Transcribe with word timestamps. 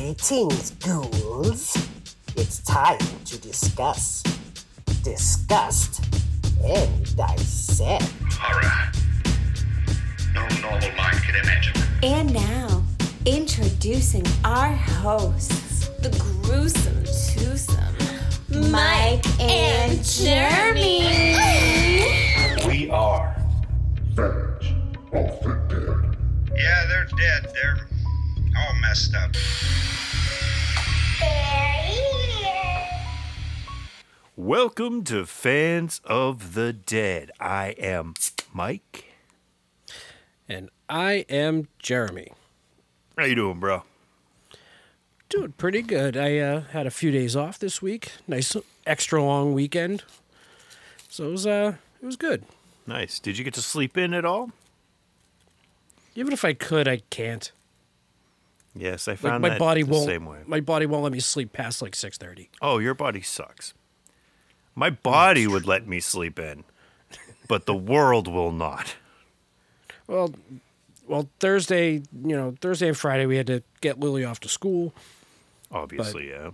Greetings, 0.00 0.70
ghouls. 0.82 1.76
It's 2.34 2.60
time 2.60 2.96
to 3.26 3.38
discuss, 3.38 4.22
disgust, 5.02 6.02
and 6.64 7.16
dissect. 7.16 8.10
Horror. 8.32 8.92
No 10.34 10.48
normal 10.62 10.90
mind 10.96 11.22
can 11.22 11.34
imagine. 11.44 11.74
And 12.02 12.32
now, 12.32 12.82
introducing 13.26 14.24
our 14.42 14.72
hosts, 14.72 15.88
the 15.98 16.08
gruesome 16.18 17.04
twosome, 17.04 18.70
Mike 18.70 19.26
and 19.38 20.02
Jeremy. 20.02 21.36
We 22.66 22.88
are. 22.88 23.36
Fans 24.16 24.64
of 25.12 25.42
the 25.42 25.60
Dead. 25.68 26.16
Yeah, 26.56 26.86
they're 26.88 27.04
dead. 27.18 27.52
They're 27.52 27.76
all 27.76 27.89
messed 28.90 29.14
up. 29.14 29.30
Welcome 34.36 35.04
to 35.04 35.26
Fans 35.26 36.00
of 36.02 36.54
the 36.54 36.72
Dead. 36.72 37.30
I 37.38 37.76
am 37.78 38.14
Mike. 38.52 39.04
And 40.48 40.70
I 40.88 41.24
am 41.28 41.68
Jeremy. 41.78 42.32
How 43.16 43.26
you 43.26 43.36
doing, 43.36 43.60
bro? 43.60 43.84
Doing 45.28 45.52
pretty 45.52 45.82
good. 45.82 46.16
I 46.16 46.38
uh, 46.38 46.62
had 46.72 46.88
a 46.88 46.90
few 46.90 47.12
days 47.12 47.36
off 47.36 47.60
this 47.60 47.80
week. 47.80 48.10
Nice 48.26 48.56
extra 48.86 49.22
long 49.22 49.54
weekend. 49.54 50.02
So 51.08 51.28
it 51.28 51.30
was 51.30 51.46
uh 51.46 51.74
it 52.02 52.06
was 52.06 52.16
good. 52.16 52.42
Nice. 52.88 53.20
Did 53.20 53.38
you 53.38 53.44
get 53.44 53.54
to 53.54 53.62
sleep 53.62 53.96
in 53.96 54.12
at 54.12 54.24
all? 54.24 54.50
Even 56.16 56.32
if 56.32 56.44
I 56.44 56.54
could, 56.54 56.88
I 56.88 57.02
can't. 57.10 57.52
Yes, 58.74 59.08
I 59.08 59.12
Like 59.12 59.18
found 59.20 59.42
my 59.42 59.50
that 59.50 59.58
body 59.58 59.82
the 59.82 59.90
won't 59.90 60.06
same 60.06 60.26
way. 60.26 60.38
my 60.46 60.60
body 60.60 60.86
won't 60.86 61.02
let 61.02 61.12
me 61.12 61.20
sleep 61.20 61.52
past 61.52 61.82
like 61.82 61.94
6:30. 61.94 62.48
Oh, 62.62 62.78
your 62.78 62.94
body 62.94 63.20
sucks. 63.20 63.74
My 64.74 64.90
body 64.90 65.46
would 65.46 65.66
let 65.66 65.86
me 65.88 65.98
sleep 66.00 66.38
in, 66.38 66.64
but 67.48 67.66
the 67.66 67.74
world 67.74 68.28
will 68.28 68.52
not. 68.52 68.94
Well, 70.06 70.34
well 71.06 71.28
Thursday, 71.40 72.02
you 72.24 72.36
know, 72.36 72.54
Thursday 72.60 72.88
and 72.88 72.96
Friday 72.96 73.26
we 73.26 73.36
had 73.36 73.46
to 73.48 73.62
get 73.80 73.98
Lily 73.98 74.24
off 74.24 74.40
to 74.40 74.48
school. 74.48 74.94
Obviously, 75.72 76.28
yeah. 76.28 76.50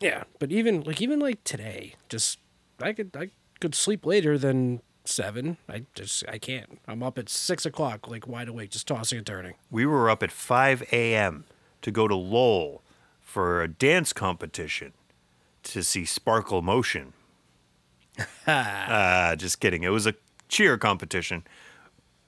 Yeah, 0.00 0.24
but 0.38 0.50
even 0.52 0.82
like 0.82 1.00
even 1.00 1.20
like 1.20 1.42
today, 1.44 1.94
just 2.08 2.38
I 2.80 2.92
could 2.92 3.16
I 3.16 3.30
could 3.60 3.74
sleep 3.74 4.04
later 4.04 4.36
than 4.36 4.82
seven. 5.08 5.56
I 5.68 5.84
just 5.94 6.24
I 6.28 6.38
can't. 6.38 6.78
I'm 6.86 7.02
up 7.02 7.18
at 7.18 7.28
six 7.28 7.66
o'clock, 7.66 8.08
like 8.08 8.26
wide 8.26 8.48
awake, 8.48 8.70
just 8.70 8.86
tossing 8.86 9.18
and 9.18 9.26
turning. 9.26 9.54
We 9.70 9.86
were 9.86 10.08
up 10.10 10.22
at 10.22 10.30
5 10.32 10.84
a.m. 10.92 11.44
to 11.82 11.90
go 11.90 12.08
to 12.08 12.14
Lowell 12.14 12.82
for 13.20 13.62
a 13.62 13.68
dance 13.68 14.12
competition 14.12 14.92
to 15.64 15.82
see 15.82 16.04
Sparkle 16.04 16.62
Motion. 16.62 17.12
Ah, 18.46 19.34
just 19.38 19.60
kidding. 19.60 19.82
It 19.82 19.90
was 19.90 20.06
a 20.06 20.14
cheer 20.48 20.78
competition, 20.78 21.44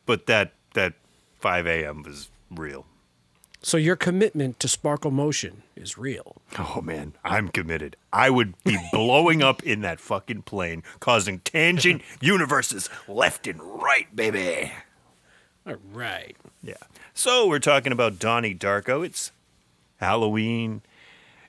but 0.07 0.27
that 0.27 0.53
that 0.75 0.95
5 1.41 1.67
a.m. 1.67 2.03
was 2.03 2.31
real. 2.51 2.87
So 3.61 3.77
your 3.77 3.97
commitment 3.97 4.61
to 4.61 4.69
Sparkle 4.69 5.11
Motion 5.11 5.63
is 5.75 5.99
real. 5.99 6.37
Oh 6.59 6.81
man, 6.81 7.15
I'm 7.25 7.49
committed. 7.49 7.97
I 8.13 8.31
would 8.31 8.55
be 8.65 8.79
blowing 8.93 9.43
up 9.43 9.63
in 9.63 9.81
that 9.81 10.01
fucking 10.01 10.43
plane, 10.43 10.83
causing 11.01 11.41
tangent 11.41 12.03
universes 12.21 12.89
left 13.09 13.47
and 13.47 13.61
right, 13.61 14.15
baby. 14.15 14.73
All 15.67 15.77
right. 15.93 16.37
Yeah. 16.63 16.75
So 17.15 17.49
we're 17.49 17.59
talking 17.59 17.93
about 17.93 18.19
Donnie 18.19 18.55
Darko. 18.55 19.05
It's 19.05 19.33
Halloween. 19.97 20.83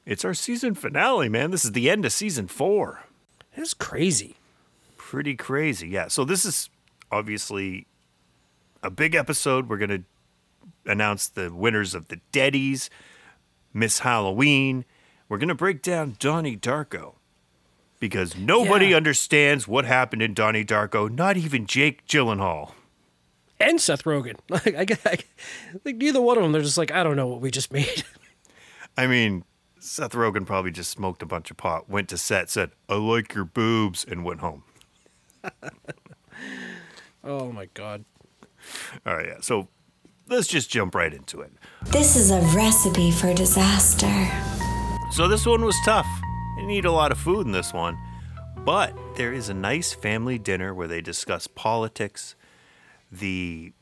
It's 0.06 0.26
our 0.26 0.34
season 0.34 0.74
finale, 0.74 1.30
man. 1.30 1.52
This 1.52 1.64
is 1.64 1.74
the 1.74 1.90
end 1.90 2.04
of 2.06 2.12
season 2.12 2.48
four. 2.48 3.04
That's 3.56 3.74
crazy. 3.74 4.36
Pretty 4.98 5.36
crazy. 5.36 5.90
Yeah. 5.90 6.08
So 6.08 6.26
this 6.26 6.44
is 6.44 6.70
obviously 7.12 7.86
a 8.82 8.90
big 8.90 9.14
episode. 9.16 9.70
We're 9.70 9.78
gonna 9.78 10.04
announce 10.90 11.28
the 11.28 11.54
winners 11.54 11.94
of 11.96 12.08
the 12.08 12.20
Deadies, 12.34 12.90
Miss 13.74 14.00
Halloween. 14.00 14.86
We're 15.28 15.38
gonna 15.38 15.56
break 15.56 15.82
down 15.82 16.16
Donnie 16.20 16.58
Darko. 16.58 17.16
Because 18.00 18.38
nobody 18.38 18.88
Yeah. 18.88 18.98
understands 18.98 19.68
what 19.68 19.84
happened 19.86 20.22
in 20.22 20.34
Donnie 20.34 20.64
Darko, 20.64 21.10
not 21.14 21.36
even 21.38 21.66
Jake 21.66 22.08
Gyllenhaal. 22.08 22.72
And 23.60 23.82
Seth 23.82 24.04
Rogen. 24.06 24.36
Like 24.50 24.74
I 25.06 25.18
like 25.86 25.96
neither 25.98 26.22
one 26.22 26.38
of 26.38 26.44
them. 26.44 26.54
They're 26.54 26.62
just 26.62 26.78
like 26.78 26.92
I 26.92 27.04
don't 27.04 27.16
know 27.18 27.28
what 27.28 27.42
we 27.42 27.52
just 27.52 27.74
made. 27.74 28.04
I 28.98 29.06
mean, 29.08 29.44
Seth 29.80 30.12
Rogen 30.14 30.46
probably 30.46 30.72
just 30.72 30.92
smoked 30.92 31.22
a 31.22 31.26
bunch 31.26 31.52
of 31.52 31.58
pot, 31.58 31.90
went 31.90 32.10
to 32.10 32.18
set, 32.18 32.50
said, 32.50 32.72
I 32.90 32.96
like 32.96 33.34
your 33.34 33.46
boobs, 33.46 34.04
and 34.04 34.24
went 34.26 34.40
home. 34.42 34.64
oh 37.24 37.52
my 37.52 37.68
god. 37.74 38.06
All 39.06 39.16
right, 39.16 39.28
yeah. 39.28 39.38
So 39.42 39.68
let's 40.30 40.48
just 40.48 40.70
jump 40.70 40.96
right 40.96 41.14
into 41.14 41.42
it. 41.42 41.52
This 41.86 42.16
is 42.16 42.32
a 42.32 42.40
recipe 42.56 43.12
for 43.12 43.34
disaster. 43.34 44.28
So 45.12 45.28
this 45.28 45.46
one 45.46 45.64
was 45.66 45.76
tough. 45.86 46.06
I 46.08 46.56
didn't 46.58 46.72
eat 46.72 46.86
a 46.86 46.92
lot 46.92 47.12
of 47.12 47.18
food 47.18 47.46
in 47.46 47.52
this 47.52 47.74
one. 47.74 47.98
But 48.66 48.94
there 49.16 49.34
is 49.34 49.50
a 49.50 49.54
nice 49.54 49.94
family 49.94 50.38
dinner 50.38 50.74
where 50.74 50.88
they 50.88 51.02
discuss 51.02 51.48
politics, 51.48 52.36
the 53.12 53.74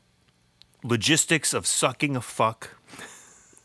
logistics 0.82 1.52
of 1.52 1.66
sucking 1.66 2.16
a 2.16 2.20
fuck. 2.20 2.70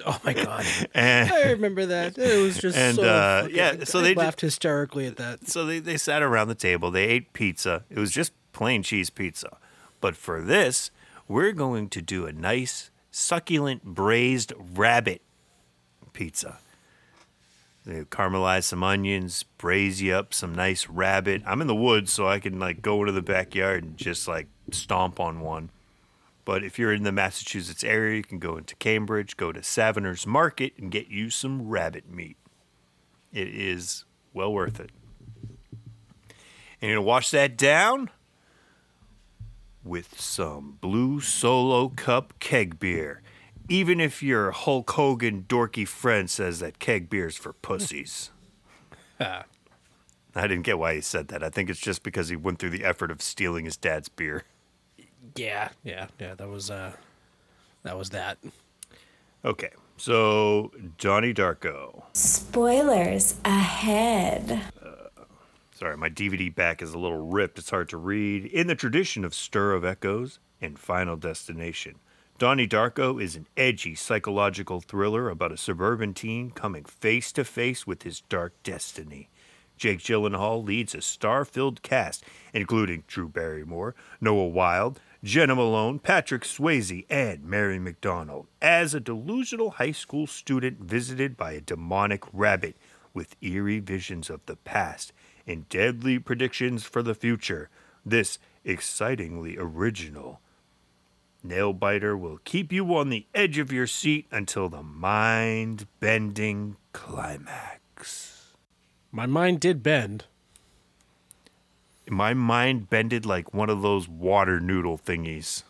Oh 0.05 0.19
my 0.25 0.33
god. 0.33 0.65
And 0.93 1.31
I 1.31 1.51
remember 1.51 1.85
that. 1.85 2.17
It 2.17 2.41
was 2.43 2.57
just 2.57 2.77
And, 2.77 2.97
so 2.97 3.03
uh, 3.03 3.43
fucking- 3.43 3.55
yeah, 3.55 3.83
so 3.85 3.99
I 3.99 4.01
they 4.01 4.07
did- 4.09 4.17
laughed 4.17 4.41
hysterically 4.41 5.07
at 5.07 5.15
that. 5.15 5.47
so 5.47 5.65
they, 5.65 5.79
they 5.79 5.95
sat 5.95 6.21
around 6.21 6.49
the 6.49 6.55
table. 6.55 6.91
They 6.91 7.05
ate 7.05 7.31
pizza. 7.31 7.85
It 7.89 7.97
was 7.97 8.11
just 8.11 8.33
plain 8.51 8.83
cheese 8.83 9.09
pizza. 9.09 9.55
But 10.01 10.17
for 10.17 10.41
this, 10.41 10.91
we're 11.33 11.51
going 11.51 11.89
to 11.89 11.99
do 11.99 12.27
a 12.27 12.31
nice, 12.31 12.91
succulent 13.09 13.83
braised 13.83 14.53
rabbit 14.75 15.23
pizza. 16.13 16.59
They 17.87 18.01
caramelize 18.01 18.65
some 18.65 18.83
onions, 18.83 19.41
braise 19.57 19.99
you 19.99 20.13
up 20.13 20.31
some 20.31 20.53
nice 20.53 20.87
rabbit. 20.87 21.41
I'm 21.47 21.59
in 21.59 21.65
the 21.65 21.73
woods, 21.73 22.13
so 22.13 22.27
I 22.27 22.37
can 22.37 22.59
like 22.59 22.83
go 22.83 22.99
into 22.99 23.13
the 23.13 23.23
backyard 23.23 23.83
and 23.83 23.97
just 23.97 24.27
like 24.27 24.45
stomp 24.69 25.19
on 25.19 25.39
one. 25.39 25.71
But 26.45 26.63
if 26.63 26.77
you're 26.77 26.93
in 26.93 27.01
the 27.01 27.11
Massachusetts 27.11 27.83
area, 27.83 28.17
you 28.17 28.23
can 28.23 28.37
go 28.37 28.55
into 28.55 28.75
Cambridge, 28.75 29.35
go 29.35 29.51
to 29.51 29.63
Savenor's 29.63 30.27
Market, 30.27 30.73
and 30.77 30.91
get 30.91 31.07
you 31.07 31.31
some 31.31 31.67
rabbit 31.67 32.07
meat. 32.07 32.37
It 33.31 33.47
is 33.47 34.05
well 34.33 34.53
worth 34.53 34.79
it. 34.79 34.91
And 36.79 36.91
you're 36.91 36.97
gonna 36.97 37.07
wash 37.07 37.31
that 37.31 37.57
down 37.57 38.11
with 39.83 40.19
some 40.19 40.77
Blue 40.81 41.19
Solo 41.21 41.89
Cup 41.89 42.33
keg 42.39 42.79
beer. 42.79 43.21
Even 43.69 43.99
if 43.99 44.21
your 44.21 44.51
Hulk 44.51 44.91
Hogan 44.91 45.45
dorky 45.47 45.87
friend 45.87 46.29
says 46.29 46.59
that 46.59 46.79
keg 46.79 47.09
beer's 47.09 47.37
for 47.37 47.53
pussies. 47.53 48.31
I 49.19 49.43
didn't 50.35 50.63
get 50.63 50.79
why 50.79 50.95
he 50.95 51.01
said 51.01 51.27
that. 51.29 51.43
I 51.43 51.49
think 51.49 51.69
it's 51.69 51.79
just 51.79 52.03
because 52.03 52.29
he 52.29 52.35
went 52.35 52.59
through 52.59 52.71
the 52.71 52.83
effort 52.83 53.11
of 53.11 53.21
stealing 53.21 53.65
his 53.65 53.77
dad's 53.77 54.09
beer. 54.09 54.43
Yeah, 55.35 55.69
yeah, 55.83 56.07
yeah. 56.19 56.35
That 56.35 56.49
was 56.49 56.69
uh, 56.71 56.93
that 57.83 57.97
was 57.97 58.09
that. 58.09 58.37
Okay, 59.45 59.69
so 59.97 60.71
Johnny 60.97 61.33
Darko. 61.33 62.03
Spoilers 62.13 63.35
ahead. 63.45 64.61
Sorry, 65.75 65.97
my 65.97 66.09
DVD 66.09 66.53
back 66.53 66.83
is 66.83 66.93
a 66.93 66.99
little 66.99 67.25
ripped. 67.27 67.57
It's 67.57 67.71
hard 67.71 67.89
to 67.89 67.97
read. 67.97 68.45
In 68.45 68.67
the 68.67 68.75
tradition 68.75 69.25
of 69.25 69.33
Stir 69.33 69.73
of 69.73 69.83
Echoes 69.83 70.37
and 70.61 70.77
Final 70.77 71.17
Destination, 71.17 71.95
Donnie 72.37 72.67
Darko 72.67 73.21
is 73.21 73.35
an 73.35 73.47
edgy 73.57 73.95
psychological 73.95 74.81
thriller 74.81 75.29
about 75.29 75.51
a 75.51 75.57
suburban 75.57 76.13
teen 76.13 76.51
coming 76.51 76.85
face 76.85 77.31
to 77.31 77.43
face 77.43 77.87
with 77.87 78.03
his 78.03 78.21
dark 78.21 78.53
destiny. 78.61 79.29
Jake 79.75 79.99
Gyllenhaal 79.99 80.63
leads 80.63 80.93
a 80.93 81.01
star-filled 81.01 81.81
cast, 81.81 82.23
including 82.53 83.03
Drew 83.07 83.27
Barrymore, 83.27 83.95
Noah 84.21 84.47
Wyle, 84.47 84.95
Jena 85.23 85.55
Malone, 85.55 85.97
Patrick 85.97 86.43
Swayze, 86.43 87.05
and 87.09 87.43
Mary 87.43 87.79
McDonnell 87.79 88.45
as 88.61 88.93
a 88.93 88.99
delusional 88.99 89.71
high 89.71 89.91
school 89.91 90.27
student 90.27 90.81
visited 90.81 91.35
by 91.35 91.53
a 91.53 91.61
demonic 91.61 92.23
rabbit 92.31 92.77
with 93.11 93.35
eerie 93.41 93.79
visions 93.79 94.29
of 94.29 94.45
the 94.45 94.55
past 94.55 95.11
and 95.47 95.67
deadly 95.69 96.19
predictions 96.19 96.83
for 96.83 97.01
the 97.01 97.15
future. 97.15 97.69
This 98.05 98.39
excitingly 98.63 99.57
original 99.57 100.39
nail 101.43 101.73
biter 101.73 102.17
will 102.17 102.39
keep 102.45 102.71
you 102.71 102.95
on 102.95 103.09
the 103.09 103.25
edge 103.35 103.57
of 103.57 103.71
your 103.71 103.87
seat 103.87 104.25
until 104.31 104.69
the 104.69 104.83
mind 104.83 105.87
bending 105.99 106.77
climax. 106.93 108.53
My 109.11 109.25
mind 109.25 109.59
did 109.59 109.83
bend. 109.83 110.25
My 112.09 112.33
mind 112.33 112.89
bended 112.89 113.25
like 113.25 113.53
one 113.53 113.69
of 113.69 113.81
those 113.81 114.07
water 114.07 114.59
noodle 114.59 114.97
thingies. 114.97 115.63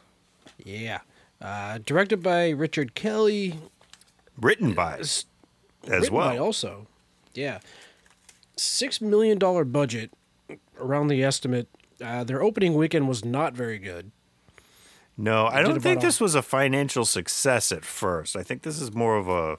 Yeah. 0.64 1.00
Uh, 1.42 1.80
directed 1.86 2.24
by 2.24 2.50
Richard 2.50 2.96
Kelly. 2.96 3.60
Written 4.40 4.74
by. 4.74 4.98
As 4.98 5.26
Written 5.86 6.10
by 6.10 6.36
well. 6.36 6.46
also, 6.46 6.88
yeah, 7.34 7.60
six 8.58 9.02
million 9.02 9.38
dollar 9.38 9.64
budget 9.66 10.12
around 10.80 11.08
the 11.08 11.24
estimate. 11.24 11.68
Uh, 12.04 12.24
their 12.24 12.42
opening 12.44 12.74
weekend 12.76 13.08
was 13.08 13.24
not 13.24 13.54
very 13.54 13.78
good. 13.80 14.12
No, 15.16 15.46
I 15.46 15.62
don't 15.62 15.80
think 15.80 16.00
a- 16.02 16.06
this 16.06 16.20
was 16.20 16.34
a 16.36 16.42
financial 16.42 17.06
success 17.06 17.72
at 17.72 17.86
first. 17.86 18.36
I 18.36 18.42
think 18.44 18.64
this 18.64 18.82
is 18.82 18.94
more 18.94 19.16
of 19.16 19.28
a 19.30 19.58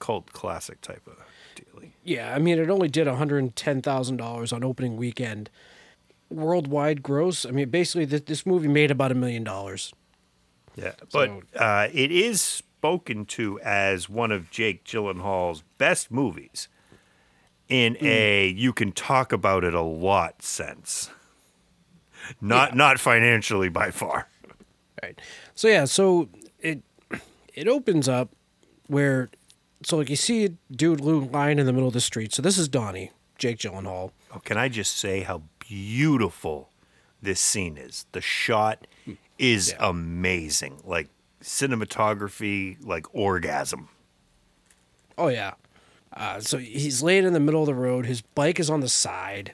cult 0.00 0.32
classic 0.32 0.80
type 0.80 1.06
of 1.06 1.16
deal. 1.54 1.90
Yeah, 2.02 2.34
I 2.34 2.38
mean, 2.38 2.58
it 2.58 2.70
only 2.70 2.88
did 2.88 3.06
one 3.06 3.16
hundred 3.16 3.54
ten 3.54 3.82
thousand 3.82 4.16
dollars 4.16 4.52
on 4.52 4.64
opening 4.64 4.96
weekend. 4.96 5.50
Worldwide 6.30 7.02
gross, 7.02 7.44
I 7.46 7.50
mean, 7.50 7.68
basically, 7.68 8.06
this, 8.06 8.22
this 8.22 8.46
movie 8.46 8.66
made 8.68 8.90
about 8.90 9.12
a 9.12 9.14
million 9.14 9.44
dollars. 9.44 9.92
Yeah, 10.74 10.92
but 11.12 11.28
So- 11.28 11.42
uh, 11.58 11.88
it 11.92 12.10
is 12.10 12.40
spoken 12.40 13.24
to 13.26 13.60
as 13.60 14.08
one 14.08 14.32
of 14.32 14.50
Jake 14.50 14.84
Gyllenhaal's 14.84 15.62
best 15.78 16.10
movies 16.10 16.68
in 17.68 17.94
Hmm. 17.96 18.06
a 18.06 18.48
you 18.48 18.72
can 18.72 18.92
talk 18.92 19.32
about 19.32 19.64
it 19.64 19.74
a 19.74 19.82
lot 19.82 20.42
sense. 20.42 21.10
Not 22.40 22.74
not 22.76 22.98
financially 23.00 23.68
by 23.68 23.90
far. 23.90 24.28
Right. 25.02 25.20
So 25.54 25.68
yeah, 25.68 25.84
so 25.84 26.28
it 26.60 26.82
it 27.54 27.68
opens 27.68 28.08
up 28.08 28.30
where 28.86 29.30
so 29.82 29.98
like 29.98 30.08
you 30.10 30.16
see 30.16 30.44
a 30.46 30.48
dude 30.72 31.00
lying 31.00 31.58
in 31.58 31.66
the 31.66 31.72
middle 31.72 31.88
of 31.88 31.94
the 31.94 32.00
street. 32.00 32.32
So 32.32 32.40
this 32.42 32.56
is 32.58 32.68
Donnie, 32.68 33.10
Jake 33.38 33.58
Gyllenhaal. 33.58 34.12
Oh, 34.34 34.38
can 34.40 34.56
I 34.56 34.68
just 34.68 34.96
say 34.98 35.20
how 35.22 35.42
beautiful 35.58 36.70
this 37.20 37.40
scene 37.40 37.76
is? 37.76 38.06
The 38.12 38.20
shot 38.22 38.86
is 39.38 39.70
Yeah. 39.72 39.88
amazing. 39.90 40.80
Like 40.84 41.08
cinematography, 41.42 42.76
like 42.84 43.06
orgasm. 43.14 43.88
Oh 45.18 45.28
yeah. 45.28 45.54
Uh, 46.16 46.38
so 46.40 46.58
he's 46.58 47.02
laying 47.02 47.24
in 47.24 47.32
the 47.32 47.40
middle 47.40 47.60
of 47.60 47.66
the 47.66 47.74
road. 47.74 48.06
His 48.06 48.20
bike 48.20 48.60
is 48.60 48.70
on 48.70 48.80
the 48.80 48.88
side. 48.88 49.52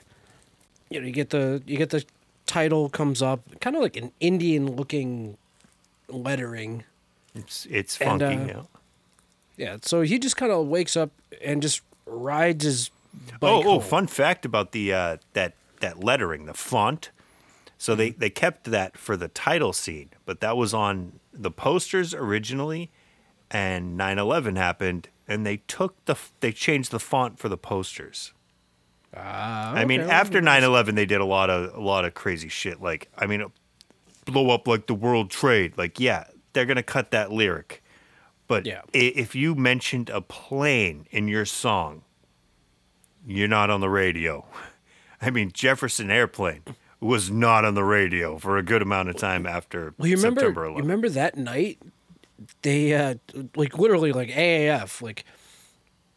You 0.89 0.99
know, 1.01 1.07
you 1.07 1.13
get 1.13 1.29
the 1.31 1.61
you 1.65 1.77
get 1.77 1.89
the 1.89 2.03
title 2.45 2.89
comes 2.89 3.21
up, 3.21 3.41
kind 3.61 3.75
of 3.75 3.81
like 3.81 3.95
an 3.97 4.11
Indian 4.19 4.75
looking 4.75 5.37
lettering. 6.07 6.83
It's 7.33 7.65
it's 7.69 7.99
And, 7.99 8.21
funky. 8.21 8.25
uh, 8.51 8.57
yeah. 8.57 8.61
Yeah. 9.57 9.77
So 9.81 10.01
he 10.01 10.19
just 10.19 10.37
kind 10.37 10.51
of 10.51 10.67
wakes 10.67 10.95
up 10.97 11.09
and 11.43 11.61
just 11.61 11.81
rides 12.05 12.63
his 12.65 12.89
bike. 13.39 13.49
Oh, 13.51 13.59
oh, 13.59 13.63
home. 13.79 13.81
fun 13.81 14.07
fact 14.07 14.45
about 14.45 14.71
the 14.71 14.93
uh, 14.93 15.17
that 15.33 15.53
that 15.79 16.03
lettering, 16.03 16.45
the 16.45 16.53
font. 16.53 17.09
So 17.77 17.95
they 17.95 18.11
they 18.11 18.29
kept 18.29 18.65
that 18.65 18.97
for 18.97 19.17
the 19.17 19.29
title 19.29 19.73
scene, 19.73 20.09
but 20.25 20.39
that 20.41 20.55
was 20.57 20.73
on 20.73 21.13
the 21.33 21.49
posters 21.51 22.13
originally, 22.13 22.91
and 23.49 23.97
9/11 23.99 24.57
happened, 24.57 25.07
and 25.27 25.45
they 25.45 25.57
took 25.57 26.03
the 26.05 26.15
they 26.39 26.51
changed 26.51 26.91
the 26.91 26.99
font 26.99 27.39
for 27.39 27.49
the 27.49 27.57
posters. 27.57 28.33
Ah, 29.15 29.73
I 29.73 29.83
mean, 29.85 30.01
after 30.01 30.41
9/11, 30.41 30.95
they 30.95 31.05
did 31.05 31.19
a 31.21 31.25
lot 31.25 31.49
of 31.49 31.73
a 31.75 31.81
lot 31.81 32.05
of 32.05 32.13
crazy 32.13 32.47
shit. 32.49 32.81
Like, 32.81 33.09
I 33.17 33.25
mean, 33.25 33.45
blow 34.25 34.49
up 34.51 34.67
like 34.67 34.87
the 34.87 34.93
World 34.93 35.29
Trade. 35.29 35.77
Like, 35.77 35.99
yeah, 35.99 36.25
they're 36.53 36.65
gonna 36.65 36.83
cut 36.83 37.11
that 37.11 37.31
lyric, 37.31 37.83
but 38.47 38.65
Yeah. 38.65 38.81
if 38.93 39.35
you 39.35 39.53
mentioned 39.55 40.09
a 40.09 40.21
plane 40.21 41.07
in 41.11 41.27
your 41.27 41.45
song, 41.45 42.03
you're 43.27 43.47
not 43.49 43.69
on 43.69 43.81
the 43.81 43.89
radio. 43.89 44.45
I 45.21 45.29
mean, 45.29 45.51
Jefferson 45.53 46.09
Airplane 46.09 46.63
was 46.99 47.29
not 47.29 47.65
on 47.65 47.73
the 47.75 47.83
radio 47.83 48.37
for 48.37 48.57
a 48.57 48.63
good 48.63 48.81
amount 48.81 49.09
of 49.09 49.17
time 49.17 49.45
after 49.45 49.93
Well, 49.97 50.07
you 50.07 50.15
remember, 50.15 50.39
September 50.41 50.69
you 50.69 50.75
remember 50.77 51.09
that 51.09 51.35
night? 51.35 51.79
They 52.61 52.93
uh, 52.93 53.15
like 53.55 53.77
literally 53.77 54.11
like 54.11 54.29
AAF, 54.29 55.01
like 55.01 55.25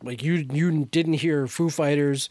like 0.02 0.22
you 0.22 0.46
you 0.52 0.84
didn't 0.86 1.14
hear 1.14 1.46
Foo 1.46 1.70
Fighters 1.70 2.28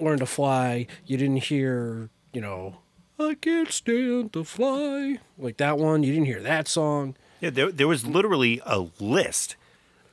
learn 0.00 0.18
to 0.18 0.26
fly. 0.26 0.86
You 1.06 1.16
didn't 1.16 1.44
hear 1.44 2.10
you 2.32 2.40
know 2.40 2.76
I 3.18 3.34
can't 3.34 3.70
stand 3.72 4.32
to 4.34 4.44
fly 4.44 5.18
like 5.36 5.56
that 5.58 5.78
one. 5.78 6.02
You 6.02 6.12
didn't 6.12 6.26
hear 6.26 6.42
that 6.42 6.68
song. 6.68 7.16
Yeah, 7.40 7.50
there, 7.50 7.70
there 7.70 7.88
was 7.88 8.04
literally 8.06 8.60
a 8.66 8.86
list 9.00 9.56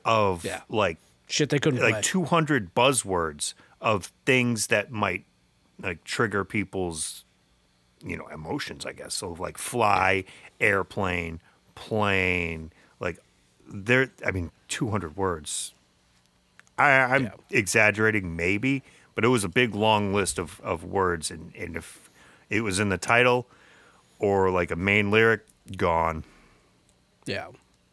of 0.03 0.43
Yeah. 0.45 0.61
like 0.69 0.97
Shit, 1.27 1.49
they 1.49 1.57
couldn't 1.59 1.81
like 1.81 1.93
play. 1.95 2.01
200 2.03 2.75
buzzwords 2.75 3.55
of 3.81 4.11
things 4.25 4.67
that 4.67 4.91
might 4.91 5.25
like 5.81 6.03
trigger 6.03 6.45
people's 6.45 7.25
you 8.03 8.15
know 8.15 8.27
emotions 8.27 8.85
i 8.85 8.91
guess 8.93 9.13
so 9.15 9.31
like 9.33 9.57
fly 9.57 10.23
airplane 10.61 11.41
plane 11.73 12.71
there 13.67 14.09
i 14.25 14.31
mean 14.31 14.51
200 14.67 15.15
words 15.17 15.73
i 16.77 16.89
i'm 16.91 17.23
Yeah. 17.25 17.31
exaggerating 17.51 18.35
maybe 18.35 18.83
but 19.15 19.23
it 19.23 19.29
was 19.29 19.43
a 19.43 19.49
big 19.49 19.73
long 19.75 20.13
list 20.13 20.37
of 20.39 20.59
of 20.61 20.83
words 20.83 21.31
and 21.31 21.53
and 21.55 21.75
if 21.75 22.09
it 22.49 22.61
was 22.61 22.79
in 22.79 22.89
the 22.89 22.97
title 22.97 23.47
or 24.19 24.49
like 24.51 24.71
a 24.71 24.75
main 24.75 25.09
lyric 25.11 25.41
gone 25.77 26.23
Yeah. 27.25 27.47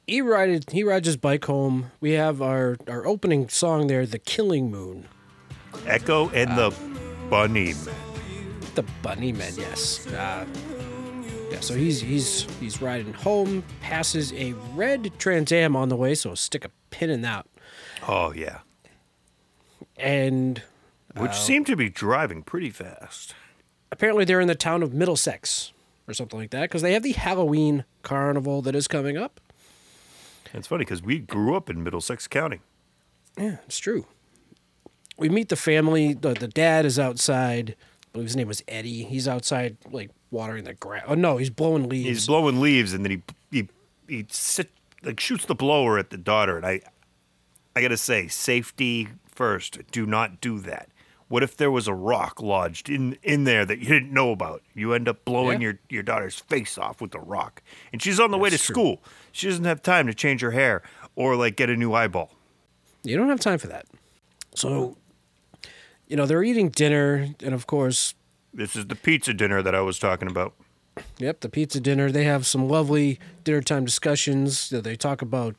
He 0.07 0.21
rides 0.21 0.67
he 0.73 0.83
rides 0.83 1.07
his 1.07 1.17
bike 1.17 1.45
home. 1.47 1.91
We 2.01 2.11
have 2.13 2.43
our 2.43 2.77
our 2.89 3.07
opening 3.07 3.49
song 3.49 3.87
there, 3.87 4.05
"The 4.05 4.19
Killing 4.19 4.71
Moon." 4.71 5.07
echo 5.87 6.29
and 6.31 6.59
the 6.59 6.71
bunny 7.31 7.73
man 7.73 7.95
The 8.75 8.83
Bunny 9.01 9.33
Men, 9.33 9.53
yes. 9.57 10.07
Uh, 10.09 10.45
yeah, 11.53 11.61
so 11.61 11.75
he's 11.75 12.01
he's 12.01 12.43
he's 12.59 12.81
riding 12.83 13.13
home, 13.13 13.63
passes 13.81 14.33
a 14.33 14.53
red 14.75 15.13
Trans 15.19 15.53
Am 15.53 15.77
on 15.77 15.89
the 15.89 15.97
way, 15.97 16.15
so 16.15 16.35
stick 16.35 16.65
a 16.65 16.71
pin 16.91 17.11
in 17.11 17.23
that. 17.23 17.47
oh 18.09 18.33
yeah 18.33 18.59
And 19.97 20.63
which 21.17 21.31
uh, 21.31 21.35
seemed 21.35 21.67
to 21.67 21.77
be 21.77 21.89
driving 21.89 22.43
pretty 22.43 22.71
fast. 22.71 23.35
apparently 23.91 24.25
they're 24.25 24.41
in 24.41 24.49
the 24.49 24.55
town 24.55 24.83
of 24.83 24.93
Middlesex 24.95 25.73
or 26.09 26.15
something 26.15 26.39
like 26.39 26.51
that 26.51 26.63
because 26.63 26.83
they 26.83 26.95
have 26.95 27.03
the 27.03 27.13
Halloween 27.13 27.85
carnival 28.03 28.63
that 28.63 28.75
is 28.75 28.89
coming 28.89 29.17
up. 29.17 29.41
It's 30.55 30.67
funny 30.69 30.85
because 30.85 31.03
we 31.03 31.19
grew 31.19 31.55
up 31.55 31.71
in 31.71 31.83
Middlesex 31.83 32.27
County. 32.29 32.61
Yeah, 33.39 33.57
it's 33.67 33.79
true. 33.79 34.07
We 35.17 35.29
meet 35.29 35.49
the 35.49 35.57
family. 35.57 36.13
The, 36.13 36.35
the 36.35 36.49
dad 36.49 36.85
is 36.85 36.99
outside. 36.99 37.77
I 38.13 38.19
believe 38.19 38.27
his 38.29 38.37
name 38.37 38.49
was 38.49 38.63
Eddie. 38.69 39.05
He's 39.05 39.27
outside, 39.27 39.77
like 39.91 40.11
watering 40.31 40.65
the 40.65 40.75
grass. 40.75 41.05
Oh 41.07 41.15
no, 41.15 41.39
he's 41.39 41.49
blowing 41.51 41.89
leaves. 41.89 42.07
He's 42.09 42.27
blowing 42.27 42.61
leaves, 42.61 42.93
and 42.93 43.05
then 43.05 43.11
he 43.11 43.23
he 43.51 43.69
he 44.07 44.27
sit, 44.29 44.71
like 45.03 45.19
shoots 45.19 45.47
the 45.47 45.55
blower 45.55 45.99
at 45.99 46.11
the 46.11 46.19
daughter. 46.19 46.57
And 46.59 46.67
I 46.67 46.81
I 47.75 47.81
gotta 47.81 47.97
say, 47.97 48.29
safety 48.29 49.09
first. 49.27 49.79
Do 49.91 50.05
not 50.05 50.41
do 50.43 50.59
that. 50.61 50.89
What 51.29 51.43
if 51.43 51.57
there 51.57 51.71
was 51.71 51.89
a 51.89 51.95
rock 51.95 52.43
lodged 52.43 52.91
in 52.91 53.17
in 53.23 53.45
there 53.45 53.65
that 53.65 53.79
you 53.79 53.87
didn't 53.87 54.13
know 54.13 54.31
about? 54.31 54.63
You 54.75 54.93
end 54.93 55.09
up 55.09 55.25
blowing 55.25 55.63
Yeah. 55.63 55.69
your 55.69 55.79
your 55.89 56.03
daughter's 56.03 56.39
face 56.39 56.77
off 56.77 57.01
with 57.01 57.13
the 57.13 57.19
rock, 57.21 57.63
and 57.95 58.03
she's 58.03 58.21
on 58.21 58.31
the 58.31 58.37
way 58.37 58.51
to 58.51 58.59
true. 58.59 58.75
school. 58.75 59.03
She 59.33 59.49
doesn't 59.49 59.65
have 59.65 59.81
time 59.81 60.07
to 60.07 60.13
change 60.13 60.43
her 60.43 60.51
hair 60.51 60.83
or 61.17 61.35
like 61.35 61.57
get 61.57 61.71
a 61.71 61.77
new 61.77 61.95
eyeball. 61.95 62.31
You 63.05 63.17
don't 63.17 63.31
have 63.31 63.41
time 63.41 63.59
for 63.59 63.69
that. 63.69 63.87
So, 64.55 64.99
you 66.13 66.17
know, 66.19 66.27
they're 66.27 66.45
eating 66.45 66.69
dinner, 66.69 67.29
and 67.43 67.55
of 67.55 67.67
course, 67.67 68.13
This 68.53 68.77
is 68.77 68.87
the 68.87 68.95
pizza 68.95 69.33
dinner 69.33 69.63
that 69.63 69.75
I 69.75 69.81
was 69.81 69.99
talking 69.99 70.29
about. 70.29 70.53
yep, 71.17 71.41
the 71.41 71.49
pizza 71.49 71.81
dinner. 71.81 72.13
They 72.13 72.25
have 72.25 72.47
some 72.47 72.69
lovely 72.69 73.19
dinner 73.45 73.63
time 73.63 73.87
discussions. 73.87 74.69
They 74.69 74.95
talk 74.95 75.23
about, 75.23 75.57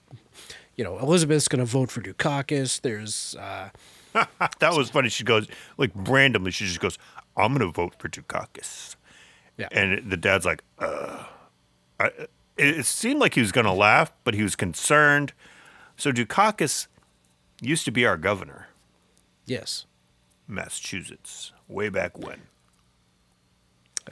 you 0.75 0.83
know, 0.83 0.99
Elizabeth's 0.99 1.47
going 1.47 1.57
to 1.59 1.65
vote 1.65 1.89
for 1.89 2.01
Dukakis. 2.01 2.79
There's, 2.81 3.35
uh, 3.39 3.69
That 4.59 4.73
was 4.75 4.91
funny. 4.91 5.09
She 5.09 5.23
goes 5.23 5.47
like 5.79 5.89
randomly. 5.95 6.51
She 6.51 6.65
just 6.67 6.79
goes, 6.79 6.99
"I'm 7.35 7.51
gonna 7.53 7.71
vote 7.71 7.95
for 7.97 8.09
Dukakis," 8.09 8.95
yeah, 9.57 9.69
and 9.71 10.07
the 10.11 10.17
dad's 10.17 10.45
like, 10.45 10.63
"Uh." 10.77 11.23
I, 11.99 12.05
it, 12.05 12.29
it 12.57 12.85
seemed 12.85 13.19
like 13.19 13.33
he 13.33 13.41
was 13.41 13.51
gonna 13.51 13.73
laugh, 13.73 14.13
but 14.23 14.35
he 14.35 14.43
was 14.43 14.55
concerned. 14.55 15.33
So 15.97 16.11
Dukakis 16.11 16.85
used 17.59 17.85
to 17.85 17.91
be 17.91 18.05
our 18.05 18.17
governor, 18.17 18.67
yes, 19.47 19.87
Massachusetts, 20.47 21.51
way 21.67 21.89
back 21.89 22.17
when. 22.17 22.41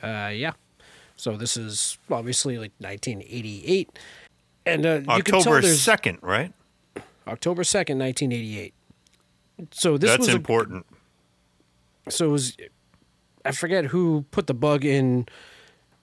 uh, 0.01 0.29
yeah. 0.33 0.53
So 1.17 1.37
this 1.37 1.55
is 1.55 1.99
obviously 2.09 2.57
like 2.57 2.71
1988, 2.79 3.99
and 4.65 4.85
uh, 4.85 4.89
you 4.89 5.23
can 5.23 5.23
tell 5.25 5.39
October 5.39 5.61
second, 5.61 6.17
right? 6.21 6.51
October 7.27 7.61
2nd, 7.61 7.99
1988. 7.99 8.73
So 9.71 9.97
this 9.97 10.09
That's 10.09 10.19
was 10.21 10.29
a, 10.29 10.35
important. 10.35 10.87
so 12.09 12.25
it 12.25 12.31
was 12.31 12.57
I 13.45 13.51
forget 13.51 13.85
who 13.85 14.25
put 14.31 14.47
the 14.47 14.55
bug 14.55 14.83
in 14.83 15.27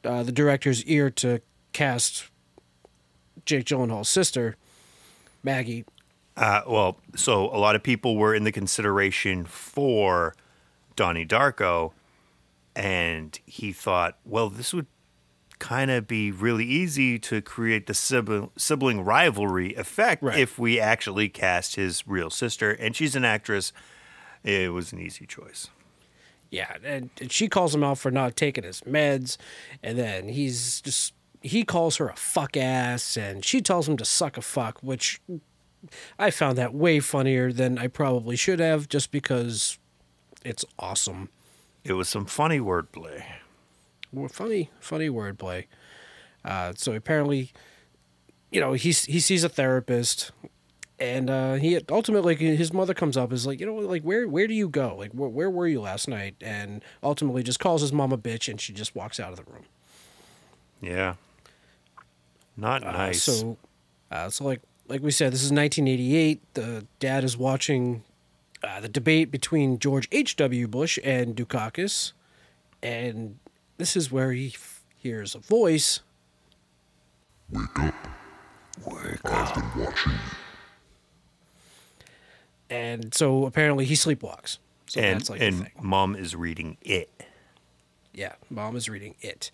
uh, 0.05 0.23
the 0.23 0.31
director's 0.33 0.85
ear 0.85 1.11
to 1.11 1.41
cast 1.73 2.31
Jake 3.45 3.65
Gyllenhaal's 3.65 4.09
sister, 4.09 4.57
Maggie. 5.43 5.85
Uh, 6.39 6.63
well, 6.69 6.99
so 7.17 7.47
a 7.47 7.59
lot 7.59 7.75
of 7.75 7.83
people 7.83 8.17
were 8.17 8.33
in 8.35 8.45
the 8.45 8.53
consideration 8.53 9.45
for 9.45 10.35
Donnie 10.95 11.27
Darko, 11.27 11.93
and 12.77 13.39
he 13.45 13.73
thought, 13.73 14.19
well, 14.25 14.49
this 14.49 14.73
would 14.73 14.87
kind 15.59 15.91
of 15.91 16.07
be 16.07 16.31
really 16.31 16.65
easy 16.65 17.19
to 17.19 17.43
create 17.43 17.89
the 17.89 17.95
sibling, 17.95 18.51
sibling 18.57 19.01
rivalry 19.05 19.75
effect 19.75 20.23
Right. 20.23 20.39
if 20.39 20.57
we 20.61 20.79
actually 20.79 21.29
cast 21.29 21.75
his 21.75 22.07
real 22.07 22.31
sister, 22.31 22.71
and 22.71 22.95
she's 22.95 23.17
an 23.17 23.25
actress. 23.25 23.73
It 24.45 24.73
was 24.73 24.93
an 24.93 25.01
easy 25.01 25.27
choice. 25.27 25.67
Yeah, 26.51 26.77
and, 26.85 27.11
and 27.21 27.33
she 27.33 27.49
calls 27.49 27.75
him 27.75 27.83
out 27.83 27.99
for 27.99 28.13
not 28.13 28.37
taking 28.37 28.63
his 28.63 28.83
meds, 28.83 29.37
and 29.83 29.99
then 29.99 30.29
he's 30.29 30.81
just 30.83 31.15
he 31.43 31.65
calls 31.65 31.97
her 31.97 32.09
a 32.09 32.17
fuck 32.17 32.57
ass, 32.57 33.17
and 33.17 33.45
she 33.45 33.61
tells 33.61 33.89
him 33.89 33.97
to 33.97 34.05
suck 34.05 34.37
a 34.37 34.41
fuck, 34.43 34.79
which 34.83 35.21
I 36.19 36.31
found 36.31 36.59
that 36.59 36.75
way 36.75 37.01
funnier 37.01 37.53
than 37.53 37.79
I 37.79 37.87
probably 37.87 38.37
should 38.37 38.59
have, 38.61 38.89
just 38.89 39.11
because 39.11 39.79
it's 40.45 40.65
awesome. 40.79 41.29
It 41.85 41.93
was 41.95 42.09
some 42.09 42.27
funny 42.27 42.59
wordplay. 42.61 43.25
Well, 44.13 44.29
funny, 44.29 44.71
funny 44.81 45.09
wordplay. 45.09 45.67
Uh, 46.45 46.73
so 46.77 46.93
apparently, 46.95 47.53
you 48.51 48.61
know, 48.61 48.73
he 48.73 48.91
he 48.91 49.21
sees 49.21 49.45
a 49.45 49.49
therapist, 49.49 50.33
and 50.99 51.29
uh, 51.31 51.55
he 51.55 51.79
ultimately 51.91 52.35
his 52.35 52.73
mother 52.73 52.95
comes 52.95 53.17
up 53.17 53.33
is 53.33 53.47
like, 53.47 53.61
you 53.61 53.67
know, 53.67 53.75
like 53.77 54.03
where 54.03 54.27
where 54.27 54.47
do 54.47 54.55
you 54.55 54.69
go? 54.69 54.97
Like 54.97 55.13
where, 55.13 55.29
where 55.29 55.51
were 55.51 55.67
you 55.69 55.81
last 55.81 56.09
night? 56.09 56.35
And 56.41 56.83
ultimately 57.03 57.43
just 57.43 57.61
calls 57.61 57.81
his 57.83 57.93
mom 57.93 58.13
a 58.13 58.19
bitch, 58.19 58.49
and 58.49 58.61
she 58.61 58.73
just 58.73 58.95
walks 58.97 59.21
out 59.21 59.31
of 59.31 59.37
the 59.37 59.51
room. 59.51 59.65
Yeah. 60.81 61.15
Not 62.57 62.85
Uh, 62.85 62.93
nice. 62.93 63.23
so, 63.23 63.57
uh, 64.11 64.31
so 64.31 64.45
like 64.45 64.61
like 64.89 65.03
we 65.03 65.11
said, 65.11 65.33
this 65.33 65.43
is 65.43 65.53
1988. 65.53 66.55
The 66.55 66.87
dad 66.99 67.25
is 67.25 67.37
watching 67.37 68.03
uh, 68.63 68.81
the 68.81 68.89
debate 68.89 69.31
between 69.31 69.79
George 69.79 70.09
H. 70.13 70.37
W. 70.37 70.67
Bush 70.67 70.99
and 71.05 71.37
Dukakis, 71.37 72.13
and 72.83 73.39
this 73.77 73.97
is 73.97 74.11
where 74.11 74.33
he 74.33 74.49
f- 74.55 74.83
hears 74.97 75.35
a 75.35 75.39
voice. 75.39 76.01
Wake 77.51 77.79
up. 77.79 77.95
Wake 78.87 79.19
I've 79.25 79.55
been 79.55 79.85
watching 79.85 80.13
you. 80.13 80.19
and 82.71 83.15
so 83.15 83.47
apparently 83.47 83.85
he 83.85 83.95
sleepwalks. 83.95 84.59
So 84.87 85.01
and 85.01 85.21
that's 85.21 85.31
like 85.31 85.41
and 85.41 85.71
mom 85.81 86.15
is 86.17 86.35
reading 86.35 86.77
it. 86.83 87.11
Yeah, 88.15 88.35
mom 88.51 88.75
is 88.77 88.89
reading 88.89 89.15
it. 89.21 89.51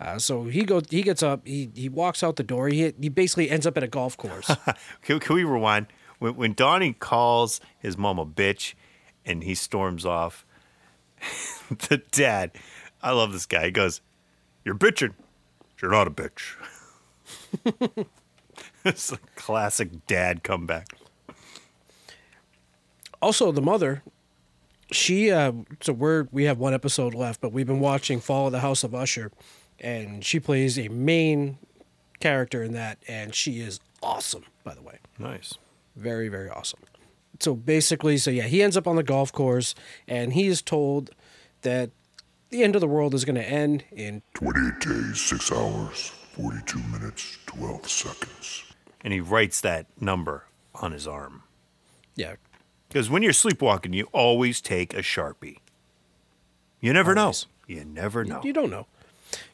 Uh, 0.00 0.18
so 0.18 0.44
he 0.44 0.64
go 0.64 0.82
he 0.90 1.02
gets 1.02 1.22
up, 1.22 1.46
he 1.46 1.70
he 1.74 1.88
walks 1.88 2.22
out 2.22 2.36
the 2.36 2.42
door. 2.42 2.68
He 2.68 2.92
he 3.00 3.08
basically 3.08 3.50
ends 3.50 3.66
up 3.66 3.76
at 3.76 3.82
a 3.82 3.88
golf 3.88 4.16
course. 4.16 4.50
Can, 5.02 5.20
can 5.20 5.36
we 5.36 5.44
rewind? 5.44 5.86
When, 6.18 6.36
when 6.36 6.52
Donnie 6.52 6.92
calls 6.92 7.60
his 7.78 7.96
mom 7.96 8.18
a 8.18 8.26
bitch 8.26 8.74
and 9.24 9.44
he 9.44 9.54
storms 9.54 10.04
off, 10.06 10.44
the 11.88 12.02
dad, 12.10 12.52
I 13.02 13.12
love 13.12 13.32
this 13.32 13.46
guy. 13.46 13.66
He 13.66 13.70
goes, 13.70 14.00
You're 14.64 14.74
bitching. 14.74 15.14
You're 15.80 15.90
not 15.90 16.06
a 16.06 16.10
bitch. 16.10 16.56
it's 18.84 19.12
a 19.12 19.18
classic 19.36 20.06
dad 20.06 20.42
comeback. 20.42 20.88
also, 23.20 23.52
the 23.52 23.62
mother, 23.62 24.02
she 24.90 25.30
uh, 25.30 25.52
so 25.80 25.92
we're 25.92 26.26
we 26.32 26.44
have 26.44 26.58
one 26.58 26.74
episode 26.74 27.14
left, 27.14 27.40
but 27.40 27.52
we've 27.52 27.66
been 27.66 27.80
watching 27.80 28.20
Fall 28.20 28.46
of 28.46 28.52
the 28.52 28.60
House 28.60 28.84
of 28.84 28.94
Usher, 28.94 29.30
and 29.84 30.24
she 30.24 30.40
plays 30.40 30.78
a 30.78 30.88
main 30.88 31.58
character 32.20 32.62
in 32.62 32.72
that, 32.72 32.98
and 33.06 33.34
she 33.34 33.60
is 33.60 33.80
awesome. 34.02 34.44
By 34.64 34.74
the 34.74 34.82
way, 34.82 34.98
Nice. 35.18 35.54
very 35.94 36.28
very 36.28 36.48
awesome. 36.50 36.80
So 37.40 37.54
basically, 37.54 38.16
so 38.18 38.30
yeah, 38.30 38.44
he 38.44 38.62
ends 38.62 38.76
up 38.76 38.86
on 38.86 38.96
the 38.96 39.02
golf 39.02 39.30
course, 39.32 39.74
and 40.08 40.32
he 40.32 40.46
is 40.46 40.62
told 40.62 41.10
that 41.62 41.90
the 42.50 42.62
end 42.62 42.74
of 42.76 42.80
the 42.80 42.86
world 42.88 43.12
is 43.14 43.24
going 43.24 43.34
to 43.36 43.48
end 43.48 43.84
in 43.92 44.22
28 44.34 44.80
days, 44.80 45.20
6 45.20 45.50
hours, 45.52 46.12
42 46.36 46.78
minutes, 46.92 47.38
12 47.46 47.88
seconds. 47.90 48.62
And 49.02 49.12
he 49.12 49.20
writes 49.20 49.60
that 49.62 49.86
number 50.00 50.44
on 50.76 50.92
his 50.92 51.06
arm. 51.08 51.42
yeah 52.14 52.36
Because 52.88 53.10
when 53.10 53.22
you're 53.24 53.32
sleepwalking, 53.32 53.92
you 53.92 54.08
always 54.12 54.60
take 54.60 54.94
a 54.94 55.02
Sharpie. 55.02 55.58
You 56.80 56.92
never 56.92 57.18
Always. 57.18 57.46
know. 57.68 57.74
You 57.74 57.84
never 57.84 58.24
know. 58.24 58.40
You 58.44 58.52
don't 58.52 58.70
know. 58.70 58.86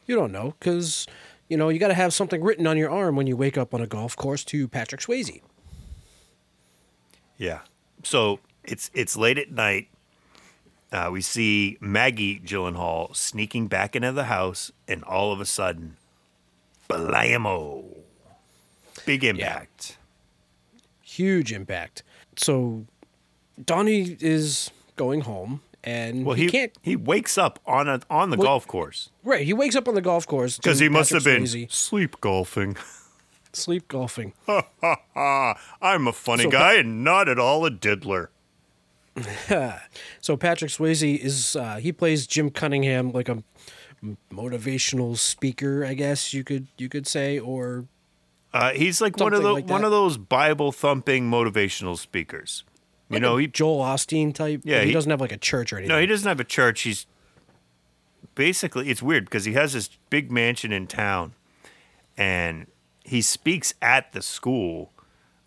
You 0.05 0.15
don't 0.15 0.31
know 0.31 0.55
because 0.59 1.07
you 1.49 1.57
know 1.57 1.69
you 1.69 1.79
got 1.79 1.89
to 1.89 1.93
have 1.93 2.13
something 2.13 2.41
written 2.41 2.67
on 2.67 2.77
your 2.77 2.89
arm 2.89 3.15
when 3.15 3.27
you 3.27 3.37
wake 3.37 3.57
up 3.57 3.73
on 3.73 3.81
a 3.81 3.87
golf 3.87 4.15
course 4.15 4.43
to 4.45 4.67
Patrick 4.67 5.01
Swayze. 5.01 5.41
Yeah. 7.37 7.61
So 8.03 8.39
it's 8.63 8.91
it's 8.93 9.17
late 9.17 9.37
at 9.37 9.51
night. 9.51 9.87
Uh, 10.91 11.09
we 11.11 11.21
see 11.21 11.77
Maggie 11.79 12.39
Gyllenhaal 12.39 13.15
sneaking 13.15 13.67
back 13.67 13.95
into 13.95 14.11
the 14.11 14.25
house, 14.25 14.71
and 14.89 15.03
all 15.05 15.31
of 15.31 15.39
a 15.39 15.45
sudden, 15.45 15.95
blammo! 16.89 17.85
Big 19.05 19.23
impact. 19.23 19.97
Huge 21.01 21.53
impact. 21.53 22.03
So 22.35 22.85
Donnie 23.63 24.17
is 24.19 24.69
going 24.95 25.21
home 25.21 25.61
and 25.83 26.25
Well, 26.25 26.35
he, 26.35 26.43
he 26.43 26.49
can't. 26.49 26.71
he 26.81 26.95
wakes 26.95 27.37
up 27.37 27.59
on 27.65 27.87
a 27.87 28.01
on 28.09 28.29
the 28.29 28.37
Well- 28.37 28.47
golf 28.47 28.67
course 28.67 29.09
Right, 29.23 29.45
he 29.45 29.53
wakes 29.53 29.75
up 29.75 29.87
on 29.87 29.95
the 29.95 30.01
golf 30.01 30.25
course 30.27 30.57
because 30.57 30.79
he 30.79 30.89
must 30.89 31.11
have 31.11 31.23
been 31.23 31.43
Swayze 31.43 31.71
sleep 31.71 32.19
golfing. 32.21 32.77
sleep 33.53 33.87
golfing. 33.87 34.33
I'm 34.47 36.07
a 36.07 36.13
funny 36.13 36.43
So- 36.43 36.49
guy 36.51 36.75
and 36.75 37.03
not 37.03 37.27
at 37.29 37.39
all 37.39 37.65
a 37.65 37.69
diddler. 37.71 38.29
So 40.21 40.37
Patrick 40.37 40.71
Swayze 40.71 41.17
is 41.19 41.55
uh, 41.55 41.75
he 41.77 41.91
plays 41.91 42.25
Jim 42.27 42.49
Cunningham 42.49 43.11
like 43.11 43.27
a 43.27 43.43
motivational 44.31 45.17
speaker, 45.17 45.85
I 45.85 45.93
guess 45.93 46.33
you 46.33 46.43
could 46.43 46.67
you 46.77 46.87
could 46.89 47.05
say, 47.07 47.37
or 47.39 47.85
Uh, 48.53 48.71
he's 48.71 49.01
like 49.01 49.17
one 49.17 49.33
of 49.33 49.43
the 49.43 49.51
like 49.53 49.67
one 49.69 49.83
of 49.83 49.91
those 49.91 50.17
Bible 50.17 50.71
thumping 50.71 51.29
motivational 51.29 51.97
speakers. 51.97 52.63
You 53.11 53.15
like 53.15 53.21
know, 53.21 53.37
he 53.37 53.47
Joel 53.47 53.79
Osteen 53.83 54.33
type. 54.33 54.61
Yeah, 54.63 54.81
he, 54.81 54.87
he- 54.87 54.93
doesn't 54.93 55.11
have 55.11 55.21
like 55.21 55.31
a 55.31 55.37
church 55.37 55.71
or 55.73 55.77
anything. 55.77 55.95
No, 55.95 55.99
he 56.01 56.05
doesn't 56.07 56.27
have 56.27 56.39
a 56.39 56.43
church. 56.45 56.81
He's 56.81 57.05
basically 58.35 58.89
it's 58.89 59.01
weird 59.01 59.25
because 59.25 59.45
he 59.45 59.53
has 59.53 59.73
this 59.73 59.89
big 60.09 60.31
mansion 60.31 60.71
in 60.71 60.87
town, 60.87 61.33
and 62.17 62.67
he 63.03 63.21
speaks 63.21 63.73
at 63.81 64.11
the 64.13 64.21
school, 64.21 64.91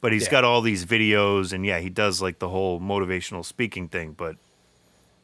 but 0.00 0.12
he's 0.12 0.24
Yeah. 0.24 0.30
got 0.32 0.44
all 0.44 0.60
these 0.60 0.84
videos, 0.84 1.52
and 1.52 1.64
yeah, 1.64 1.78
he 1.80 1.88
does 1.88 2.20
like 2.20 2.38
the 2.38 2.48
whole 2.48 2.80
motivational 2.80 3.44
speaking 3.44 3.88
thing. 3.88 4.12
But 4.12 4.36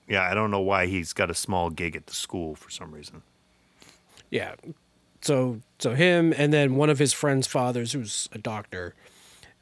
yeah, 0.08 0.22
I 0.22 0.34
don't 0.34 0.50
know 0.50 0.60
why 0.60 0.86
he's 0.86 1.12
got 1.12 1.30
a 1.30 1.34
small 1.34 1.70
gig 1.70 1.96
at 1.96 2.06
the 2.06 2.14
school 2.14 2.54
for 2.54 2.70
some 2.70 2.92
reason. 2.92 3.22
Yeah. 4.30 4.54
So 5.20 5.60
so 5.78 5.94
him 5.94 6.32
and 6.36 6.52
then 6.52 6.76
one 6.76 6.88
of 6.88 6.98
his 6.98 7.12
friends' 7.12 7.46
fathers, 7.46 7.92
who's 7.92 8.28
a 8.32 8.38
doctor, 8.38 8.94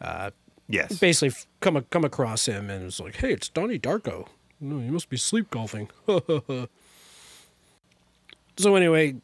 uh, 0.01 0.31
Yes, 0.69 0.99
basically 0.99 1.37
come 1.61 1.77
a- 1.77 1.83
come 1.83 2.05
across 2.05 2.47
him 2.47 2.69
and 2.71 2.85
was 2.85 3.01
like, 3.01 3.17
"Hey, 3.17 3.33
it's 3.33 3.49
Donnie 3.49 3.79
Darko. 3.79 4.29
No, 4.61 4.79
you 4.79 4.93
must 4.93 5.09
be 5.09 5.17
sleep 5.17 5.51
golfing." 5.51 5.89
so 8.57 8.75
anyway, 8.77 9.17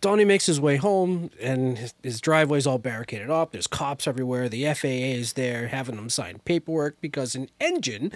Donnie 0.00 0.24
makes 0.24 0.46
his 0.46 0.60
way 0.60 0.76
home, 0.76 1.30
and 1.40 1.78
his, 1.78 1.94
his 2.02 2.20
driveway's 2.20 2.66
all 2.66 2.78
barricaded 2.78 3.30
up. 3.30 3.52
There's 3.52 3.66
cops 3.66 4.06
everywhere. 4.06 4.48
The 4.48 4.72
FAA 4.74 4.88
is 4.88 5.32
there, 5.34 5.68
having 5.68 5.96
them 5.96 6.10
sign 6.10 6.40
paperwork 6.44 7.00
because 7.00 7.34
an 7.34 7.48
engine 7.60 8.12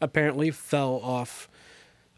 apparently 0.00 0.50
fell 0.50 1.00
off 1.02 1.48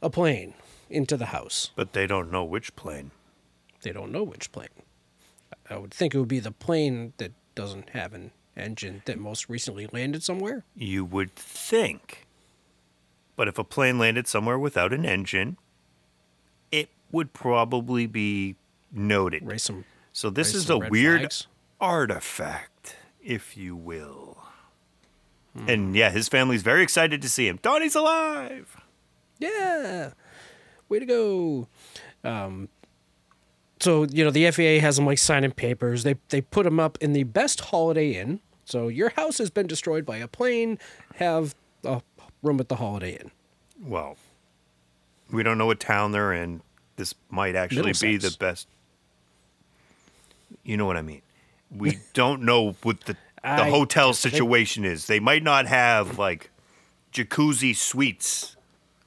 a 0.00 0.10
plane 0.10 0.54
into 0.90 1.16
the 1.16 1.26
house. 1.26 1.70
but 1.74 1.94
they 1.94 2.06
don't 2.06 2.30
know 2.30 2.44
which 2.44 2.76
plane. 2.76 3.12
They 3.82 3.92
don't 3.92 4.12
know 4.12 4.22
which 4.22 4.52
plane. 4.52 4.68
I 5.70 5.78
would 5.78 5.92
think 5.92 6.14
it 6.14 6.18
would 6.18 6.28
be 6.28 6.38
the 6.38 6.52
plane 6.52 7.14
that 7.16 7.32
doesn't 7.54 7.90
have 7.90 8.12
an 8.12 8.30
engine 8.56 9.02
that 9.06 9.18
most 9.18 9.48
recently 9.48 9.88
landed 9.92 10.22
somewhere. 10.22 10.64
You 10.76 11.04
would 11.04 11.34
think, 11.34 12.26
but 13.36 13.48
if 13.48 13.58
a 13.58 13.64
plane 13.64 13.98
landed 13.98 14.26
somewhere 14.26 14.58
without 14.58 14.92
an 14.92 15.04
engine, 15.04 15.56
it 16.70 16.88
would 17.10 17.32
probably 17.32 18.06
be 18.06 18.56
noted. 18.92 19.46
Raise 19.46 19.62
some. 19.62 19.84
So 20.12 20.30
this 20.30 20.54
is 20.54 20.68
a 20.68 20.78
weird 20.78 21.20
flags. 21.20 21.46
artifact, 21.80 22.96
if 23.22 23.56
you 23.56 23.74
will. 23.74 24.38
Hmm. 25.56 25.68
And 25.68 25.96
yeah, 25.96 26.10
his 26.10 26.28
family's 26.28 26.62
very 26.62 26.82
excited 26.82 27.22
to 27.22 27.28
see 27.28 27.46
him. 27.48 27.58
Donnie's 27.62 27.94
alive. 27.94 28.76
Yeah, 29.38 30.12
way 30.88 30.98
to 30.98 31.06
go. 31.06 31.68
Um, 32.24 32.68
so 33.82 34.04
you 34.04 34.24
know 34.24 34.30
the 34.30 34.50
FAA 34.50 34.80
has 34.84 34.96
them 34.96 35.06
like 35.06 35.18
signing 35.18 35.50
papers. 35.50 36.02
They 36.04 36.14
they 36.28 36.40
put 36.40 36.64
them 36.64 36.78
up 36.80 36.96
in 37.00 37.12
the 37.12 37.24
best 37.24 37.60
Holiday 37.60 38.12
Inn. 38.12 38.40
So 38.64 38.88
your 38.88 39.10
house 39.10 39.38
has 39.38 39.50
been 39.50 39.66
destroyed 39.66 40.06
by 40.06 40.18
a 40.18 40.28
plane. 40.28 40.78
Have 41.16 41.54
a 41.84 42.00
room 42.42 42.60
at 42.60 42.68
the 42.68 42.76
Holiday 42.76 43.16
Inn. 43.20 43.30
Well, 43.84 44.16
we 45.30 45.42
don't 45.42 45.58
know 45.58 45.66
what 45.66 45.80
town 45.80 46.12
they're 46.12 46.32
in. 46.32 46.62
This 46.96 47.14
might 47.28 47.56
actually 47.56 47.92
be 48.00 48.16
the 48.18 48.34
best. 48.38 48.68
You 50.62 50.76
know 50.76 50.86
what 50.86 50.96
I 50.96 51.02
mean? 51.02 51.22
We 51.76 51.98
don't 52.14 52.42
know 52.42 52.76
what 52.82 53.00
the 53.02 53.14
the 53.42 53.48
I- 53.48 53.70
hotel 53.70 54.08
yes, 54.08 54.22
they- 54.22 54.30
situation 54.30 54.84
is. 54.84 55.06
They 55.06 55.18
might 55.20 55.42
not 55.42 55.66
have 55.66 56.18
like 56.18 56.50
jacuzzi 57.12 57.74
suites 57.74 58.56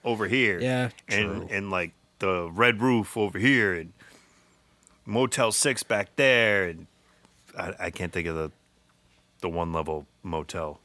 over 0.04 0.28
here. 0.28 0.60
Yeah, 0.60 0.90
and 1.08 1.26
true. 1.26 1.48
and 1.50 1.72
like 1.72 1.94
the 2.20 2.50
red 2.52 2.82
roof 2.82 3.16
over 3.18 3.40
here 3.40 3.74
and 3.74 3.94
Motel 5.06 5.52
Six 5.52 5.84
back 5.84 6.16
there, 6.16 6.68
and 6.68 6.88
I, 7.58 7.74
I 7.80 7.90
can't 7.92 8.12
think 8.12 8.28
of 8.28 8.36
the 8.36 8.52
the 9.42 9.50
one 9.50 9.72
level 9.74 10.08
motel. 10.24 10.80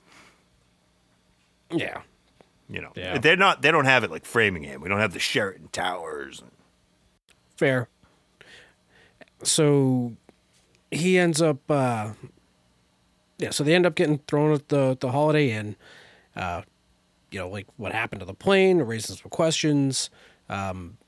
Yeah. 1.70 2.02
You 2.68 2.80
know, 2.82 2.92
Yeah. 2.94 3.18
they're 3.18 3.36
not. 3.36 3.62
They 3.62 3.70
don't 3.70 3.84
have 3.86 4.04
it 4.04 4.10
like 4.10 4.24
Framingham. 4.24 4.80
We 4.80 4.88
don't 4.88 4.98
have 5.00 5.12
the 5.12 5.18
Sheraton 5.18 5.68
Towers. 5.72 6.42
Fair. 7.56 7.88
So 9.42 10.12
he 10.90 11.18
ends 11.18 11.40
up 11.40 11.70
uh 11.70 12.10
yeah, 13.38 13.50
so 13.50 13.64
they 13.64 13.74
end 13.74 13.86
up 13.86 13.94
getting 13.94 14.18
thrown 14.28 14.52
at 14.52 14.68
the 14.68 14.96
the 15.00 15.12
Holiday 15.12 15.50
Inn. 15.52 15.76
Uh 16.36 16.62
you 17.30 17.38
know, 17.38 17.48
like 17.48 17.66
what 17.76 17.92
happened 17.92 18.20
to 18.20 18.26
the 18.26 18.34
plane, 18.34 18.78
raises 18.82 19.20
some 19.20 19.30
questions. 19.30 20.10
Um 20.48 20.98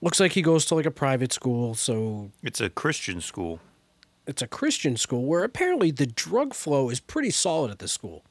looks 0.00 0.20
like 0.20 0.32
he 0.32 0.42
goes 0.42 0.64
to 0.66 0.74
like 0.74 0.86
a 0.86 0.90
private 0.90 1.32
school, 1.32 1.74
so 1.74 2.30
It's 2.42 2.60
a 2.60 2.70
Christian 2.70 3.20
school. 3.20 3.60
it's 4.26 4.42
a 4.42 4.46
Christian 4.46 4.96
school 4.96 5.24
where 5.24 5.44
apparently 5.44 5.90
the 5.90 6.06
drug 6.06 6.54
flow 6.54 6.90
is 6.90 7.00
pretty 7.00 7.30
solid 7.30 7.70
at 7.70 7.78
this 7.78 7.92
school. 7.92 8.22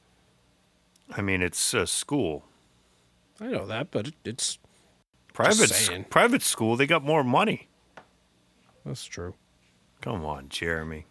I 1.10 1.22
mean, 1.22 1.42
it's 1.42 1.74
a 1.74 1.86
school. 1.86 2.44
I 3.40 3.46
know 3.46 3.66
that, 3.66 3.90
but 3.90 4.10
it's 4.24 4.58
Private 5.32 6.10
private 6.10 6.42
school. 6.42 6.74
They 6.76 6.86
got 6.86 7.04
more 7.04 7.22
money. 7.22 7.68
that's 8.84 9.04
true. 9.04 9.34
Come 10.00 10.24
on, 10.24 10.48
Jeremy. 10.48 11.06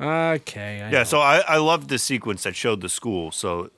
Okay. 0.00 0.82
I 0.82 0.90
Yeah, 0.90 0.98
know. 0.98 1.04
so 1.04 1.20
I, 1.20 1.38
I 1.48 1.56
loved 1.56 1.88
the 1.88 1.98
sequence 1.98 2.42
that 2.42 2.54
showed 2.56 2.82
the 2.82 2.88
school. 2.90 3.30
So, 3.32 3.70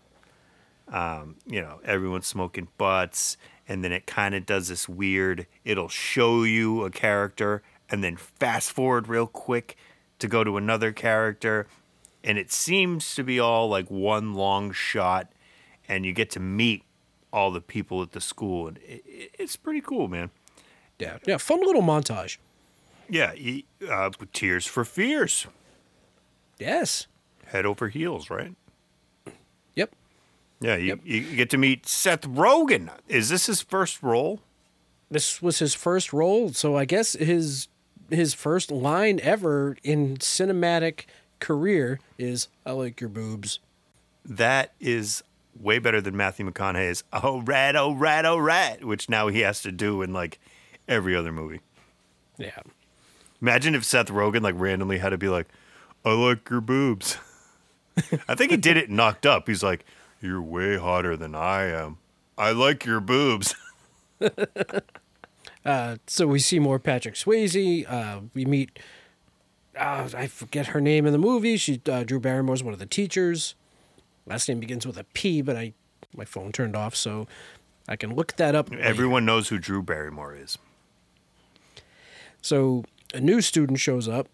um, 0.89 1.37
you 1.47 1.61
know, 1.63 1.81
everyone's 1.85 2.27
smoking 2.27 2.67
butts, 2.79 3.37
and 3.69 3.83
then 3.85 3.93
it 3.93 4.07
kind 4.07 4.35
of 4.35 4.47
does 4.47 4.69
this 4.69 4.89
weird. 4.89 5.47
It'll 5.65 5.89
show 5.89 6.43
you 6.45 6.85
a 6.85 6.91
character, 6.91 7.63
and 7.91 8.03
then 8.05 8.17
fast 8.17 8.73
forward 8.73 9.09
real 9.09 9.27
quick 9.27 9.77
to 10.19 10.29
go 10.29 10.43
to 10.45 10.57
another 10.57 10.93
character, 10.93 11.67
and 12.25 12.39
it 12.39 12.51
seems 12.51 13.15
to 13.15 13.23
be 13.23 13.39
all 13.39 13.69
like 13.69 13.91
one 13.91 14.35
long 14.35 14.73
shot, 14.73 15.31
and 15.89 16.05
you 16.07 16.13
get 16.13 16.31
to 16.31 16.41
meet 16.41 16.83
all 17.33 17.51
the 17.51 17.61
people 17.61 18.03
at 18.03 18.13
the 18.13 18.21
school, 18.21 18.67
and 18.69 18.79
it, 18.79 19.03
it- 19.07 19.31
it's 19.39 19.57
pretty 19.57 19.81
cool, 19.81 20.09
man. 20.09 20.31
yeah, 20.99 21.19
yeah, 21.27 21.37
fun 21.37 21.61
little 21.61 21.83
montage. 21.83 22.39
Yeah, 23.09 23.35
uh, 23.89 24.11
Tears 24.33 24.67
for 24.67 24.85
Fears, 24.85 25.47
Yes. 26.59 27.07
head 27.47 27.67
over 27.67 27.89
heels, 27.89 28.31
right? 28.31 28.55
Yeah, 30.61 30.77
you, 30.77 30.87
Yep. 30.87 31.01
you 31.05 31.37
get 31.37 31.51
to 31.51 31.59
meet 31.59 31.87
Seth 31.87 32.23
Rogen. 32.23 32.91
Is 33.09 33.29
this 33.29 33.47
his 33.47 33.61
first 33.63 34.03
role? 34.03 34.41
this 35.09 35.41
was 35.41 35.61
his 35.61 35.73
first 35.75 36.13
role, 36.13 36.53
so 36.53 36.77
I 36.77 36.85
guess 36.85 37.13
his 37.13 37.69
his 38.11 38.35
first 38.35 38.71
line 38.73 39.21
ever 39.23 39.77
in 39.85 40.17
cinematic 40.17 41.05
career 41.39 42.01
is 42.19 42.49
"I 42.65 42.73
like 42.73 43.01
your 43.01 43.11
boobs." 43.11 43.61
That 44.25 44.73
is 44.81 45.23
way 45.59 45.79
better 45.79 46.01
than 46.01 46.17
Matthew 46.17 46.51
McConaughey's 46.51 47.05
"Oh 47.13 47.41
rat, 47.43 47.77
oh 47.77 47.93
rat, 47.93 48.25
oh 48.27 48.37
rat," 48.39 48.83
which 48.85 49.09
now 49.09 49.29
he 49.29 49.41
has 49.41 49.63
to 49.63 49.71
do 49.71 50.03
in 50.03 50.13
like 50.13 50.41
every 50.89 51.15
other 51.15 51.31
movie. 51.33 51.61
Yeah, 52.39 52.59
Imagine 53.41 53.75
if 53.77 53.85
Seth 53.85 54.09
Rogen 54.09 54.43
like 54.43 54.55
randomly 54.59 54.99
had 54.99 55.11
to 55.11 55.19
be 55.19 55.29
like, 55.29 55.47
"I 56.05 56.11
like 56.15 56.51
your 56.51 56.61
boobs." 56.61 57.17
I 58.29 58.35
think 58.35 58.51
he 58.51 58.57
did 58.57 58.77
it 58.77 58.91
knocked 58.91 59.25
up. 59.25 59.47
He's 59.47 59.63
like, 59.63 59.85
"You're 60.27 60.43
way 60.43 60.77
hotter 60.77 61.17
than 61.17 61.35
I 61.35 61.65
am. 61.65 61.99
I 62.37 62.51
like 62.51 62.85
your 62.85 63.01
boobs." 63.01 63.55
so 66.07 66.27
we 66.27 66.39
see 66.39 66.59
more 66.59 66.79
Patrick 66.79 67.15
Swayze. 67.15 67.91
Uh, 67.91 68.21
we 68.35 68.45
meet. 68.45 68.79
Uh, 69.79 70.09
I 70.17 70.27
forget 70.27 70.69
her 70.69 70.81
name 70.81 71.07
in 71.07 71.13
the 71.13 71.19
movie. 71.19 71.57
She 71.57 71.81
uh, 71.91 72.03
Drew 72.05 72.19
Barrymore's 72.19 72.63
one 72.63 72.73
of 72.73 72.79
the 72.81 72.87
teachers. 72.87 73.55
Last 74.27 74.49
name 74.49 74.59
begins 74.59 74.87
with 74.87 74.99
a 74.99 75.05
P, 75.05 75.43
but 75.43 75.57
I 75.57 75.73
my 76.15 76.25
phone 76.25 76.53
turned 76.53 76.75
off, 76.75 76.97
so 76.97 77.27
I 77.89 77.97
can 77.97 78.15
look 78.15 78.37
that 78.37 78.55
up. 78.55 78.71
later. 78.71 78.83
Everyone 78.83 79.25
knows 79.25 79.49
who 79.49 79.59
Drew 79.59 79.83
Barrymore 79.83 80.35
is. 80.35 80.59
So 82.43 82.85
a 83.15 83.21
new 83.21 83.41
student 83.41 83.79
shows 83.79 84.09
up, 84.09 84.29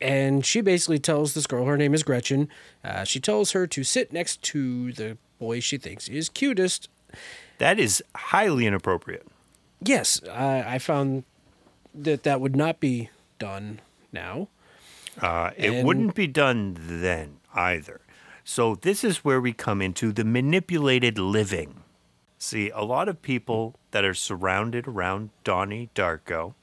and 0.00 0.44
she 0.44 0.60
basically 0.60 0.98
tells 0.98 1.34
this 1.34 1.46
girl, 1.46 1.64
her 1.66 1.76
name 1.76 1.94
is 1.94 2.02
Gretchen, 2.02 2.48
uh, 2.84 3.04
she 3.04 3.20
tells 3.20 3.52
her 3.52 3.66
to 3.66 3.84
sit 3.84 4.12
next 4.12 4.42
to 4.42 4.92
the 4.92 5.16
boy 5.38 5.60
she 5.60 5.78
thinks 5.78 6.08
is 6.08 6.28
cutest. 6.28 6.88
That 7.58 7.78
is 7.78 8.02
highly 8.14 8.66
inappropriate. 8.66 9.26
Yes, 9.80 10.20
I, 10.30 10.74
I 10.74 10.78
found 10.78 11.24
that 11.94 12.22
that 12.24 12.40
would 12.40 12.56
not 12.56 12.80
be 12.80 13.10
done 13.38 13.80
now. 14.12 14.48
Uh, 15.20 15.50
it 15.56 15.70
And- 15.70 15.86
wouldn't 15.86 16.14
be 16.14 16.26
done 16.26 16.76
then 16.80 17.38
either. 17.54 18.00
So 18.42 18.74
this 18.74 19.04
is 19.04 19.24
where 19.24 19.40
we 19.40 19.52
come 19.52 19.80
into 19.80 20.12
the 20.12 20.24
manipulated 20.24 21.18
living. 21.18 21.82
See, 22.36 22.68
a 22.70 22.82
lot 22.82 23.08
of 23.08 23.22
people 23.22 23.74
that 23.92 24.04
are 24.04 24.12
surrounded 24.12 24.86
around 24.86 25.30
Donnie 25.44 25.88
Darko 25.94 26.54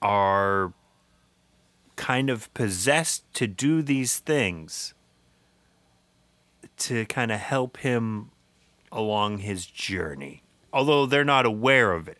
are 0.00 0.72
kind 2.02 2.28
of 2.30 2.52
possessed 2.52 3.22
to 3.34 3.46
do 3.46 3.80
these 3.80 4.18
things 4.18 4.92
to 6.76 7.04
kind 7.06 7.30
of 7.30 7.38
help 7.38 7.76
him 7.78 8.30
along 8.90 9.38
his 9.38 9.66
journey, 9.66 10.42
although 10.72 11.06
they're 11.06 11.24
not 11.24 11.46
aware 11.46 11.92
of 11.92 12.08
it. 12.08 12.18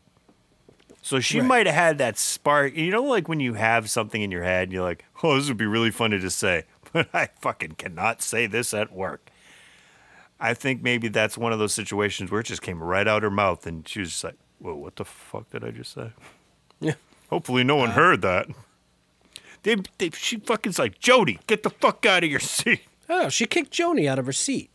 So 1.02 1.18
she 1.18 1.40
Right. 1.40 1.48
might 1.48 1.66
have 1.66 1.74
had 1.74 1.98
that 1.98 2.16
spark. 2.16 2.76
You 2.76 2.92
know, 2.92 3.02
like 3.02 3.28
when 3.28 3.40
you 3.40 3.54
have 3.54 3.90
something 3.90 4.22
in 4.22 4.30
your 4.30 4.44
head 4.44 4.64
and 4.64 4.72
you're 4.72 4.84
like, 4.84 5.04
oh, 5.24 5.34
this 5.36 5.48
would 5.48 5.56
be 5.56 5.66
really 5.66 5.90
funny 5.90 6.20
to 6.20 6.30
say, 6.30 6.62
but 6.92 7.08
I 7.12 7.28
fucking 7.40 7.72
cannot 7.72 8.22
say 8.22 8.46
this 8.46 8.72
at 8.72 8.92
work. 8.92 9.30
I 10.38 10.54
think 10.54 10.80
maybe 10.82 11.08
that's 11.08 11.36
one 11.36 11.52
of 11.52 11.58
those 11.58 11.74
situations 11.74 12.30
where 12.30 12.40
it 12.40 12.46
just 12.46 12.62
came 12.62 12.80
right 12.82 13.08
out 13.08 13.22
her 13.24 13.30
mouth 13.30 13.66
and 13.66 13.86
she 13.88 13.98
was 14.00 14.10
just 14.10 14.22
like, 14.24 14.36
whoa, 14.60 14.74
what 14.76 14.94
the 14.94 15.04
fuck 15.04 15.50
did 15.50 15.64
I 15.64 15.72
just 15.72 15.92
say? 15.92 16.12
Yeah. 16.80 16.94
Hopefully 17.30 17.64
no 17.64 17.74
one 17.76 17.90
uh, 17.90 17.94
heard 17.94 18.22
that. 18.22 18.46
They, 19.62 19.76
they, 19.98 20.10
she 20.10 20.38
fucking's 20.38 20.78
like, 20.78 20.98
Jody, 20.98 21.38
get 21.46 21.62
the 21.62 21.70
fuck 21.70 22.04
out 22.06 22.24
of 22.24 22.30
your 22.30 22.40
seat. 22.40 22.82
Oh, 23.08 23.28
she 23.28 23.46
kicked 23.46 23.72
Joni 23.72 24.08
out 24.08 24.18
of 24.18 24.26
her 24.26 24.32
seat. 24.32 24.70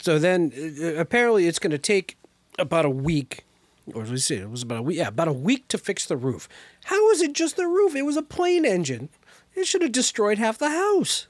So 0.00 0.18
then, 0.18 0.52
uh, 0.80 0.94
apparently, 0.94 1.46
it's 1.46 1.58
going 1.58 1.72
to 1.72 1.78
take 1.78 2.16
about 2.58 2.84
a 2.84 2.90
week, 2.90 3.44
or 3.92 4.04
let's 4.04 4.24
see, 4.24 4.36
it 4.36 4.50
was 4.50 4.62
about 4.62 4.78
a 4.78 4.82
week. 4.82 4.96
Yeah, 4.96 5.08
about 5.08 5.28
a 5.28 5.32
week 5.32 5.68
to 5.68 5.78
fix 5.78 6.06
the 6.06 6.16
roof. 6.16 6.48
How 6.84 7.10
is 7.10 7.20
it 7.20 7.34
just 7.34 7.56
the 7.56 7.66
roof? 7.66 7.94
It 7.94 8.02
was 8.02 8.16
a 8.16 8.22
plane 8.22 8.64
engine. 8.64 9.10
It 9.54 9.66
should 9.66 9.82
have 9.82 9.92
destroyed 9.92 10.38
half 10.38 10.56
the 10.56 10.70
house. 10.70 11.26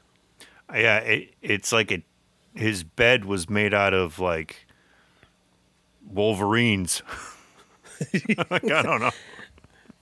Yeah, 0.72 0.98
it, 0.98 1.34
it's 1.42 1.72
like 1.72 1.90
it. 1.90 2.02
His 2.54 2.84
bed 2.84 3.24
was 3.24 3.48
made 3.48 3.74
out 3.74 3.94
of 3.94 4.18
like 4.18 4.66
Wolverines. 6.06 7.02
like, 8.50 8.70
I 8.70 8.82
don't 8.82 9.00
know. 9.00 9.10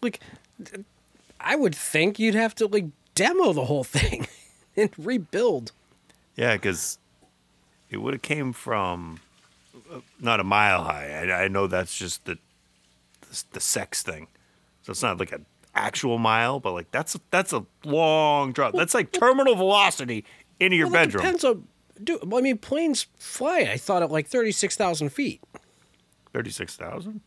Like, 0.03 0.21
I 1.41 1.57
would 1.57 1.75
think 1.75 2.19
you'd 2.19 2.35
have 2.35 2.55
to 2.57 2.67
like 2.67 2.87
demo 3.15 3.53
the 3.53 3.65
whole 3.65 3.85
thing 3.85 4.27
and 4.77 4.91
rebuild. 4.99 5.73
Yeah, 6.37 6.55
because 6.55 6.99
it 7.91 7.99
would 7.99 8.15
have 8.15 8.23
came 8.23 8.53
from 8.53 9.21
uh, 9.93 10.01
not 10.21 10.39
a 10.41 10.45
mile 10.45 10.85
high. 10.85 11.29
I, 11.31 11.45
I 11.45 11.49
know 11.49 11.67
that's 11.67 11.97
just 11.97 12.25
the, 12.27 12.39
the 13.23 13.45
the 13.53 13.61
sex 13.61 14.03
thing, 14.03 14.29
so 14.83 14.91
it's 14.93 15.03
not 15.03 15.19
like 15.19 15.33
an 15.33 15.47
actual 15.75 16.19
mile, 16.19 16.61
but 16.61 16.73
like 16.73 16.91
that's 16.91 17.19
that's 17.31 17.53
a 17.53 17.65
long 17.85 18.53
drop. 18.53 18.75
That's 18.75 18.95
like 18.95 19.13
terminal 19.13 19.55
velocity 19.55 20.25
into 20.59 20.77
your 20.77 20.87
Well, 20.89 21.05
bedroom. 21.05 21.23
depends 21.25 21.45
on. 21.45 21.67
Dude, 22.03 22.21
well, 22.31 22.39
I 22.39 22.43
mean, 22.43 22.57
planes 22.59 23.07
fly. 23.19 23.69
I 23.71 23.77
thought 23.77 24.03
at 24.03 24.11
like 24.11 24.27
thirty-six 24.27 24.77
thousand 24.77 25.11
feet. 25.11 25.41
Thirty 26.33 26.51
six 26.51 26.77
thousand. 26.77 27.21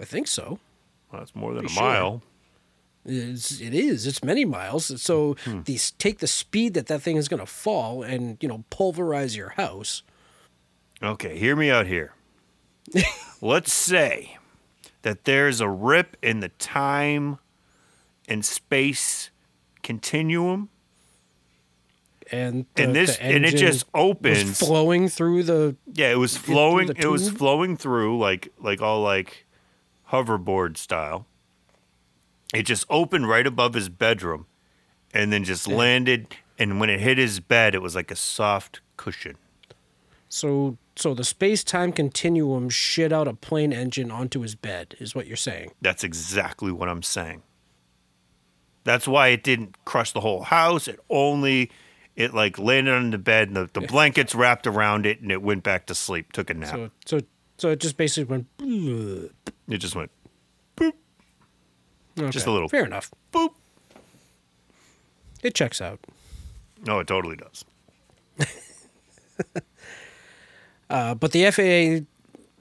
I 0.00 0.04
think 0.04 0.26
so. 0.26 0.58
Well, 1.12 1.20
that's 1.20 1.34
more 1.36 1.52
than 1.54 1.66
a 1.66 1.68
sure. 1.68 1.82
mile. 1.82 2.22
It's, 3.04 3.60
it 3.60 3.72
is. 3.74 4.06
It's 4.06 4.22
many 4.22 4.44
miles. 4.44 5.00
So 5.02 5.34
Hmm. 5.44 5.60
these 5.64 5.92
take 5.92 6.18
the 6.18 6.26
speed 6.26 6.74
that 6.74 6.86
that 6.88 7.00
thing 7.02 7.16
is 7.16 7.28
going 7.28 7.40
to 7.40 7.46
fall 7.46 8.02
and 8.02 8.36
you 8.40 8.48
know 8.48 8.64
pulverize 8.70 9.36
your 9.36 9.50
house. 9.50 10.02
Okay, 11.02 11.38
hear 11.38 11.56
me 11.56 11.70
out 11.70 11.86
here. 11.86 12.12
Let's 13.40 13.72
say 13.72 14.36
that 15.02 15.24
there's 15.24 15.60
a 15.62 15.68
rip 15.68 16.16
in 16.22 16.40
the 16.40 16.50
time 16.50 17.38
and 18.28 18.44
space 18.44 19.30
continuum, 19.82 20.68
And 22.30 22.66
the, 22.74 22.82
and 22.82 22.94
this 22.94 23.16
and 23.16 23.44
it 23.46 23.56
just 23.56 23.86
opens. 23.94 24.58
flowing 24.58 25.08
through 25.08 25.44
the. 25.44 25.74
yeah, 25.92 26.12
it 26.12 26.16
was 26.18 26.36
flowing. 26.36 26.90
It 26.96 27.06
was 27.06 27.30
flowing 27.30 27.76
through 27.78 28.18
like 28.18 28.52
like 28.60 28.82
all 28.82 29.00
like 29.02 29.46
hoverboard 30.10 30.76
style. 30.76 31.26
It 32.54 32.64
just 32.64 32.84
opened 32.90 33.28
right 33.28 33.46
above 33.46 33.74
his 33.74 33.88
bedroom, 33.88 34.46
and 35.12 35.32
then 35.32 35.44
just 35.44 35.68
landed. 35.68 36.28
And 36.58 36.80
when 36.80 36.90
it 36.90 37.00
hit 37.00 37.18
his 37.18 37.40
bed, 37.40 37.74
it 37.74 37.82
was 37.82 37.94
like 37.94 38.10
a 38.10 38.16
soft 38.16 38.80
cushion. 38.96 39.36
So 40.28 40.76
so 40.96 41.14
the 41.14 41.24
space 41.24 41.64
time 41.64 41.92
continuum 41.92 42.68
shit 42.68 43.12
out 43.12 43.26
a 43.26 43.34
plane 43.34 43.72
engine 43.72 44.10
onto 44.10 44.40
his 44.40 44.54
bed 44.54 44.94
is 44.98 45.14
what 45.14 45.26
you're 45.26 45.36
saying. 45.36 45.72
That's 45.80 46.04
exactly 46.04 46.70
what 46.70 46.88
I'm 46.88 47.02
saying. 47.02 47.42
That's 48.84 49.08
why 49.08 49.28
it 49.28 49.42
didn't 49.42 49.82
crush 49.84 50.12
the 50.12 50.20
whole 50.20 50.42
house. 50.42 50.88
It 50.88 51.00
only 51.08 51.70
it 52.16 52.34
like 52.34 52.58
landed 52.58 52.92
on 52.92 53.10
the 53.10 53.18
bed 53.18 53.48
and 53.48 53.56
the, 53.56 53.70
the 53.72 53.80
blankets 53.88 54.34
wrapped 54.34 54.66
around 54.66 55.06
it 55.06 55.20
and 55.20 55.32
it 55.32 55.42
went 55.42 55.62
back 55.62 55.86
to 55.86 55.94
sleep, 55.94 56.32
took 56.32 56.50
a 56.50 56.54
nap. 56.54 56.70
So 56.70 56.90
so 57.06 57.20
so 57.58 57.70
it 57.70 57.80
just 57.80 57.96
basically 57.96 58.30
went. 58.30 58.56
"Bleh." 58.58 59.30
it 59.68 59.78
just 59.78 59.96
went 59.96 60.10
Okay, 62.24 62.30
Just 62.30 62.46
a 62.46 62.50
little. 62.52 62.68
Fair 62.68 62.84
enough. 62.84 63.10
boop. 63.32 63.50
It 65.42 65.54
checks 65.54 65.80
out. 65.80 66.00
No, 66.86 66.98
it 67.00 67.06
totally 67.06 67.36
does. 67.36 67.64
Uh, 70.90 71.14
but 71.14 71.30
the 71.30 71.48
FAA 71.52 72.04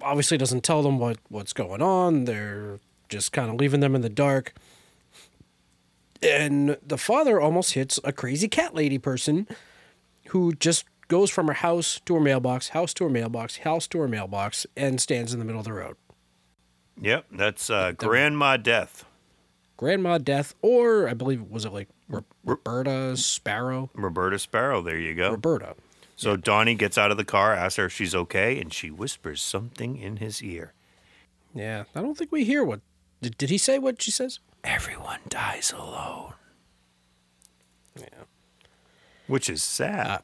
obviously 0.08 0.38
doesn't 0.38 0.64
tell 0.64 0.84
them 0.84 1.00
what, 1.00 1.18
what's 1.30 1.52
going 1.52 1.82
on. 1.82 2.26
They're 2.26 2.80
just 3.10 3.32
kind 3.32 3.50
of 3.50 3.56
leaving 3.56 3.80
them 3.80 3.96
in 3.96 4.02
the 4.02 4.10
dark. 4.10 4.54
And 6.22 6.78
the 6.86 6.98
father 6.98 7.42
almost 7.42 7.74
hits 7.74 8.00
a 8.04 8.12
crazy 8.12 8.48
cat 8.48 8.76
lady 8.76 9.00
person 9.00 9.48
who 10.28 10.54
just 10.54 10.86
goes 11.08 11.32
from 11.32 11.48
her 11.48 11.54
house 11.54 12.00
to 12.06 12.14
her 12.14 12.20
mailbox, 12.20 12.70
house 12.70 12.94
to 12.94 13.06
her 13.06 13.10
mailbox, 13.10 13.58
house 13.58 13.88
to 13.88 14.00
her 14.00 14.08
mailbox, 14.08 14.68
and 14.78 15.02
stands 15.02 15.34
in 15.34 15.40
the 15.40 15.46
middle 15.46 15.62
of 15.62 15.66
the 15.66 15.74
road. 15.74 15.96
Yep, 17.02 17.26
that's 17.32 17.70
uh, 17.72 17.94
Grandma 17.94 18.58
Death. 18.58 19.06
Grandma 19.80 20.18
Death, 20.18 20.56
or 20.62 21.08
I 21.08 21.14
believe, 21.14 21.40
it 21.40 21.50
was 21.50 21.64
it 21.64 21.72
like 21.72 21.88
Ro- 22.10 22.26
Roberta 22.44 23.16
Sparrow? 23.16 23.90
Roberta 23.94 24.38
Sparrow, 24.38 24.82
there 24.82 25.00
you 25.00 25.16
go. 25.16 25.32
Roberta. 25.32 25.76
So 26.18 26.36
Donnie 26.36 26.76
gets 26.76 26.98
out 26.98 27.12
of 27.12 27.18
the 27.18 27.24
car, 27.24 27.54
asks 27.54 27.78
her 27.78 27.86
if 27.86 27.94
she's 27.94 28.14
okay, 28.14 28.60
and 28.60 28.74
she 28.74 28.92
whispers 28.92 29.42
something 29.42 29.96
in 29.96 30.18
his 30.18 30.44
ear. 30.44 30.74
Yeah, 31.56 31.86
I 31.96 32.02
don't 32.02 32.18
think 32.18 32.30
we 32.30 32.44
hear 32.44 32.62
what. 32.62 32.82
Did, 33.22 33.38
did 33.38 33.50
he 33.50 33.58
say 33.58 33.80
what 33.80 34.02
she 34.02 34.12
says? 34.12 34.40
Everyone 34.66 35.22
dies 35.30 35.72
alone. 35.72 36.34
Yeah. 37.98 38.26
Which 39.28 39.50
is 39.50 39.64
sad. 39.64 40.24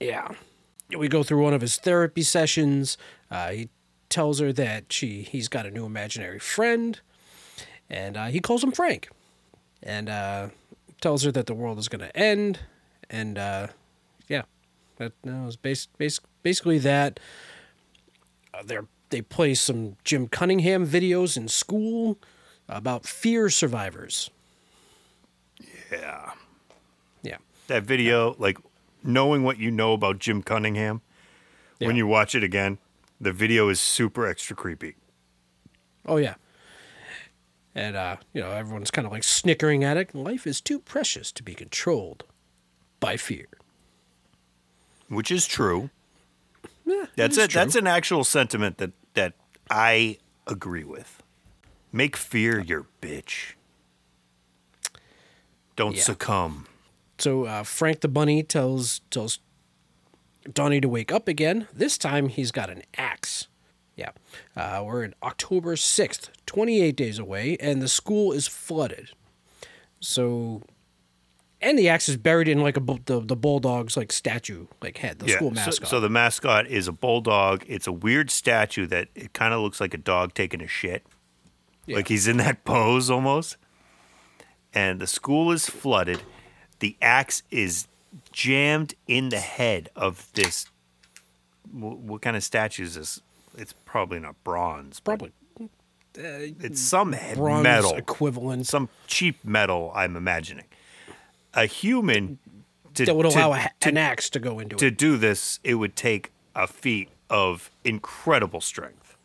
Yeah. 0.00 0.28
We 0.96 1.08
go 1.08 1.22
through 1.22 1.42
one 1.42 1.52
of 1.52 1.60
his 1.60 1.76
therapy 1.76 2.22
sessions. 2.22 2.96
Uh, 3.30 3.50
he 3.50 3.68
tells 4.08 4.40
her 4.40 4.54
that 4.54 4.90
she 4.90 5.20
he's 5.20 5.48
got 5.48 5.66
a 5.66 5.70
new 5.70 5.84
imaginary 5.84 6.38
friend, 6.38 7.02
and 7.90 8.16
uh, 8.16 8.26
he 8.26 8.40
calls 8.40 8.62
him 8.62 8.72
Frank, 8.72 9.08
and 9.82 10.08
uh, 10.08 10.48
tells 11.00 11.22
her 11.24 11.32
that 11.32 11.46
the 11.46 11.54
world 11.54 11.78
is 11.78 11.88
going 11.88 12.00
to 12.00 12.16
end, 12.16 12.60
and 13.10 13.38
uh, 13.38 13.68
yeah, 14.28 14.42
that 14.96 15.12
no, 15.24 15.46
it's 15.46 15.56
bas- 15.56 15.88
bas- 15.98 16.20
basically 16.42 16.78
that. 16.78 17.20
Uh, 18.52 18.62
they're 18.64 18.86
they 19.10 19.22
play 19.22 19.54
some 19.54 19.96
Jim 20.02 20.26
Cunningham 20.26 20.86
videos 20.86 21.36
in 21.36 21.46
school 21.46 22.18
about 22.68 23.06
fear 23.06 23.48
survivors. 23.48 24.30
yeah. 25.92 26.32
Yeah. 27.22 27.36
That 27.68 27.84
video, 27.84 28.34
like 28.38 28.58
knowing 29.04 29.44
what 29.44 29.58
you 29.58 29.70
know 29.70 29.92
about 29.92 30.18
Jim 30.18 30.42
Cunningham, 30.42 31.00
when 31.78 31.96
you 31.96 32.06
watch 32.06 32.34
it 32.34 32.42
again, 32.42 32.78
the 33.20 33.32
video 33.32 33.68
is 33.68 33.80
super 33.80 34.26
extra 34.26 34.56
creepy. 34.56 34.96
Oh 36.06 36.16
yeah. 36.16 36.34
And 37.74 37.96
uh, 37.96 38.16
you 38.32 38.40
know, 38.40 38.50
everyone's 38.50 38.90
kind 38.90 39.06
of 39.06 39.12
like 39.12 39.24
snickering 39.24 39.82
at 39.82 39.96
it. 39.96 40.14
Life 40.14 40.46
is 40.46 40.60
too 40.60 40.78
precious 40.78 41.32
to 41.32 41.42
be 41.42 41.54
controlled 41.54 42.24
by 43.00 43.16
fear. 43.16 43.46
Which 45.08 45.30
is 45.30 45.46
true. 45.46 45.90
Yeah, 46.86 47.06
That's 47.16 47.36
it. 47.38 47.52
That's 47.52 47.72
true. 47.72 47.80
an 47.80 47.86
actual 47.86 48.24
sentiment 48.24 48.78
that 48.78 48.92
that 49.14 49.32
I 49.70 50.18
agree 50.46 50.84
with. 50.84 51.22
Make 51.92 52.16
fear 52.16 52.60
your 52.60 52.86
bitch. 53.02 53.54
Don't 55.76 55.96
Yeah. 55.96 56.02
succumb. 56.02 56.66
So 57.18 57.44
uh, 57.44 57.62
Frank 57.64 58.00
the 58.00 58.08
bunny 58.08 58.42
tells 58.42 59.00
tells 59.10 59.38
Donnie 60.52 60.80
to 60.80 60.88
wake 60.88 61.10
up 61.12 61.26
again. 61.26 61.68
This 61.72 61.96
time 61.98 62.28
he's 62.28 62.50
got 62.52 62.70
an 62.70 62.82
axe. 62.96 63.48
Yeah, 63.96 64.10
uh, 64.56 64.82
we're 64.84 65.04
in 65.04 65.14
October 65.22 65.76
sixth, 65.76 66.30
twenty 66.46 66.82
eight 66.82 66.96
days 66.96 67.18
away, 67.18 67.56
and 67.60 67.80
the 67.80 67.88
school 67.88 68.32
is 68.32 68.48
flooded. 68.48 69.10
So, 70.00 70.62
and 71.60 71.78
the 71.78 71.88
axe 71.88 72.08
is 72.08 72.16
buried 72.16 72.48
in 72.48 72.60
like 72.60 72.76
a 72.76 72.80
the 72.80 73.20
the 73.20 73.36
bulldog's 73.36 73.96
like 73.96 74.10
statue, 74.12 74.66
like 74.82 74.98
head, 74.98 75.20
the 75.20 75.28
school 75.28 75.50
mascot. 75.52 75.88
So, 75.88 76.00
the 76.00 76.08
mascot 76.10 76.66
is 76.66 76.88
a 76.88 76.92
bulldog. 76.92 77.64
It's 77.68 77.86
a 77.86 77.92
weird 77.92 78.30
statue 78.30 78.86
that 78.88 79.08
it 79.14 79.32
kind 79.32 79.54
of 79.54 79.60
looks 79.60 79.80
like 79.80 79.94
a 79.94 79.98
dog 79.98 80.34
taking 80.34 80.60
a 80.60 80.66
shit. 80.68 81.04
Yeah. 81.86 81.96
Like 81.96 82.08
he's 82.08 82.26
in 82.26 82.38
that 82.38 82.64
pose 82.64 83.10
almost. 83.10 83.56
And 84.72 85.00
the 85.00 85.06
school 85.06 85.52
is 85.52 85.68
flooded. 85.68 86.20
The 86.80 86.96
axe 87.00 87.44
is 87.52 87.86
jammed 88.32 88.94
in 89.06 89.28
the 89.28 89.38
head 89.38 89.88
of 89.94 90.32
this. 90.32 90.66
wh- 91.70 92.02
What 92.04 92.22
kind 92.22 92.36
of 92.36 92.42
statue 92.42 92.82
is 92.82 92.96
this? 92.96 93.20
It's 93.56 93.72
probably 93.84 94.18
not 94.20 94.42
bronze. 94.44 95.00
but 95.00 95.18
probably 95.18 95.32
uh, 96.16 96.52
It's 96.66 96.80
some 96.80 97.12
he- 97.12 97.34
bronze 97.34 97.62
metal. 97.64 97.94
equivalent. 97.94 98.66
Some 98.66 98.88
cheap 99.06 99.44
metal, 99.44 99.92
I'm 99.94 100.16
imagining. 100.16 100.64
A 101.54 101.66
human 101.66 102.38
to, 102.94 103.04
that 103.06 103.14
would 103.16 103.30
to- 103.30 103.38
allow 103.38 103.52
a, 103.54 103.68
to 103.80 103.88
an 103.88 103.96
axe 103.96 104.30
to 104.30 104.38
go 104.40 104.58
into 104.58 104.76
it. 104.76 104.78
to 104.80 104.86
it. 104.86 104.98
do 104.98 105.16
this, 105.16 105.58
it 105.64 105.74
would 105.74 105.96
take 105.96 106.30
a 106.54 106.66
feat 106.66 107.08
of 107.30 107.70
incredible 107.84 108.60
strength. 108.60 109.16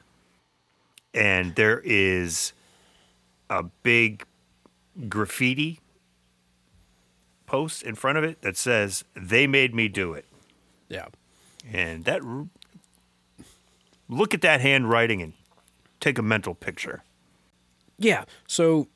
And 1.14 1.56
there 1.56 1.80
is 1.84 2.54
a 3.50 3.64
big 3.64 4.24
graffiti 5.08 5.80
post 7.46 7.84
in 7.84 7.96
front 7.96 8.18
of 8.18 8.24
it 8.24 8.42
that 8.42 8.58
says, 8.58 9.04
They 9.16 9.48
made 9.48 9.74
me 9.74 9.88
do 9.88 10.14
it. 10.14 10.26
Yeah. 10.88 11.08
And 11.72 12.06
that, 12.06 12.22
r- 12.24 12.48
look 14.10 14.34
at 14.34 14.42
that 14.42 14.60
handwriting 14.60 15.22
and 15.22 15.34
take 16.00 16.18
a 16.18 16.24
mental 16.24 16.56
picture. 16.56 17.04
Yeah. 17.98 18.26
So 18.48 18.88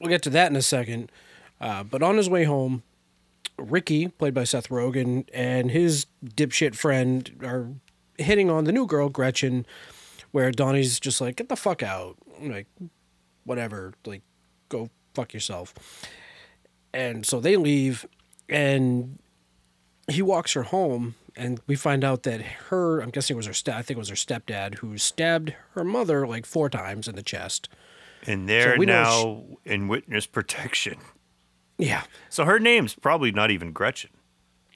we'll 0.00 0.10
get 0.10 0.22
to 0.22 0.30
that 0.30 0.50
in 0.50 0.56
a 0.56 0.62
second. 0.62 1.10
Uh, 1.60 1.82
but 1.82 2.02
on 2.02 2.16
his 2.16 2.28
way 2.28 2.44
home, 2.44 2.82
Ricky, 3.56 4.08
played 4.08 4.34
by 4.34 4.44
Seth 4.44 4.68
Rogen, 4.68 5.28
and 5.34 5.70
his 5.70 6.06
dipshit 6.24 6.76
friend 6.76 7.40
are 7.42 7.68
hitting 8.16 8.50
on 8.50 8.64
the 8.64 8.72
new 8.72 8.86
girl, 8.86 9.08
Gretchen, 9.08 9.66
where 10.30 10.52
Donnie's 10.52 11.00
just 11.00 11.20
like, 11.20 11.36
get 11.36 11.48
the 11.48 11.56
fuck 11.56 11.82
out. 11.82 12.16
Like, 12.40 12.66
whatever. 13.44 13.94
Like, 14.04 14.22
go 14.68 14.90
fuck 15.14 15.34
yourself. 15.34 15.74
And 16.94 17.26
so 17.26 17.40
they 17.40 17.56
leave, 17.56 18.06
and 18.48 19.18
he 20.08 20.22
walks 20.22 20.52
her 20.52 20.64
home, 20.64 21.16
and 21.38 21.60
we 21.66 21.76
find 21.76 22.04
out 22.04 22.24
that 22.24 22.42
her, 22.42 23.00
I'm 23.00 23.10
guessing 23.10 23.34
it 23.34 23.38
was 23.38 23.46
her 23.46 23.54
step, 23.54 23.76
I 23.76 23.82
think 23.82 23.96
it 23.96 23.98
was 23.98 24.08
her 24.08 24.14
stepdad, 24.14 24.76
who 24.76 24.98
stabbed 24.98 25.54
her 25.74 25.84
mother 25.84 26.26
like 26.26 26.44
four 26.44 26.68
times 26.68 27.06
in 27.08 27.14
the 27.14 27.22
chest. 27.22 27.68
And 28.26 28.48
they're 28.48 28.76
know 28.76 28.84
now 28.84 29.44
in 29.64 29.88
witness 29.88 30.26
protection. 30.26 30.96
Yeah. 31.78 32.02
So 32.28 32.44
her 32.44 32.58
name's 32.58 32.94
probably 32.94 33.30
not 33.30 33.50
even 33.50 33.72
Gretchen. 33.72 34.10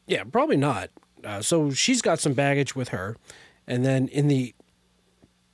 Yeah, 0.06 0.22
probably 0.24 0.56
not. 0.56 0.90
Uh, 1.24 1.42
so 1.42 1.72
she's 1.72 2.00
got 2.00 2.20
some 2.20 2.32
baggage 2.32 2.76
with 2.76 2.88
her. 2.88 3.16
And 3.66 3.84
then, 3.84 4.08
in 4.08 4.28
the 4.28 4.54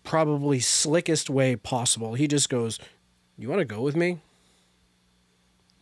probably 0.02 0.60
slickest 0.60 1.28
way 1.28 1.56
possible, 1.56 2.14
he 2.14 2.26
just 2.26 2.48
goes, 2.48 2.78
You 3.36 3.48
want 3.48 3.60
to 3.60 3.64
go 3.66 3.80
with 3.80 3.96
me? 3.96 4.20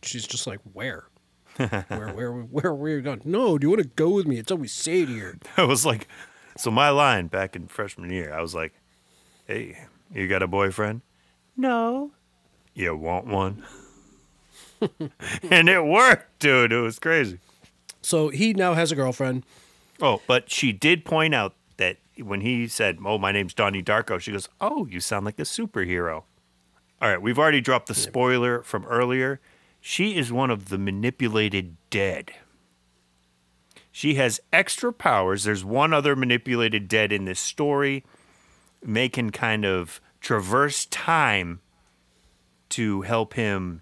She's 0.01 0.27
just 0.27 0.47
like, 0.47 0.59
Where? 0.73 1.05
Where, 1.57 2.31
where, 2.31 2.73
where, 2.73 2.95
you 2.97 3.01
going? 3.01 3.21
No, 3.25 3.57
do 3.57 3.65
you 3.65 3.69
want 3.71 3.81
to 3.81 3.89
go 3.89 4.09
with 4.09 4.27
me? 4.27 4.37
It's 4.37 4.51
always 4.51 4.71
safe 4.71 5.09
here. 5.09 5.37
I 5.57 5.63
was 5.63 5.85
like, 5.85 6.07
so 6.57 6.71
my 6.71 6.89
line 6.89 7.27
back 7.27 7.55
in 7.55 7.67
freshman 7.67 8.09
year, 8.11 8.33
I 8.33 8.41
was 8.41 8.55
like, 8.55 8.73
hey, 9.47 9.87
you 10.13 10.27
got 10.27 10.43
a 10.43 10.47
boyfriend? 10.47 11.01
No. 11.55 12.11
You 12.73 12.95
want 12.95 13.25
one? 13.25 13.63
and 15.49 15.69
it 15.69 15.83
worked, 15.83 16.39
dude. 16.39 16.71
It 16.71 16.79
was 16.79 16.99
crazy. 16.99 17.39
So 18.01 18.29
he 18.29 18.53
now 18.53 18.73
has 18.73 18.91
a 18.91 18.95
girlfriend. 18.95 19.43
Oh, 20.01 20.21
but 20.27 20.51
she 20.51 20.71
did 20.71 21.03
point 21.03 21.33
out 21.33 21.55
that 21.77 21.97
when 22.17 22.41
he 22.41 22.67
said, 22.67 22.99
oh, 23.03 23.17
my 23.17 23.31
name's 23.31 23.53
Donnie 23.53 23.83
Darko, 23.83 24.19
she 24.19 24.31
goes, 24.31 24.47
oh, 24.61 24.85
you 24.85 24.99
sound 24.99 25.25
like 25.25 25.39
a 25.39 25.43
superhero. 25.43 26.23
All 27.01 27.09
right, 27.09 27.21
we've 27.21 27.37
already 27.37 27.61
dropped 27.61 27.87
the 27.87 27.95
spoiler 27.95 28.63
from 28.63 28.85
earlier. 28.85 29.39
She 29.81 30.15
is 30.17 30.31
one 30.31 30.49
of 30.51 30.69
the 30.69 30.77
manipulated 30.77 31.77
dead. 31.89 32.31
She 33.91 34.15
has 34.15 34.39
extra 34.53 34.93
powers. 34.93 35.43
There's 35.43 35.63
one 35.65 35.93
other 35.93 36.15
manipulated 36.15 36.87
dead 36.87 37.11
in 37.11 37.25
this 37.25 37.39
story. 37.39 38.03
Can 38.85 39.31
kind 39.31 39.65
of 39.65 39.99
traverse 40.21 40.85
time 40.85 41.61
to 42.69 43.01
help 43.01 43.33
him 43.33 43.81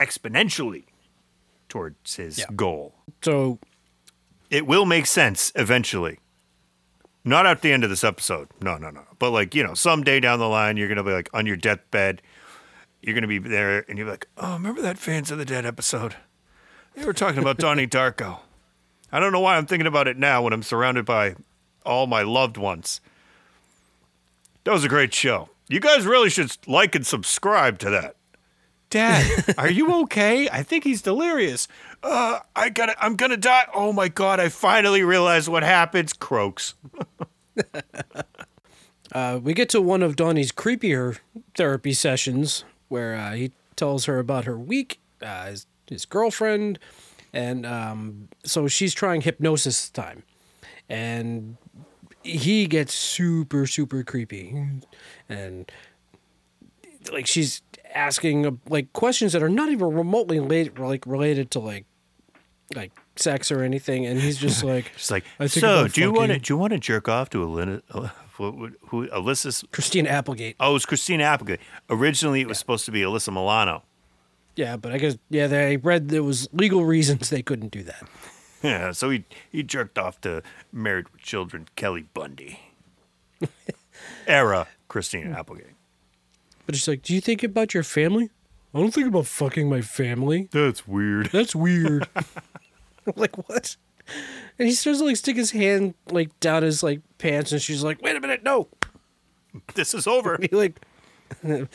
exponentially 0.00 0.84
towards 1.68 2.16
his 2.16 2.38
Yeah. 2.38 2.46
goal. 2.54 2.94
So 3.22 3.58
It 4.50 4.66
will 4.66 4.86
make 4.86 5.04
sense 5.04 5.52
eventually. 5.54 6.18
Not 7.22 7.44
at 7.46 7.60
the 7.60 7.70
end 7.70 7.84
of 7.84 7.90
this 7.90 8.02
episode. 8.02 8.48
No, 8.62 8.78
no, 8.78 8.88
no. 8.88 9.04
But 9.18 9.30
like, 9.32 9.54
you 9.54 9.62
know, 9.62 9.74
someday 9.74 10.20
down 10.20 10.38
the 10.38 10.48
line, 10.48 10.78
you're 10.78 10.88
going 10.88 10.96
to 10.96 11.02
be 11.04 11.10
like 11.12 11.28
on 11.34 11.44
your 11.44 11.56
deathbed 11.56 12.22
you're 13.02 13.14
gonna 13.14 13.26
be 13.26 13.38
there 13.38 13.84
and 13.88 13.98
you're 13.98 14.08
like, 14.08 14.28
oh, 14.36 14.54
remember 14.54 14.82
that 14.82 14.98
Fans 14.98 15.30
of 15.30 15.38
the 15.38 15.44
Dead 15.44 15.64
episode? 15.64 16.16
They 16.94 17.04
were 17.04 17.12
talking 17.12 17.40
about 17.40 17.58
Donnie 17.58 17.86
Darko. 17.88 18.40
I 19.12 19.20
don't 19.20 19.32
know 19.32 19.40
why 19.40 19.56
I'm 19.56 19.66
thinking 19.66 19.86
about 19.86 20.08
it 20.08 20.18
now 20.18 20.42
when 20.42 20.52
I'm 20.52 20.62
surrounded 20.62 21.04
by 21.04 21.36
all 21.86 22.06
my 22.06 22.22
loved 22.22 22.56
ones. 22.56 23.00
That 24.64 24.72
was 24.72 24.84
a 24.84 24.88
great 24.88 25.14
show. 25.14 25.48
You 25.68 25.80
guys 25.80 26.06
really 26.06 26.28
should 26.28 26.56
like 26.66 26.94
and 26.94 27.06
subscribe 27.06 27.78
to 27.80 27.90
that. 27.90 28.16
Dad, 28.90 29.54
are 29.58 29.70
you 29.70 30.02
okay? 30.02 30.48
I 30.50 30.62
think 30.62 30.84
he's 30.84 31.02
delirious. 31.02 31.68
Uh, 32.02 32.40
I 32.56 32.70
gotta, 32.70 32.94
I'm 33.02 33.16
gonna 33.16 33.36
die. 33.36 33.66
Oh 33.74 33.92
my 33.92 34.08
god! 34.08 34.40
I 34.40 34.48
finally 34.48 35.02
realized 35.02 35.48
what 35.48 35.62
happens. 35.62 36.12
Croaks. 36.12 36.74
Uh, 39.10 39.40
we 39.42 39.54
get 39.54 39.70
to 39.70 39.80
one 39.80 40.02
of 40.02 40.16
Donnie's 40.16 40.52
creepier 40.52 41.18
therapy 41.56 41.94
sessions 41.94 42.64
where 42.88 43.14
uh, 43.14 43.32
he 43.32 43.52
tells 43.76 44.06
her 44.06 44.18
about 44.18 44.44
her 44.44 44.58
week, 44.58 45.00
uh, 45.22 45.46
his, 45.46 45.66
his 45.86 46.04
girlfriend, 46.04 46.78
and 47.32 47.66
um, 47.66 48.28
so 48.44 48.68
she's 48.68 48.94
trying 48.94 49.20
hypnosis 49.20 49.90
time. 49.90 50.22
And 50.88 51.56
he 52.22 52.66
gets 52.66 52.94
super, 52.94 53.66
super 53.66 54.02
creepy. 54.02 54.56
And 55.28 55.70
like 57.12 57.26
she's 57.26 57.62
asking 57.94 58.46
uh, 58.46 58.52
like 58.68 58.92
questions 58.92 59.32
that 59.32 59.42
are 59.42 59.48
not 59.48 59.70
even 59.70 59.92
remotely 59.92 60.40
related, 60.40 60.78
like 60.78 61.06
related 61.06 61.50
to 61.52 61.58
like 61.58 61.84
like 62.74 62.92
sex 63.16 63.50
or 63.50 63.62
anything, 63.62 64.06
and 64.06 64.20
he's 64.20 64.38
just 64.38 64.62
like, 64.74 64.92
She's 64.96 65.10
like, 65.10 65.24
I 65.38 65.48
think 65.48 65.60
so 65.60 65.88
do 65.88 66.00
you 66.00 66.12
want 66.12 66.32
to 66.32 66.38
do 66.38 66.52
you 66.52 66.58
want 66.58 66.72
to 66.72 66.78
jerk 66.78 67.08
off 67.08 67.30
to 67.30 67.42
Alina, 67.42 67.82
uh, 67.90 68.08
who, 68.38 68.70
who 68.88 69.08
Alyssa's? 69.08 69.64
Christina 69.72 70.08
Applegate. 70.08 70.56
Oh, 70.60 70.70
it 70.70 70.74
was 70.74 70.86
Christina 70.86 71.24
Applegate. 71.24 71.60
Originally, 71.90 72.40
it 72.40 72.48
was 72.48 72.58
supposed 72.58 72.84
to 72.86 72.90
be 72.90 73.00
Alyssa 73.02 73.32
Milano. 73.32 73.82
Yeah, 74.56 74.76
but 74.76 74.92
I 74.92 74.98
guess 74.98 75.16
yeah, 75.30 75.46
they 75.46 75.76
read 75.76 76.08
there 76.08 76.22
was 76.22 76.48
legal 76.52 76.84
reasons 76.84 77.30
they 77.30 77.42
couldn't 77.42 77.70
do 77.70 77.82
that. 77.84 78.08
Yeah, 78.62 78.90
so 78.92 79.10
he 79.10 79.24
he 79.50 79.62
jerked 79.62 79.98
off 79.98 80.20
to 80.22 80.42
Married 80.72 81.08
with 81.10 81.20
Children 81.22 81.68
Kelly 81.76 82.06
Bundy. 82.14 82.60
Era 84.26 84.66
Christina 84.88 85.38
Applegate. 85.38 85.74
But 86.66 86.74
she's 86.74 86.88
like, 86.88 87.02
"Do 87.02 87.14
you 87.14 87.20
think 87.20 87.42
about 87.44 87.72
your 87.72 87.84
family?" 87.84 88.30
I 88.74 88.80
don't 88.80 88.92
think 88.92 89.06
about 89.06 89.26
fucking 89.26 89.68
my 89.68 89.80
family. 89.80 90.48
That's 90.52 90.86
weird. 90.86 91.30
That's 91.32 91.54
weird. 91.54 92.08
Like 93.16 93.48
what? 93.48 93.76
And 94.58 94.68
he 94.68 94.74
starts 94.74 94.98
to 94.98 95.04
like 95.04 95.16
stick 95.16 95.36
his 95.36 95.52
hand 95.52 95.94
like 96.10 96.38
down 96.40 96.62
his 96.62 96.82
like 96.82 97.00
pants, 97.18 97.52
and 97.52 97.62
she's 97.62 97.82
like, 97.82 98.02
"Wait 98.02 98.16
a 98.16 98.20
minute, 98.20 98.42
no!" 98.42 98.68
This 99.74 99.94
is 99.94 100.06
over. 100.06 100.38
He 100.50 100.54
like, 100.54 100.80
this 101.42 101.66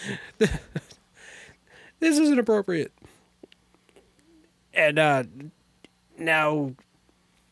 isn't 2.02 2.40
appropriate. 2.40 2.92
And 4.74 5.00
uh 5.00 5.24
now, 6.18 6.74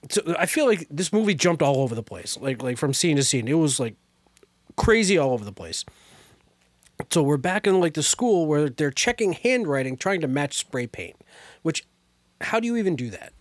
so 0.10 0.36
I 0.38 0.46
feel 0.46 0.66
like 0.66 0.88
this 0.90 1.12
movie 1.12 1.34
jumped 1.34 1.62
all 1.62 1.78
over 1.78 1.96
the 1.96 2.04
place, 2.04 2.38
like 2.38 2.62
like 2.62 2.78
from 2.78 2.94
scene 2.94 3.18
to 3.18 3.24
scene. 3.24 3.48
It 3.48 3.54
was 3.54 3.80
like 3.80 3.96
crazy 4.76 5.18
all 5.18 5.32
over 5.32 5.46
the 5.46 5.52
place. 5.52 5.86
So 7.10 7.24
we're 7.24 7.38
back 7.38 7.66
in 7.68 7.80
like 7.80 7.94
the 7.94 8.04
school 8.04 8.46
where 8.46 8.70
they're 8.70 8.92
checking 8.92 9.34
handwriting, 9.34 9.98
trying 9.98 10.22
to 10.22 10.28
match 10.28 10.58
spray 10.58 10.88
paint. 10.88 11.16
Which, 11.62 11.86
how 12.42 12.60
do 12.60 12.68
you 12.68 12.78
even 12.78 12.96
do 12.96 13.10
that? 13.10 13.34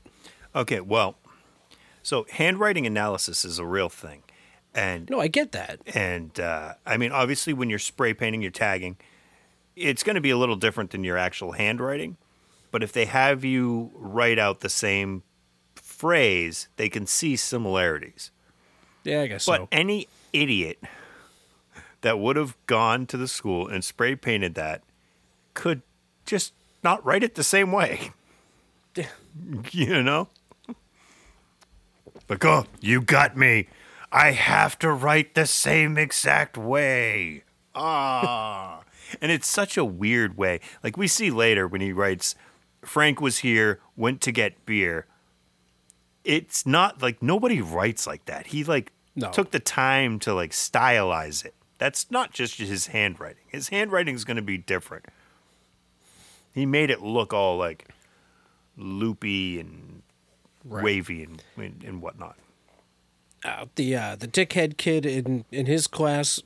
Okay, 0.55 0.81
well, 0.81 1.16
so 2.10 2.26
handwriting 2.28 2.88
analysis 2.88 3.44
is 3.44 3.60
a 3.60 3.64
real 3.64 3.88
thing, 3.88 4.24
and 4.74 5.08
No, 5.08 5.20
I 5.20 5.28
get 5.28 5.52
that. 5.52 5.78
and 5.94 6.40
uh, 6.40 6.74
I 6.84 6.96
mean, 6.96 7.12
obviously, 7.12 7.52
when 7.52 7.70
you're 7.70 7.78
spray 7.78 8.14
painting, 8.14 8.42
you're 8.42 8.50
tagging. 8.50 8.96
It's 9.76 10.02
going 10.02 10.16
to 10.16 10.20
be 10.20 10.30
a 10.30 10.36
little 10.36 10.56
different 10.56 10.90
than 10.90 11.04
your 11.04 11.16
actual 11.16 11.52
handwriting, 11.52 12.16
but 12.72 12.82
if 12.82 12.90
they 12.90 13.04
have 13.04 13.44
you 13.44 13.92
write 13.94 14.40
out 14.40 14.58
the 14.58 14.68
same 14.68 15.22
phrase, 15.76 16.66
they 16.74 16.88
can 16.88 17.06
see 17.06 17.36
similarities. 17.36 18.32
Yeah, 19.04 19.20
I 19.20 19.28
guess 19.28 19.46
But 19.46 19.56
so. 19.56 19.68
But 19.70 19.78
any 19.78 20.08
idiot 20.32 20.82
that 22.00 22.18
would 22.18 22.34
have 22.34 22.56
gone 22.66 23.06
to 23.06 23.16
the 23.16 23.28
school 23.28 23.68
and 23.68 23.84
spray 23.84 24.16
painted 24.16 24.56
that 24.56 24.82
could 25.54 25.82
just 26.26 26.54
not 26.82 27.04
write 27.04 27.22
it 27.22 27.36
the 27.36 27.44
same 27.44 27.70
way. 27.70 28.10
you 29.70 30.02
know? 30.02 30.26
Like, 32.30 32.44
oh, 32.44 32.64
you 32.80 33.00
got 33.02 33.36
me. 33.36 33.66
I 34.12 34.30
have 34.30 34.78
to 34.78 34.90
write 34.92 35.34
the 35.34 35.46
same 35.46 35.98
exact 35.98 36.56
way. 36.56 37.42
Ah. 37.74 38.82
and 39.20 39.32
it's 39.32 39.48
such 39.48 39.76
a 39.76 39.84
weird 39.84 40.36
way. 40.36 40.60
Like, 40.84 40.96
we 40.96 41.08
see 41.08 41.30
later 41.30 41.66
when 41.66 41.80
he 41.80 41.92
writes, 41.92 42.34
Frank 42.82 43.20
was 43.20 43.38
here, 43.38 43.80
went 43.96 44.20
to 44.22 44.32
get 44.32 44.64
beer. 44.64 45.06
It's 46.24 46.64
not 46.64 47.02
like 47.02 47.20
nobody 47.22 47.60
writes 47.60 48.06
like 48.06 48.24
that. 48.26 48.48
He, 48.48 48.62
like, 48.64 48.92
No. 49.16 49.30
took 49.30 49.50
the 49.50 49.58
time 49.60 50.18
to, 50.20 50.32
like, 50.32 50.52
stylize 50.52 51.44
it. 51.44 51.54
That's 51.78 52.10
not 52.10 52.32
just 52.32 52.58
his 52.58 52.88
handwriting. 52.88 53.42
His 53.48 53.68
handwriting 53.70 54.14
is 54.14 54.24
going 54.24 54.36
to 54.36 54.42
be 54.42 54.58
different. 54.58 55.06
He 56.54 56.66
made 56.66 56.90
it 56.90 57.00
look 57.02 57.32
all, 57.32 57.56
like, 57.56 57.88
loopy 58.76 59.58
and 59.58 59.99
wavy 60.64 61.24
and, 61.24 61.42
and, 61.56 61.82
and 61.84 62.02
whatnot. 62.02 62.36
uh, 63.44 63.66
the 63.76 63.96
uh, 63.96 64.16
the 64.16 64.28
dickhead 64.28 64.76
kid 64.76 65.06
in 65.06 65.44
in 65.50 65.66
his 65.66 65.86
class 65.86 66.40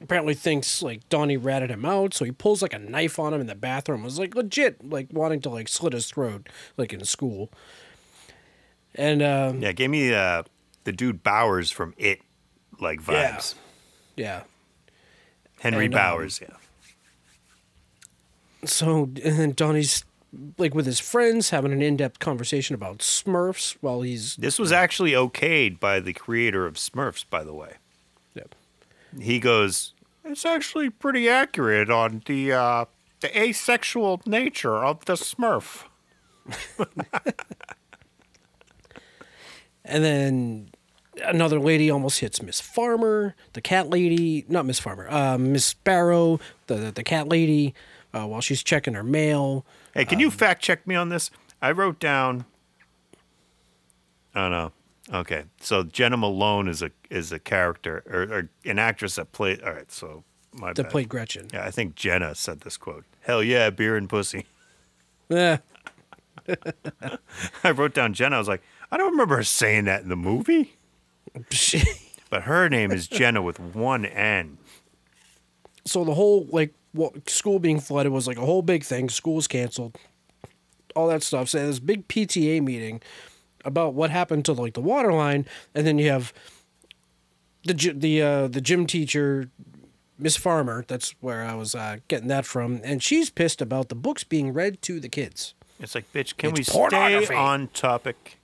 apparently 0.00 0.34
thinks 0.34 0.82
like 0.82 1.08
Donnie 1.08 1.36
ratted 1.38 1.70
him 1.70 1.84
out, 1.84 2.12
so 2.12 2.24
he 2.24 2.32
pulls 2.32 2.60
like 2.60 2.74
a 2.74 2.78
knife 2.78 3.18
on 3.18 3.32
him 3.32 3.40
in 3.40 3.46
the 3.46 3.54
bathroom. 3.54 4.02
It 4.02 4.04
was 4.04 4.18
like 4.18 4.34
legit, 4.34 4.84
like 4.88 5.08
wanting 5.12 5.40
to 5.42 5.48
like 5.48 5.68
slit 5.68 5.92
his 5.94 6.06
throat, 6.10 6.48
like 6.76 6.92
in 6.92 7.02
school. 7.04 7.50
And 8.94 9.22
um, 9.22 9.60
Yeah, 9.62 9.72
gave 9.72 9.90
me 9.90 10.12
uh, 10.12 10.42
the 10.84 10.92
dude 10.92 11.22
Bowers 11.22 11.70
from 11.70 11.94
It 11.96 12.20
like 12.78 13.00
vibes. 13.02 13.54
yeah, 14.16 14.42
Henry 15.60 15.86
And, 15.86 15.94
um, 15.94 15.98
Bowers, 16.00 16.40
yeah. 16.42 16.56
so 18.66 19.04
and 19.24 19.38
then 19.38 19.52
Donnie's 19.52 20.04
like 20.58 20.74
with 20.74 20.86
his 20.86 21.00
friends 21.00 21.50
having 21.50 21.72
an 21.72 21.82
in 21.82 21.96
depth 21.96 22.18
conversation 22.18 22.74
about 22.74 22.98
Smurfs 22.98 23.76
while 23.80 24.02
he's 24.02 24.36
This 24.36 24.58
was 24.58 24.72
actually 24.72 25.12
okayed 25.12 25.80
by 25.80 26.00
the 26.00 26.12
creator 26.12 26.66
of 26.66 26.74
Smurfs, 26.74 27.24
by 27.28 27.44
the 27.44 27.54
way. 27.54 27.74
Yep. 28.34 28.54
He 29.20 29.38
goes, 29.38 29.92
"It's 30.24 30.44
actually 30.44 30.90
pretty 30.90 31.28
accurate 31.28 31.90
on 31.90 32.22
the 32.26 32.52
uh, 32.52 32.84
the 33.20 33.38
asexual 33.38 34.22
nature 34.26 34.84
of 34.84 35.04
the 35.04 35.14
Smurf." 35.14 35.84
And 39.84 40.02
then 40.02 40.68
another 41.22 41.60
lady 41.60 41.90
almost 41.90 42.20
hits 42.20 42.42
Miss 42.42 42.60
Farmer, 42.60 43.34
the 43.52 43.60
cat 43.60 43.90
lady, 43.90 44.44
not 44.48 44.66
Miss 44.66 44.80
Farmer, 44.80 45.08
uh, 45.10 45.36
Miss 45.38 45.64
Sparrow, 45.64 46.40
the, 46.66 46.90
the 46.90 47.02
cat 47.02 47.28
lady, 47.28 47.74
uh, 48.14 48.26
while 48.26 48.40
she's 48.40 48.62
checking 48.62 48.94
her 48.94 49.02
mail. 49.02 49.64
Hey, 49.92 50.04
can 50.04 50.20
you 50.20 50.30
fact 50.30 50.62
check 50.62 50.86
me 50.86 50.94
on 50.94 51.08
this? 51.08 51.30
I 51.60 51.72
wrote 51.72 51.98
down. 51.98 52.44
Oh 54.34 54.48
no. 54.48 54.72
Okay, 55.12 55.44
so 55.60 55.82
Jena 55.82 56.16
Malone 56.16 56.66
is 56.68 56.80
a 56.82 56.90
is 57.10 57.30
a 57.32 57.38
character 57.38 58.02
or, 58.06 58.22
or 58.38 58.48
an 58.64 58.78
actress 58.78 59.16
that 59.16 59.32
played. 59.32 59.62
All 59.62 59.72
right, 59.72 59.90
so 59.92 60.24
my 60.52 60.72
That 60.72 60.84
bad. 60.84 60.90
played 60.90 61.08
Gretchen. 61.08 61.48
Yeah, 61.52 61.64
I 61.64 61.70
think 61.70 61.94
Jenna 61.94 62.34
said 62.34 62.60
this 62.62 62.76
quote. 62.76 63.04
Hell 63.20 63.42
yeah, 63.42 63.68
beer 63.70 63.96
and 63.96 64.08
pussy. 64.08 64.46
Yeah. 65.28 65.58
I 67.64 67.70
wrote 67.70 67.94
down 67.94 68.12
Jenna. 68.14 68.36
I 68.36 68.38
was 68.38 68.48
like, 68.48 68.62
I 68.90 68.96
don't 68.96 69.10
remember 69.12 69.36
her 69.36 69.44
saying 69.44 69.84
that 69.86 70.02
in 70.02 70.08
the 70.08 70.16
movie. 70.16 70.74
But 72.30 72.42
her 72.44 72.68
name 72.68 72.90
is 72.90 73.06
Jena 73.06 73.42
with 73.42 73.60
one 73.60 74.04
N. 74.04 74.58
so 75.84 76.04
the 76.04 76.14
whole 76.14 76.48
like 76.50 76.74
wa- 76.94 77.10
school 77.26 77.58
being 77.58 77.80
flooded 77.80 78.12
was 78.12 78.26
like 78.26 78.38
a 78.38 78.44
whole 78.46 78.62
big 78.62 78.84
thing. 78.84 79.08
School 79.08 79.34
was 79.34 79.46
canceled. 79.48 79.96
All 80.96 81.08
that 81.08 81.22
stuff. 81.22 81.48
So 81.48 81.66
this 81.66 81.80
big 81.80 82.08
PTA 82.08 82.62
meeting 82.62 83.02
about 83.64 83.94
what 83.94 84.10
happened 84.10 84.44
to 84.46 84.52
like 84.52 84.74
the 84.74 84.80
water 84.80 85.12
line, 85.12 85.46
and 85.74 85.86
then 85.86 85.98
you 85.98 86.08
have 86.10 86.32
the 87.64 87.74
the 87.74 88.22
uh, 88.22 88.48
the 88.48 88.60
gym 88.60 88.86
teacher, 88.86 89.50
Miss 90.18 90.36
Farmer. 90.36 90.84
That's 90.86 91.14
where 91.20 91.44
I 91.44 91.54
was 91.54 91.74
uh, 91.74 91.96
getting 92.08 92.28
that 92.28 92.46
from, 92.46 92.80
and 92.84 93.02
she's 93.02 93.28
pissed 93.30 93.60
about 93.60 93.88
the 93.88 93.94
books 93.96 94.22
being 94.22 94.52
read 94.52 94.80
to 94.82 95.00
the 95.00 95.08
kids. 95.08 95.54
It's 95.80 95.94
like, 95.94 96.10
bitch, 96.12 96.36
can 96.36 96.50
It's 96.50 96.58
we 96.58 96.64
stay 96.64 97.26
on 97.34 97.68
topic? 97.68 98.38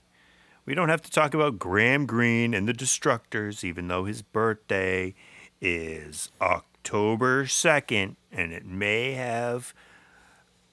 We 0.67 0.75
don't 0.75 0.89
have 0.89 1.03
to 1.03 1.11
talk 1.11 1.33
about 1.35 1.59
Graham 1.59 2.07
Greene 2.07 2.55
and 2.55 2.69
the 2.69 2.73
Destructors, 2.75 3.63
even 3.65 3.89
though 3.89 4.05
his 4.05 4.23
birthday 4.23 5.15
is 5.61 6.31
October 6.41 6.65
2nd, 6.85 8.17
and 8.33 8.53
it 8.53 8.65
may 8.65 9.13
have 9.13 9.75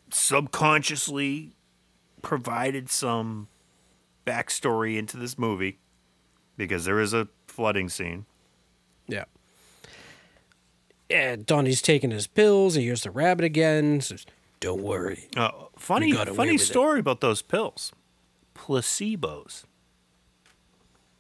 subconsciously 0.10 1.54
provided 2.22 2.90
some 2.90 3.48
backstory 4.26 4.98
into 4.98 5.18
this 5.18 5.38
movie 5.38 5.80
because 6.58 6.86
there 6.86 7.00
is 7.00 7.14
a 7.14 7.28
flooding 7.48 7.90
scene. 7.90 8.26
Yeah. 9.08 9.26
And 11.10 11.46
Donnie's 11.46 11.82
taking 11.82 12.12
his 12.12 12.28
pills. 12.28 12.76
He 12.76 12.84
hears 12.84 13.04
the 13.04 13.12
rabbit 13.12 13.46
again. 13.46 14.02
Says, 14.02 14.26
"Don't 14.60 14.82
worry." 14.84 15.30
Uh, 15.38 15.52
funny, 15.78 16.12
funny 16.12 16.54
with 16.54 16.62
it. 16.62 16.66
story 16.66 17.00
about 17.00 17.22
those 17.22 17.42
pills. 17.42 17.94
Placebos. 18.54 19.64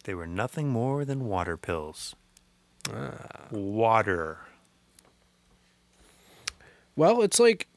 They 0.04 0.14
were 0.14 0.28
nothing 0.28 0.70
more 0.70 1.06
than 1.06 1.26
water 1.26 1.56
pills. 1.56 2.16
Ah. 2.94 3.48
Water. 3.52 4.40
Well, 6.98 7.22
it's 7.22 7.40
like 7.40 7.68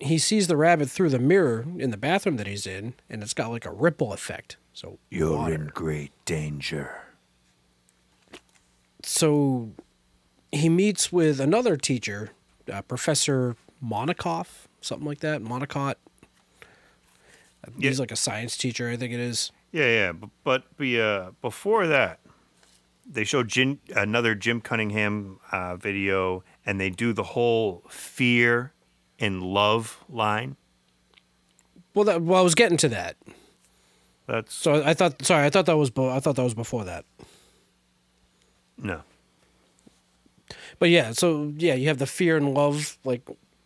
he 0.00 0.16
sees 0.18 0.46
the 0.46 0.56
rabbit 0.56 0.88
through 0.88 1.10
the 1.10 1.18
mirror 1.18 1.66
in 1.76 1.90
the 1.90 1.96
bathroom 1.98 2.36
that 2.38 2.46
he's 2.46 2.66
in, 2.66 2.94
and 3.10 3.22
it's 3.22 3.34
got 3.34 3.50
like 3.50 3.66
a 3.66 3.70
ripple 3.72 4.12
effect. 4.14 4.56
So 4.72 4.98
You're 5.10 5.36
water. 5.36 5.54
in 5.54 5.66
great 5.74 6.12
danger. 6.24 6.96
so 9.04 9.72
he 10.52 10.68
meets 10.68 11.10
with 11.12 11.40
another 11.40 11.76
teacher, 11.76 12.30
uh, 12.72 12.82
Professor 12.82 13.56
Monikoff, 13.84 14.66
something 14.80 15.06
like 15.06 15.20
that. 15.20 15.42
Monicott. 15.42 15.96
He's 17.80 17.96
Yeah. 17.96 18.00
like 18.00 18.12
a 18.12 18.16
science 18.16 18.56
teacher, 18.56 18.88
I 18.88 18.96
think 18.96 19.12
it 19.12 19.20
is. 19.20 19.50
Yeah, 19.72 19.86
yeah, 19.86 20.12
but 20.12 20.30
but 20.44 20.76
be, 20.76 21.00
uh, 21.00 21.30
before 21.40 21.86
that, 21.86 22.20
they 23.10 23.24
showed 23.24 23.48
Jim, 23.48 23.80
another 23.96 24.34
Jim 24.34 24.60
Cunningham 24.60 25.40
uh, 25.50 25.76
video, 25.76 26.44
and 26.64 26.80
they 26.80 26.90
do 26.90 27.12
the 27.12 27.22
whole 27.22 27.84
fear 27.88 28.72
and 29.18 29.42
love 29.42 30.02
line. 30.08 30.56
Well, 31.94 32.04
that, 32.06 32.22
well, 32.22 32.40
I 32.40 32.42
was 32.42 32.54
getting 32.54 32.78
to 32.78 32.88
that. 32.88 33.16
That's 34.26 34.54
So 34.54 34.82
I 34.84 34.94
thought, 34.94 35.24
sorry, 35.24 35.44
I 35.44 35.50
thought 35.50 35.66
that 35.66 35.76
was, 35.76 35.90
bo- 35.90 36.10
I 36.10 36.20
thought 36.20 36.36
that 36.36 36.44
was 36.44 36.54
before 36.54 36.84
that. 36.84 37.04
no. 38.78 39.02
But 40.78 40.90
yeah, 40.90 41.12
so 41.12 41.52
yeah, 41.56 41.74
you 41.74 41.88
have 41.88 41.98
the 41.98 42.06
fear 42.06 42.36
and 42.36 42.54
love 42.54 42.98
like 43.04 43.22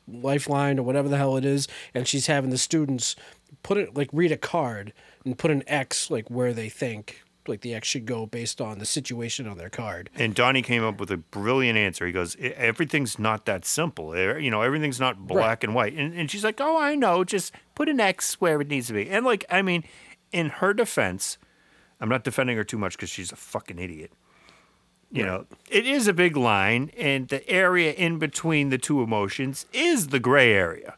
lifeline 0.07 0.79
or 0.79 0.83
whatever 0.83 1.09
the 1.09 1.17
hell 1.17 1.37
it 1.37 1.45
is, 1.45 1.67
and 1.95 2.07
she's 2.07 2.27
having 2.27 2.51
the 2.51 2.59
students 2.59 3.17
put 3.63 3.79
it 3.79 3.97
like 3.97 4.09
read 4.13 4.33
a 4.33 4.37
card 4.37 4.93
and 5.25 5.39
put 5.39 5.51
an 5.51 5.63
X 5.67 6.11
like 6.11 6.29
where 6.29 6.53
they 6.53 6.69
think 6.69 7.23
like 7.49 7.61
the 7.61 7.75
X 7.75 7.89
should 7.89 8.07
go 8.07 8.27
based 8.27 8.61
on 8.61 8.79
the 8.79 8.87
situation 8.87 9.47
on 9.47 9.57
their 9.59 9.71
card. 9.71 10.11
And 10.15 10.35
Donnie 10.35 10.63
came 10.63 10.83
up 10.85 10.99
with 11.01 11.11
a 11.11 11.17
brilliant 11.17 11.79
answer. 11.79 12.07
He 12.07 12.13
goes, 12.13 12.37
"E- 12.39 12.49
"Everything's 12.55 13.19
not 13.19 13.45
that 13.47 13.65
simple. 13.65 14.17
You 14.17 14.51
know, 14.51 14.63
everything's 14.63 15.01
not 15.01 15.27
black 15.27 15.63
and 15.65 15.75
white." 15.75 15.93
And, 15.95 16.15
and 16.15 16.31
she's 16.31 16.45
like, 16.45 16.61
"Oh, 16.61 16.79
I 16.79 16.95
know. 16.95 17.25
Just 17.25 17.53
put 17.75 17.89
an 17.89 18.01
X 18.01 18.41
where 18.41 18.61
it 18.61 18.69
needs 18.69 18.87
to 18.89 18.93
be." 18.93 19.09
And 19.11 19.25
like, 19.25 19.45
I 19.51 19.63
mean, 19.63 19.85
in 20.33 20.49
her 20.51 20.73
defense, 20.75 21.39
I'm 22.01 22.09
not 22.09 22.25
defending 22.25 22.57
her 22.57 22.65
too 22.65 22.79
much 22.79 22.97
because 22.97 23.11
she's 23.11 23.33
a 23.33 23.37
fucking 23.37 23.79
idiot. 23.79 24.13
You 25.13 25.25
know, 25.25 25.47
it 25.71 25.87
is 25.87 26.09
a 26.09 26.13
big 26.13 26.37
line, 26.37 26.91
and 26.99 27.29
the 27.29 27.49
area 27.49 27.93
in 27.93 28.19
between 28.19 28.71
the 28.71 28.77
two 28.77 29.03
emotions 29.03 29.65
is 29.73 30.09
the 30.09 30.19
gray 30.19 30.53
area. 30.53 30.97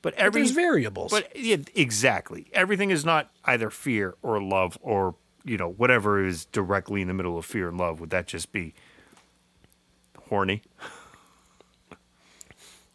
But 0.00 0.14
But 0.14 0.22
every 0.24 0.42
there's 0.42 0.52
variables. 0.52 1.10
but 1.10 1.36
yeah, 1.36 1.56
exactly. 1.74 2.46
Everything 2.52 2.90
is 2.90 3.04
not 3.04 3.30
either 3.44 3.68
fear 3.68 4.14
or 4.22 4.40
love 4.40 4.78
or 4.80 5.16
you 5.44 5.56
know 5.56 5.68
whatever 5.70 6.24
is 6.24 6.44
directly 6.46 7.00
in 7.02 7.08
the 7.08 7.14
middle 7.14 7.38
of 7.38 7.44
fear 7.44 7.68
and 7.68 7.78
love. 7.78 8.00
Would 8.00 8.10
that 8.10 8.26
just 8.26 8.52
be 8.52 8.74
horny? 10.28 10.62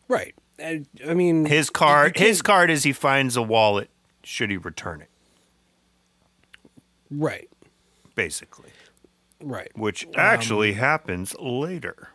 right. 0.08 0.36
And, 0.60 0.88
I 1.08 1.14
mean, 1.16 1.46
His 1.46 1.70
card. 1.70 2.18
His 2.18 2.42
card 2.42 2.70
is 2.70 2.84
he 2.84 2.94
finds 2.94 3.36
a 3.36 3.42
wallet. 3.42 3.90
Should 4.24 4.50
he 4.52 4.58
return 4.58 5.02
it? 5.02 5.10
right, 7.12 7.50
Basically, 8.16 8.70
right. 9.42 9.72
which 9.76 10.06
Um, 10.08 10.14
actually 10.16 10.74
happens 10.74 11.36
later. 11.40 12.10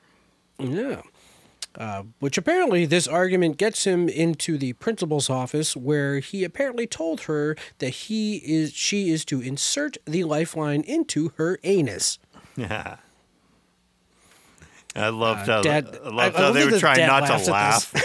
Yeah. 0.58 1.02
Uh, 1.78 2.02
which 2.18 2.36
apparently 2.36 2.84
this 2.86 3.06
argument 3.06 3.56
gets 3.56 3.84
him 3.84 4.08
into 4.08 4.58
the 4.58 4.72
principal's 4.74 5.30
office 5.30 5.76
where 5.76 6.18
he 6.18 6.42
apparently 6.42 6.88
told 6.88 7.20
her 7.22 7.54
that 7.78 7.90
he 7.90 8.38
is 8.38 8.72
she 8.72 9.10
is 9.10 9.24
to 9.24 9.40
insert 9.40 9.96
the 10.04 10.24
lifeline 10.24 10.80
into 10.82 11.30
her 11.36 11.56
anus. 11.62 12.18
Yeah. 12.56 12.96
I 14.96 15.10
loved 15.10 15.46
how, 15.46 15.58
Uh, 15.58 15.62
Dad- 15.62 15.98
I 16.02 16.06
I- 16.08 16.10
loved 16.10 16.36
I 16.36 16.38
how 16.38 16.44
love 16.46 16.54
they 16.54 16.64
were 16.64 16.70
the 16.72 16.80
trying 16.80 17.06
not 17.06 17.26
to 17.44 17.50
laugh. 17.52 17.92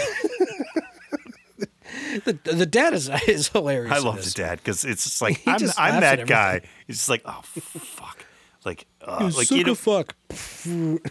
The, 2.24 2.32
the 2.44 2.66
dad 2.66 2.94
is, 2.94 3.10
is 3.26 3.48
hilarious. 3.48 3.92
I 3.92 3.98
love 3.98 4.24
the 4.24 4.30
dad 4.30 4.58
because 4.58 4.84
it's 4.84 5.02
just 5.02 5.20
like 5.20 5.38
He 5.38 5.50
I'm, 5.50 5.58
just 5.58 5.78
I'm 5.80 6.00
that 6.00 6.26
guy. 6.28 6.60
He's 6.86 6.98
just 6.98 7.08
like, 7.08 7.22
oh 7.24 7.40
fuck, 7.42 8.24
like, 8.64 8.86
uh, 9.00 9.18
You 9.20 9.28
like 9.36 9.50
you 9.50 9.64
know, 9.64 9.74
fuck. 9.74 10.14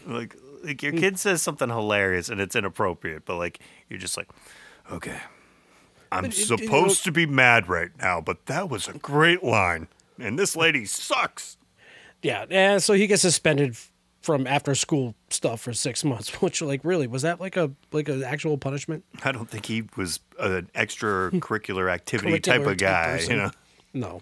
like 0.08 0.36
like 0.64 0.82
your 0.82 0.94
kid 0.94 1.20
says 1.20 1.42
something 1.42 1.70
hilarious 1.70 2.30
and 2.30 2.40
it's 2.42 2.56
inappropriate, 2.56 3.26
but 3.26 3.36
like 3.38 3.60
you're 3.90 4.00
just 4.00 4.18
like, 4.18 4.30
okay, 4.92 5.20
I'm 6.12 6.24
But 6.24 6.32
it- 6.34 6.38
you 6.50 6.58
know- 6.58 6.58
supposed 6.66 7.04
to 7.06 7.12
be 7.12 7.26
mad 7.26 7.68
right 7.70 7.92
now, 8.00 8.22
but 8.22 8.46
that 8.48 8.70
was 8.70 8.88
a 8.88 8.94
great 8.94 9.44
line, 9.44 9.88
and 10.20 10.38
this 10.40 10.56
lady 10.56 10.86
sucks. 10.86 11.58
Yeah, 12.22 12.46
and 12.50 12.82
so 12.82 12.94
he 12.94 13.08
gets 13.08 13.22
suspended 13.22 13.76
from 14.22 14.48
after 14.48 14.74
school 14.74 15.14
stuff 15.30 15.60
for 15.60 15.74
six 15.74 16.04
months. 16.06 16.30
Which, 16.42 16.62
like, 16.62 16.80
really 16.86 17.08
was 17.08 17.24
that 17.24 17.42
like 17.42 17.58
a 17.58 17.72
like 17.92 18.08
an 18.08 18.24
actual 18.24 18.58
punishment? 18.58 19.04
I 19.26 19.32
don't 19.34 19.50
think 19.50 19.66
he 19.66 19.84
was 19.98 20.22
an 20.40 20.70
extracurricular 20.76 21.92
activity 21.92 22.40
type 22.40 22.62
Curricular 22.62 22.72
of 22.72 22.78
guy, 22.78 23.04
person. 23.18 23.32
you 23.32 23.38
know. 23.42 23.52
No, 23.94 24.22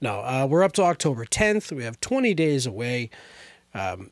no. 0.00 0.20
Uh, 0.20 0.46
we're 0.48 0.62
up 0.64 0.72
to 0.72 0.82
October 0.82 1.24
10th. 1.26 1.70
We 1.70 1.84
have 1.84 2.00
20 2.00 2.32
days 2.34 2.64
away. 2.66 3.10
Um, 3.74 4.10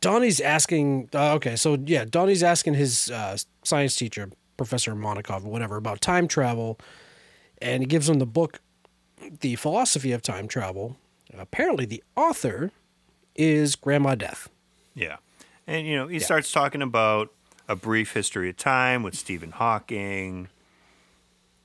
Donnie's 0.00 0.40
asking. 0.40 1.08
Uh, 1.14 1.34
okay, 1.34 1.56
so 1.56 1.78
yeah, 1.84 2.04
Donnie's 2.04 2.42
asking 2.42 2.74
his 2.74 3.10
uh, 3.10 3.36
science 3.62 3.96
teacher, 3.96 4.30
Professor 4.56 4.94
Monikov, 4.94 5.42
whatever, 5.42 5.76
about 5.76 6.00
time 6.00 6.28
travel, 6.28 6.78
and 7.60 7.82
he 7.82 7.86
gives 7.86 8.08
him 8.08 8.18
the 8.18 8.26
book, 8.26 8.60
"The 9.40 9.56
Philosophy 9.56 10.12
of 10.12 10.22
Time 10.22 10.48
Travel." 10.48 10.96
Apparently, 11.36 11.84
the 11.84 12.02
author 12.16 12.70
is 13.34 13.76
Grandma 13.76 14.14
Death. 14.14 14.48
Yeah. 14.94 15.16
And, 15.66 15.86
you 15.86 15.96
know, 15.96 16.06
he 16.06 16.18
starts 16.20 16.52
talking 16.52 16.82
about 16.82 17.32
a 17.68 17.74
brief 17.74 18.12
history 18.12 18.50
of 18.50 18.56
time 18.56 19.02
with 19.02 19.14
Stephen 19.14 19.50
Hawking. 19.50 20.48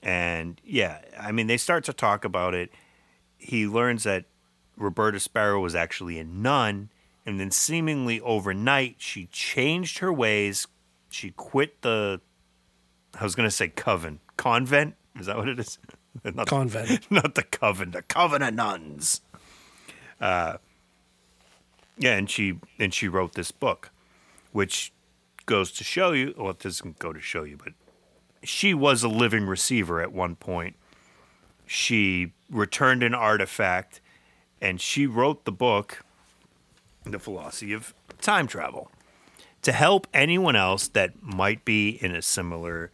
And, 0.01 0.59
yeah, 0.63 1.01
I 1.19 1.31
mean, 1.31 1.47
they 1.47 1.57
start 1.57 1.83
to 1.85 1.93
talk 1.93 2.23
about 2.23 2.53
it. 2.53 2.71
He 3.37 3.67
learns 3.67 4.03
that 4.03 4.25
Roberta 4.77 5.19
Sparrow 5.19 5.59
was 5.59 5.75
actually 5.75 6.17
a 6.17 6.23
nun. 6.23 6.89
And 7.29 7.39
then, 7.39 7.51
seemingly 7.51 8.19
overnight, 8.21 8.95
she 8.97 9.27
changed 9.27 9.99
her 9.99 10.11
ways. 10.11 10.65
She 11.11 11.29
quit 11.29 11.83
the, 11.83 12.21
I 13.19 13.23
was 13.23 13.35
going 13.35 13.47
to 13.47 13.55
say 13.55 13.67
coven. 13.67 14.19
Convent? 14.35 14.95
Is 15.19 15.27
that 15.27 15.37
what 15.37 15.47
it 15.47 15.59
is? 15.59 15.77
Not 16.23 16.35
the- 16.35 16.45
Convent. 16.45 17.11
not 17.11 17.35
the 17.35 17.43
coven, 17.43 17.91
the 17.91 18.01
coven 18.01 18.41
of 18.41 18.55
nuns. 18.55 19.21
Uh, 20.19 20.57
yeah, 21.99 22.15
and 22.17 22.27
she 22.27 22.57
and 22.79 22.91
she 22.91 23.07
wrote 23.07 23.35
this 23.35 23.51
book, 23.51 23.91
which 24.51 24.91
goes 25.45 25.71
to 25.73 25.83
show 25.83 26.11
you. 26.11 26.33
Well, 26.35 26.49
it 26.49 26.59
doesn't 26.59 26.97
go 26.97 27.13
to 27.13 27.21
show 27.21 27.43
you, 27.43 27.57
but 27.63 27.73
she 28.43 28.73
was 28.73 29.03
a 29.03 29.07
living 29.07 29.45
receiver 29.45 30.01
at 30.01 30.11
one 30.11 30.35
point. 30.35 30.75
She 31.67 32.33
returned 32.49 33.03
an 33.03 33.13
artifact, 33.13 34.01
and 34.59 34.81
she 34.81 35.05
wrote 35.05 35.45
the 35.45 35.51
book, 35.51 36.03
The 37.11 37.19
Philosophy 37.19 37.73
of 37.73 37.93
Time 38.21 38.47
Travel, 38.47 38.91
to 39.61 39.71
help 39.71 40.07
anyone 40.13 40.55
else 40.55 40.87
that 40.89 41.21
might 41.21 41.65
be 41.65 41.89
in 41.89 42.15
a 42.15 42.21
similar 42.21 42.91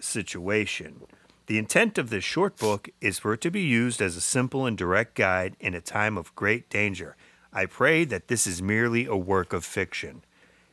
situation. 0.00 1.02
The 1.46 1.58
intent 1.58 1.98
of 1.98 2.10
this 2.10 2.24
short 2.24 2.56
book 2.56 2.88
is 3.00 3.18
for 3.18 3.32
it 3.32 3.40
to 3.40 3.50
be 3.50 3.62
used 3.62 4.00
as 4.00 4.16
a 4.16 4.20
simple 4.20 4.66
and 4.66 4.78
direct 4.78 5.14
guide 5.14 5.56
in 5.58 5.74
a 5.74 5.80
time 5.80 6.16
of 6.16 6.34
great 6.36 6.70
danger. 6.70 7.16
I 7.52 7.66
pray 7.66 8.04
that 8.04 8.28
this 8.28 8.46
is 8.46 8.62
merely 8.62 9.06
a 9.06 9.16
work 9.16 9.52
of 9.52 9.64
fiction. 9.64 10.22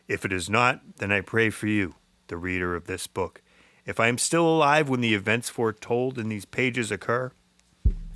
If 0.08 0.24
it 0.24 0.32
is 0.32 0.50
not, 0.50 0.82
then 0.98 1.12
I 1.12 1.22
pray 1.22 1.50
for 1.50 1.68
you, 1.68 1.96
the 2.28 2.38
reader 2.38 2.76
of 2.76 2.86
this 2.86 3.08
book. 3.08 3.42
If 3.86 4.00
I 4.00 4.08
am 4.08 4.18
still 4.18 4.48
alive 4.48 4.88
when 4.88 5.02
the 5.02 5.16
events 5.16 5.50
foretold 5.50 6.20
in 6.20 6.30
these 6.30 6.46
pages 6.46 6.92
occur, 6.92 7.32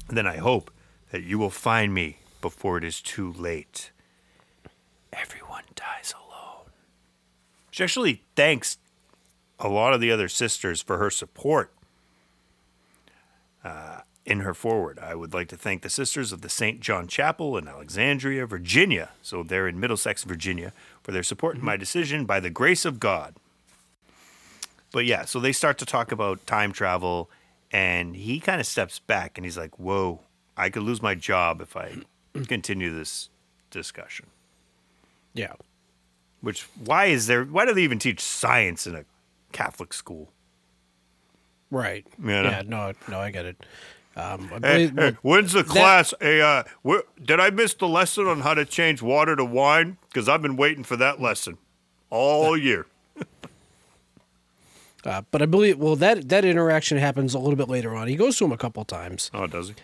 then 0.10 0.28
I 0.28 0.38
hope 0.38 0.70
that 1.12 1.24
you 1.24 1.40
will 1.40 1.50
find 1.50 1.94
me 1.94 2.20
before 2.42 2.78
it 2.78 2.84
is 2.84 3.02
too 3.02 3.34
late. 3.34 3.92
Everyone 5.14 5.64
dies 5.76 6.14
alone. 6.14 6.72
She 7.70 7.84
actually 7.84 8.24
thanks 8.36 8.78
a 9.60 9.68
lot 9.68 9.94
of 9.94 10.02
the 10.02 10.12
other 10.12 10.28
sisters 10.28 10.82
for 10.82 10.98
her 10.98 11.10
support 11.10 11.72
uh, 13.64 14.02
in 14.26 14.42
her 14.42 14.54
forward. 14.54 15.00
I 15.00 15.16
would 15.16 15.34
like 15.34 15.48
to 15.50 15.58
thank 15.58 15.82
the 15.82 15.90
sisters 15.90 16.32
of 16.32 16.42
the 16.42 16.50
St. 16.50 16.80
John 16.80 17.08
Chapel 17.08 17.58
in 17.58 17.68
Alexandria, 17.68 18.46
Virginia. 18.46 19.10
So 19.22 19.44
they're 19.44 19.68
in 19.68 19.80
Middlesex, 19.80 20.24
Virginia, 20.24 20.74
for 21.04 21.12
their 21.12 21.24
support 21.24 21.56
in 21.56 21.66
my 21.66 21.78
decision 21.78 22.26
by 22.26 22.40
the 22.40 22.50
grace 22.50 22.86
of 22.86 23.00
God. 23.00 23.36
But 24.92 25.06
yeah, 25.06 25.26
so 25.26 25.40
they 25.40 25.54
start 25.54 25.78
to 25.80 25.86
talk 25.86 26.12
about 26.12 26.46
time 26.46 26.74
travel, 26.74 27.30
and 27.72 28.16
he 28.16 28.40
kind 28.40 28.60
of 28.60 28.68
steps 28.68 29.00
back 29.00 29.38
and 29.38 29.46
he's 29.46 29.58
like, 29.58 29.80
Whoa, 29.80 30.20
I 30.58 30.70
could 30.70 30.84
lose 30.84 31.02
my 31.02 31.16
job 31.16 31.62
if 31.62 31.78
I 31.78 31.98
continue 32.48 32.94
this 32.94 33.30
discussion. 33.70 34.28
Yeah. 35.34 35.54
Which 36.42 36.64
why 36.84 37.06
is 37.06 37.28
there? 37.28 37.44
Why 37.46 37.66
do 37.66 37.74
they 37.74 37.84
even 37.84 38.00
teach 38.00 38.20
science 38.20 38.88
in 38.88 38.96
a 38.96 39.06
Catholic 39.52 39.94
school? 39.94 40.32
Right. 41.70 42.06
Yeah, 42.24 42.42
Yeah. 42.44 42.62
No. 42.66 42.94
No. 43.08 43.20
I 43.20 43.32
get 43.32 43.46
it. 43.46 43.66
Um, 44.16 44.52
I 44.54 44.68
Hey, 44.68 44.88
when's 45.22 45.54
the 45.54 45.64
class? 45.64 46.14
Hey, 46.20 46.42
uh, 46.42 46.64
where, 46.82 47.04
did 47.24 47.40
I 47.40 47.50
miss 47.50 47.74
the 47.76 47.88
lesson 47.88 48.28
on 48.28 48.42
how 48.42 48.54
to 48.54 48.66
change 48.66 49.02
water 49.02 49.38
to 49.38 49.46
wine? 49.46 49.98
Because 50.10 50.28
I've 50.28 50.42
been 50.42 50.58
waiting 50.58 50.84
for 50.84 50.98
that 50.98 51.22
lesson 51.22 51.58
all 52.10 52.58
year. 52.58 52.88
Uh, 55.04 55.24
but 55.32 55.42
I 55.42 55.48
believe 55.48 55.80
well 55.80 55.96
that 55.96 56.30
that 56.30 56.46
interaction 56.46 57.00
happens 57.00 57.34
a 57.34 57.40
little 57.40 57.56
bit 57.56 57.68
later 57.68 57.96
on. 57.96 58.08
He 58.08 58.16
goes 58.16 58.38
to 58.38 58.46
him 58.46 58.52
a 58.52 58.58
couple 58.58 58.86
times. 58.86 59.32
Oh, 59.34 59.48
does 59.48 59.70
he? 59.70 59.76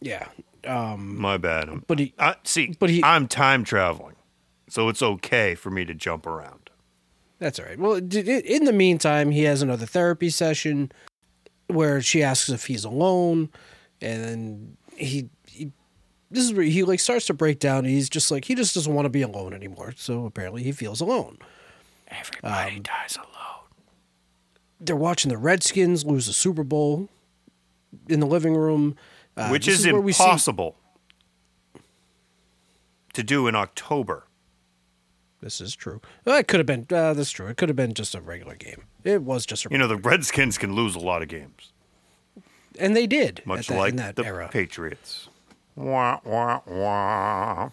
Yeah. 0.00 0.28
My 0.96 1.36
bad. 1.36 1.84
But 1.88 1.98
he 1.98 2.14
Uh, 2.16 2.34
see, 2.44 2.76
But 2.78 2.90
he- 2.90 3.02
I'm 3.02 3.26
time 3.26 3.64
traveling, 3.64 4.14
so 4.68 4.88
it's 4.88 5.02
okay 5.02 5.54
for 5.54 5.70
me 5.70 5.84
to 5.84 5.94
jump 5.94 6.26
around. 6.26 6.70
that's 7.38 7.58
all 7.58 7.66
right. 7.66 7.78
Well, 7.78 7.94
in 7.96 8.64
the 8.64 8.72
meantime, 8.72 9.30
he 9.30 9.42
has 9.44 9.62
another 9.62 9.86
therapy 9.86 10.30
session 10.30 10.90
where 11.68 12.00
she 12.00 12.22
asks 12.22 12.48
if 12.48 12.66
he's 12.66 12.84
alone, 12.84 13.50
and 14.00 14.24
then 14.24 14.76
he, 14.96 15.28
he 15.48 15.72
this 16.30 16.44
is 16.44 16.52
where 16.52 16.64
he 16.64 16.82
like 16.84 17.00
starts 17.00 17.26
to 17.26 17.34
break 17.34 17.58
down. 17.60 17.78
And 17.78 17.88
he's 17.88 18.08
just 18.08 18.30
like 18.30 18.44
he 18.46 18.54
just 18.54 18.74
doesn't 18.74 18.92
want 18.92 19.06
to 19.06 19.10
be 19.10 19.22
alone 19.22 19.52
anymore. 19.52 19.92
So 19.96 20.26
apparently 20.26 20.62
he 20.62 20.72
feels 20.72 21.00
alone. 21.00 21.38
Everybody 22.08 22.80
dies 22.80 23.16
alone. 23.16 23.64
They're 24.80 24.94
watching 24.96 25.28
the 25.30 25.38
Redskins 25.38 26.04
lose 26.04 26.26
the 26.26 26.32
Super 26.32 26.62
Bowl 26.62 27.08
in 28.08 28.20
the 28.20 28.26
living 28.26 28.54
room, 28.54 28.94
uh, 29.36 29.48
which 29.48 29.66
this 29.66 29.80
is, 29.80 29.86
where 29.86 30.00
we 30.00 30.12
see- 30.12 30.22
impossible 30.22 30.76
to 33.14 33.22
do 33.22 33.46
in 33.46 33.54
October. 33.54 34.25
This 35.40 35.60
is 35.60 35.76
true. 35.76 36.00
Well, 36.24 36.38
it 36.38 36.48
could 36.48 36.60
have 36.60 36.66
been. 36.66 36.86
Uh, 36.90 37.12
that's 37.12 37.30
true. 37.30 37.46
It 37.46 37.56
could 37.56 37.68
have 37.68 37.76
been 37.76 37.94
just 37.94 38.14
a 38.14 38.20
regular 38.20 38.56
game. 38.56 38.84
It 39.04 39.22
was 39.22 39.44
just 39.44 39.66
a. 39.66 39.68
You 39.70 39.78
know, 39.78 39.86
the 39.88 39.96
Redskins 39.96 40.58
can 40.58 40.74
lose 40.74 40.94
a 40.94 40.98
lot 40.98 41.22
of 41.22 41.28
games, 41.28 41.72
and 42.78 42.96
they 42.96 43.06
did. 43.06 43.42
much 43.44 43.70
at 43.70 43.74
that, 43.74 43.78
like 43.78 43.90
in 43.90 43.96
that 43.96 44.16
the 44.16 44.24
era. 44.24 44.48
Patriots. 44.50 45.28
Wah, 45.76 46.20
wah, 46.24 46.60
wah. 46.66 47.70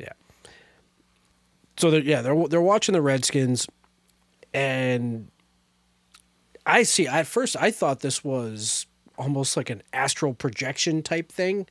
Yeah. 0.00 0.12
So 1.76 1.90
they're, 1.92 2.02
yeah, 2.02 2.22
they're 2.22 2.48
they're 2.48 2.60
watching 2.60 2.92
the 2.92 3.02
Redskins, 3.02 3.68
and 4.52 5.28
I 6.66 6.82
see. 6.82 7.06
At 7.06 7.28
first, 7.28 7.56
I 7.58 7.70
thought 7.70 8.00
this 8.00 8.24
was 8.24 8.86
almost 9.16 9.56
like 9.56 9.70
an 9.70 9.82
astral 9.92 10.34
projection 10.34 11.02
type 11.02 11.30
thing, 11.30 11.68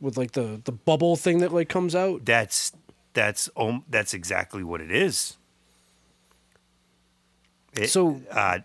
with 0.00 0.16
like 0.16 0.32
the 0.32 0.60
the 0.64 0.72
bubble 0.72 1.14
thing 1.14 1.38
that 1.38 1.52
like 1.52 1.68
comes 1.68 1.94
out. 1.94 2.24
That's 2.24 2.72
that's 3.14 3.48
um, 3.56 3.84
that's 3.88 4.14
exactly 4.14 4.62
what 4.62 4.80
it 4.80 4.90
is. 4.90 5.36
It- 7.74 7.88
So- 7.88 8.20
uh, 8.30 8.60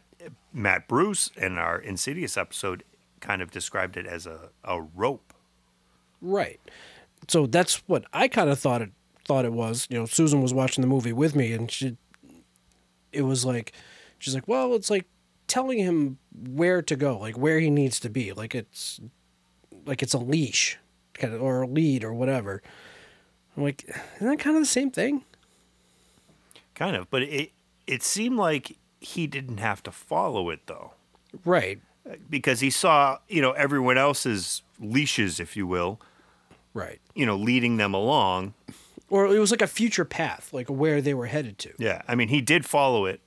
Matt 0.54 0.88
Bruce 0.88 1.32
in 1.36 1.58
our 1.58 1.80
Insidious 1.80 2.38
episode 2.38 2.84
kind 3.20 3.42
of 3.42 3.50
described 3.52 3.98
it 3.98 4.06
as 4.06 4.26
a, 4.28 4.50
a 4.64 4.82
rope. 4.82 5.34
Right. 6.22 6.60
So 7.28 7.48
that's 7.48 7.78
what 7.88 8.06
I 8.14 8.28
kind 8.28 8.50
of 8.50 8.60
thought 8.60 8.82
it 8.82 8.92
thought 9.26 9.46
it 9.46 9.54
was. 9.54 9.88
You 9.90 10.00
know, 10.00 10.06
Susan 10.06 10.42
was 10.42 10.54
watching 10.54 10.82
the 10.82 10.88
movie 10.88 11.14
with 11.14 11.36
me, 11.36 11.54
and 11.54 11.72
she, 11.72 11.96
it 13.14 13.22
was 13.22 13.46
like, 13.46 13.72
she's 14.20 14.36
like, 14.36 14.48
well, 14.48 14.74
it's 14.76 14.90
like 14.90 15.06
telling 15.48 15.80
him 15.80 16.18
where 16.50 16.82
to 16.82 16.96
go, 16.98 17.18
like 17.18 17.38
where 17.38 17.60
he 17.60 17.70
needs 17.70 18.00
to 18.02 18.10
be, 18.10 18.34
like 18.34 18.54
it's, 18.54 19.00
like 19.86 20.04
it's 20.04 20.14
a 20.14 20.18
leash, 20.20 20.78
kind 21.14 21.34
of, 21.34 21.42
or 21.42 21.62
a 21.62 21.68
lead 21.68 22.04
or 22.04 22.14
whatever. 22.14 22.62
I'm 23.56 23.64
like, 23.64 23.84
isn't 24.16 24.28
that 24.28 24.40
kind 24.40 24.56
of 24.56 24.62
the 24.64 24.68
same 24.68 24.90
thing? 24.92 25.24
Kind 26.76 26.96
of, 26.96 27.10
but 27.10 27.22
it 27.24 27.52
it 27.86 28.02
seemed 28.04 28.38
like 28.38 28.78
he 29.00 29.28
didn't 29.28 29.58
have 29.60 29.84
to 29.84 29.92
follow 29.92 30.50
it 30.50 30.62
though. 30.68 30.94
Right. 31.46 31.80
because 32.30 32.60
he 32.60 32.70
saw, 32.70 33.20
you 33.30 33.42
know, 33.42 33.52
everyone 33.54 33.98
else's 33.98 34.62
leashes, 34.80 35.40
if 35.40 35.56
you 35.56 35.66
will, 35.66 36.00
Right. 36.74 37.00
you 37.16 37.26
know, 37.26 37.36
leading 37.38 37.78
them 37.78 37.94
along. 37.94 38.54
Or 39.10 39.26
it 39.34 39.40
was 39.40 39.52
like 39.52 39.62
a 39.62 39.68
future 39.68 40.04
path, 40.06 40.52
like 40.52 40.68
where 40.70 41.02
they 41.02 41.14
were 41.14 41.28
headed 41.28 41.58
to. 41.60 41.72
Yeah, 41.78 42.02
I 42.08 42.16
mean, 42.16 42.28
he 42.30 42.42
did 42.42 42.66
follow 42.66 43.06
it, 43.06 43.22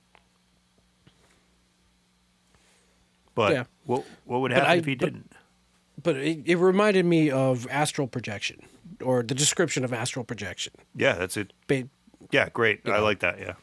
but 3.35 3.53
Yeah. 3.53 3.63
what 3.85 4.05
what 4.25 4.41
would 4.41 4.51
happen 4.51 4.69
I- 4.69 4.75
if 4.75 4.85
he 4.85 4.95
but- 4.95 5.05
didn't? 5.13 5.31
But 6.03 6.15
it, 6.17 6.43
it 6.45 6.55
reminded 6.57 7.05
me 7.05 7.31
of 7.31 7.67
astral 7.71 8.07
projection, 8.07 8.61
or 9.03 9.23
the 9.23 9.35
description 9.35 9.83
of 9.83 9.93
astral 9.93 10.25
projection. 10.25 10.73
Yeah, 10.95 11.13
that's 11.13 11.37
it. 11.37 11.53
Ba- 11.67 11.87
Yeah, 12.31 12.49
great. 12.49 12.81
I 12.85 12.97
know. 12.97 13.03
like 13.03 13.19
that. 13.19 13.39
Yeah. 13.39 13.53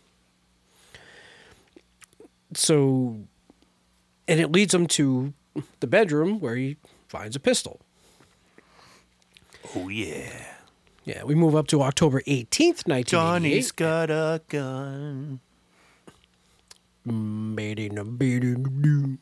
so 2.54 3.16
and 4.28 4.40
it 4.40 4.50
leads 4.52 4.72
him 4.72 4.86
to 4.86 5.32
the 5.80 5.86
bedroom 5.86 6.38
where 6.40 6.54
he 6.56 6.76
finds 7.08 7.34
a 7.36 7.40
pistol 7.40 7.80
Oh 9.74 9.88
yeah. 9.88 10.30
yeah 11.04 11.24
we 11.24 11.34
move 11.34 11.56
up 11.56 11.66
to 11.68 11.82
october 11.82 12.20
18th 12.22 12.86
1988 12.86 13.06
Johnny's 13.06 13.72
got 13.72 14.10
a 14.10 14.40
gun. 14.48 15.40
Made 17.06 17.78
in 17.80 17.98
a 17.98 18.04
beating. 18.04 19.18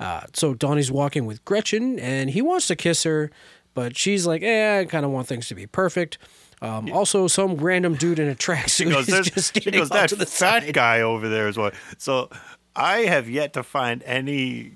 Uh, 0.00 0.22
so 0.32 0.54
Donnie's 0.54 0.90
walking 0.90 1.24
with 1.26 1.44
Gretchen, 1.44 1.98
and 2.00 2.30
he 2.30 2.42
wants 2.42 2.66
to 2.66 2.76
kiss 2.76 3.04
her, 3.04 3.30
but 3.74 3.96
she's 3.96 4.26
like, 4.26 4.42
"Eh, 4.42 4.80
I 4.80 4.84
kind 4.86 5.04
of 5.04 5.10
want 5.12 5.26
things 5.28 5.46
to 5.48 5.54
be 5.54 5.66
perfect." 5.66 6.18
Um, 6.62 6.90
Also, 6.92 7.26
some 7.28 7.56
random 7.56 7.94
dude 7.94 8.18
in 8.18 8.28
a 8.28 8.34
tracksuit 8.34 8.68
She 8.70 8.84
goes, 8.86 9.00
is 9.00 9.06
"There's- 9.14 9.30
just 9.30 9.54
she 9.54 9.60
standing 9.60 9.80
goes 9.80 9.90
that 9.90 10.08
to 10.10 10.16
the 10.16 10.26
fat 10.26 10.62
side. 10.64 10.72
guy 10.74 11.00
over 11.02 11.28
there 11.28 11.46
as 11.48 11.56
well. 11.56 11.70
So 11.98 12.30
I 12.74 13.00
have 13.00 13.28
yet 13.28 13.52
to 13.54 13.62
find 13.62 14.02
any 14.04 14.72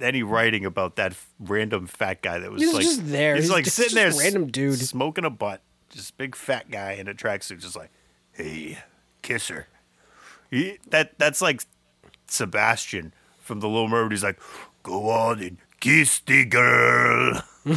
any 0.00 0.22
writing 0.22 0.64
about 0.64 0.96
that 0.96 1.14
random 1.38 1.86
fat 1.86 2.22
guy 2.22 2.38
that 2.40 2.50
was 2.50 2.60
He's 2.62 2.72
like 2.72 2.82
just 2.82 3.06
there. 3.12 3.34
He's, 3.36 3.44
He's 3.44 3.50
like 3.52 3.64
just- 3.64 3.76
sitting 3.76 3.94
there, 3.94 4.08
just 4.08 4.20
a 4.20 4.24
random 4.24 4.46
dude. 4.50 4.78
smoking 4.78 5.24
a 5.24 5.30
butt. 5.30 5.60
Just 5.90 6.16
big 6.16 6.34
fat 6.34 6.70
guy 6.70 6.92
in 6.92 7.06
a 7.06 7.14
tracksuit, 7.14 7.60
just 7.60 7.76
like, 7.76 7.90
hey, 8.32 8.78
kiss 9.20 9.48
her. 9.48 9.68
He, 10.50 10.78
that 10.88 11.18
that's 11.18 11.42
like 11.42 11.62
Sebastian 12.26 13.12
from 13.42 13.60
The 13.60 13.68
Little 13.68 13.88
Mermaid. 13.88 14.12
He's 14.12 14.22
like, 14.22 14.40
go 14.82 15.10
on 15.10 15.40
and 15.40 15.58
kiss 15.80 16.20
the 16.20 16.44
girl. 16.44 17.42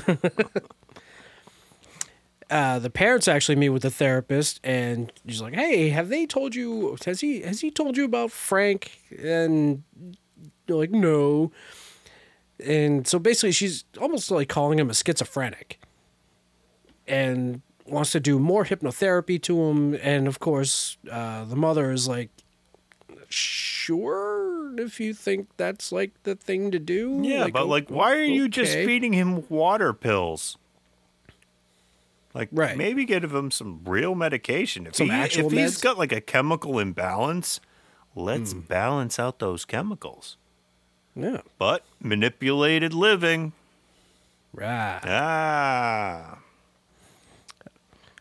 uh, 2.49 2.79
the 2.79 2.89
parents 2.89 3.27
actually 3.27 3.55
meet 3.55 3.69
with 3.69 3.81
the 3.81 3.91
therapist, 3.91 4.59
and 4.63 5.11
she's 5.27 5.41
like, 5.41 5.55
"Hey, 5.55 5.89
have 5.89 6.09
they 6.09 6.25
told 6.25 6.55
you? 6.55 6.97
Has 7.05 7.19
he 7.21 7.41
has 7.41 7.61
he 7.61 7.71
told 7.71 7.97
you 7.97 8.05
about 8.05 8.31
Frank?" 8.31 9.01
And 9.21 9.83
you're 10.67 10.77
like, 10.77 10.91
"No." 10.91 11.51
And 12.63 13.05
so 13.05 13.19
basically, 13.19 13.51
she's 13.51 13.83
almost 13.99 14.31
like 14.31 14.47
calling 14.47 14.79
him 14.79 14.89
a 14.89 14.93
schizophrenic, 14.93 15.79
and 17.07 17.61
wants 17.87 18.11
to 18.11 18.19
do 18.19 18.39
more 18.39 18.65
hypnotherapy 18.65 19.41
to 19.43 19.61
him. 19.63 19.95
And 19.95 20.27
of 20.27 20.39
course, 20.39 20.97
uh, 21.11 21.45
the 21.45 21.55
mother 21.55 21.91
is 21.91 22.07
like, 22.07 22.29
"Sure, 23.29 24.77
if 24.79 24.99
you 24.99 25.13
think 25.13 25.49
that's 25.57 25.91
like 25.91 26.11
the 26.23 26.35
thing 26.35 26.71
to 26.71 26.79
do." 26.79 27.21
Yeah, 27.23 27.47
but 27.47 27.67
like, 27.67 27.89
why 27.89 28.13
are 28.15 28.23
you 28.23 28.47
just 28.47 28.73
feeding 28.75 29.13
him 29.13 29.47
water 29.49 29.93
pills? 29.93 30.57
Like, 32.33 32.49
Right. 32.51 32.75
maybe 32.75 33.05
give 33.05 33.33
him 33.33 33.49
some 33.49 33.79
real 33.85 34.13
medication. 34.13 34.87
If 34.87 34.95
Some 34.97 35.07
he, 35.09 35.13
actual 35.13 35.45
if 35.47 35.51
he's 35.53 35.77
meds? 35.77 35.81
got 35.81 35.97
like 35.97 36.11
a 36.11 36.19
chemical 36.19 36.79
imbalance, 36.79 37.61
let's 38.13 38.51
Hmm. 38.51 38.59
balance 38.61 39.17
out 39.19 39.39
those 39.39 39.63
chemicals. 39.63 40.35
Yeah, 41.15 41.41
But 41.57 41.85
manipulated 42.01 42.93
living, 42.93 43.53
right. 44.53 44.99
ah, 45.05 46.39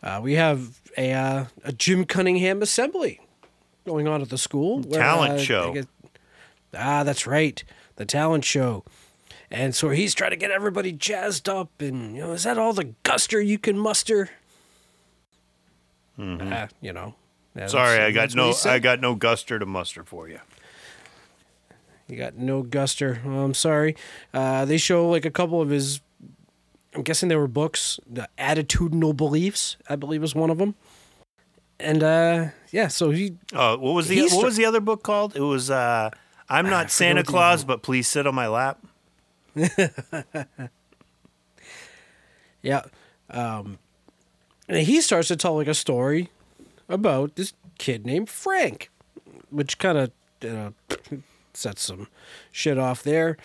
Uh, 0.01 0.19
we 0.23 0.33
have 0.35 0.79
a 0.97 1.11
uh, 1.11 1.45
a 1.65 1.73
Jim 1.73 2.05
Cunningham 2.05 2.61
assembly 2.61 3.19
going 3.85 4.07
on 4.07 4.21
at 4.21 4.29
the 4.29 4.37
school. 4.37 4.81
where, 4.81 4.99
Talent 4.99 5.33
uh, 5.33 5.37
show. 5.37 5.73
get- 5.73 5.87
ah, 6.77 7.03
that's 7.03 7.25
right, 7.27 7.63
the 7.95 8.05
talent 8.05 8.43
show. 8.43 8.83
And 9.51 9.75
so 9.75 9.89
he's 9.89 10.13
trying 10.13 10.31
to 10.31 10.35
get 10.37 10.51
everybody 10.51 10.91
jazzed 10.91 11.47
up, 11.47 11.69
and 11.79 12.15
you 12.15 12.21
know, 12.23 12.31
is 12.33 12.43
that 12.43 12.57
all 12.57 12.73
the 12.73 12.93
guster 13.03 13.45
you 13.45 13.57
can 13.59 13.77
muster? 13.77 14.29
Ah, 16.19 16.67
you 16.81 16.93
know. 16.93 17.15
Mm-hmm. 17.55 17.67
sorry, 17.67 17.99
I 18.01 18.11
got 18.11 18.33
no. 18.35 18.53
I 18.65 18.79
got 18.79 18.99
no 18.99 19.15
guster 19.15 19.59
to 19.59 19.65
muster 19.65 20.03
for 20.03 20.27
you. 20.27 20.39
You 22.07 22.17
got 22.17 22.35
no 22.37 22.63
guster. 22.63 23.19
Oh, 23.25 23.43
I'm 23.43 23.53
sorry. 23.53 23.95
Uh, 24.33 24.65
they 24.65 24.77
show 24.77 25.09
like 25.09 25.25
a 25.25 25.31
couple 25.31 25.61
of 25.61 25.69
his. 25.69 26.01
I'm 26.93 27.03
guessing 27.03 27.29
they 27.29 27.35
were 27.35 27.47
books. 27.47 27.99
The 28.09 28.29
attitudinal 28.37 29.15
beliefs, 29.15 29.77
I 29.89 29.95
believe, 29.95 30.23
is 30.23 30.33
one 30.35 30.49
of 30.49 30.57
them. 30.57 30.75
And 31.79 32.03
uh, 32.03 32.47
yeah, 32.71 32.87
so 32.87 33.11
he 33.11 33.35
Uh, 33.53 33.75
what 33.77 33.93
was 33.93 34.07
the 34.07 34.21
what 34.29 34.45
was 34.45 34.55
the 34.55 34.65
other 34.65 34.79
book 34.79 35.03
called? 35.03 35.35
It 35.35 35.41
was 35.41 35.69
uh, 35.69 36.09
I'm 36.49 36.69
not 36.69 36.89
Santa 36.91 37.23
Claus, 37.23 37.63
but 37.63 37.81
please 37.83 38.07
sit 38.07 38.25
on 38.27 38.35
my 38.35 38.47
lap. 38.47 38.79
Yeah. 42.61 42.81
Um, 43.29 43.77
And 44.67 44.77
he 44.87 44.99
starts 45.01 45.27
to 45.27 45.35
tell 45.35 45.55
like 45.55 45.67
a 45.67 45.75
story 45.75 46.31
about 46.89 47.35
this 47.35 47.53
kid 47.77 48.05
named 48.05 48.27
Frank, 48.29 48.89
which 49.51 49.77
kind 49.77 49.97
of 49.97 50.11
you 50.41 50.49
know, 50.51 50.73
sets 51.53 51.83
some 51.83 52.07
shit 52.51 52.77
off 52.79 53.03
there. 53.03 53.37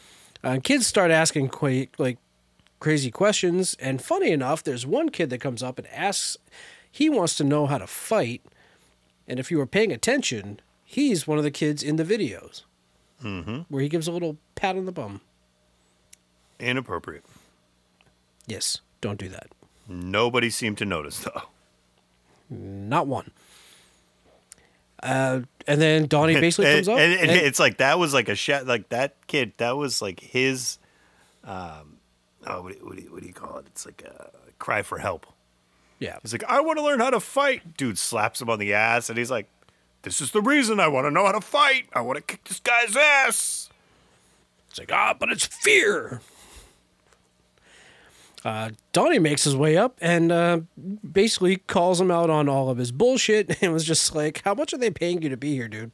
Uh, 0.43 0.59
kids 0.62 0.87
start 0.87 1.11
asking 1.11 1.49
quite 1.49 1.91
like 1.99 2.16
crazy 2.78 3.11
questions, 3.11 3.76
and 3.78 4.01
funny 4.01 4.31
enough, 4.31 4.62
there's 4.64 4.87
one 4.87 5.11
kid 5.11 5.28
that 5.31 5.39
comes 5.43 5.62
up 5.62 5.78
and 5.78 5.87
asks. 5.89 6.39
He 6.91 7.09
wants 7.09 7.36
to 7.36 7.45
know 7.45 7.66
how 7.66 7.78
to 7.78 7.86
fight, 7.86 8.43
and 9.28 9.38
if 9.38 9.51
you 9.51 9.59
were 9.59 9.66
paying 9.66 9.93
attention, 9.93 10.61
he's 10.84 11.26
one 11.26 11.38
of 11.38 11.45
the 11.45 11.51
kids 11.51 11.82
in 11.82 11.97
the 11.97 12.05
videos, 12.05 12.62
mm-hmm. 13.22 13.61
where 13.68 13.82
he 13.82 13.88
gives 13.88 14.09
a 14.09 14.12
little 14.12 14.36
pat 14.55 14.76
on 14.76 14.86
the 14.86 14.93
bum. 14.93 15.20
Inappropriate. 16.59 17.24
Yes, 18.47 18.80
don't 19.01 19.18
do 19.18 19.28
that. 19.28 19.49
Nobody 19.88 20.51
seemed 20.51 20.78
to 20.78 20.84
notice 20.84 21.20
though. 21.20 21.43
Not 22.51 23.07
one. 23.07 23.30
Uh, 25.03 25.41
and 25.66 25.80
then 25.80 26.07
Donnie 26.07 26.34
basically 26.41 26.66
and, 26.66 26.76
comes 26.78 26.88
up. 26.88 26.99
and, 26.99 27.12
and 27.12 27.30
and- 27.30 27.41
it's 27.41 27.59
like 27.59 27.78
that 27.78 27.99
was 27.99 28.12
like 28.12 28.28
a 28.28 28.34
shot. 28.34 28.66
Like 28.66 28.88
that 28.91 29.16
kid, 29.26 29.53
that 29.59 29.76
was 29.76 30.03
like 30.03 30.20
his. 30.20 30.78
Um, 31.45 31.99
oh, 32.47 32.62
what, 32.62 32.84
what, 32.84 32.97
do 32.97 33.03
you, 33.03 33.12
what 33.12 33.22
do 33.22 33.26
you 33.26 33.32
call 33.32 33.59
it? 33.59 33.66
It's 33.68 33.86
like 33.86 34.03
a 34.03 34.30
cry 34.59 34.82
for 34.82 34.99
help. 34.99 35.26
Yeah, 36.01 36.16
He's 36.22 36.32
like, 36.32 36.44
I 36.44 36.61
want 36.61 36.78
to 36.78 36.84
learn 36.84 36.98
how 36.98 37.11
to 37.11 37.20
fight. 37.20 37.76
Dude 37.76 37.98
slaps 37.98 38.40
him 38.40 38.51
on 38.51 38.59
the 38.59 38.74
ass, 38.74 39.09
and 39.09 39.16
he's 39.16 39.30
like, 39.30 39.46
This 40.03 40.20
is 40.20 40.32
the 40.32 40.42
reason 40.42 40.80
I 40.80 40.88
want 40.88 41.07
to 41.07 41.11
know 41.11 41.26
how 41.26 41.32
to 41.32 41.40
fight. 41.40 41.84
I 41.92 42.01
want 42.01 42.16
to 42.16 42.22
kick 42.22 42.42
this 42.44 42.59
guy's 42.59 42.96
ass. 42.96 43.68
It's 44.70 44.78
like, 44.78 44.90
ah, 44.92 45.14
but 45.18 45.30
it's 45.30 45.44
fear. 45.46 46.20
Uh, 48.44 48.70
Donnie 48.92 49.18
makes 49.18 49.44
his 49.44 49.55
way 49.55 49.76
up 49.76 49.98
and 50.01 50.32
uh, 50.32 50.61
basically 51.12 51.57
calls 51.57 52.01
him 52.01 52.11
out 52.11 52.30
on 52.30 52.48
all 52.48 52.70
of 52.70 52.78
his 52.78 52.90
bullshit 52.90 53.59
and 53.62 53.72
was 53.72 53.84
just 53.84 54.14
like, 54.14 54.42
how 54.44 54.55
much 54.55 54.72
are 54.72 54.78
they 54.78 54.90
paying 54.90 55.20
you 55.22 55.28
to 55.28 55.36
be 55.36 55.55
here, 55.55 55.68
dude? 55.68 55.90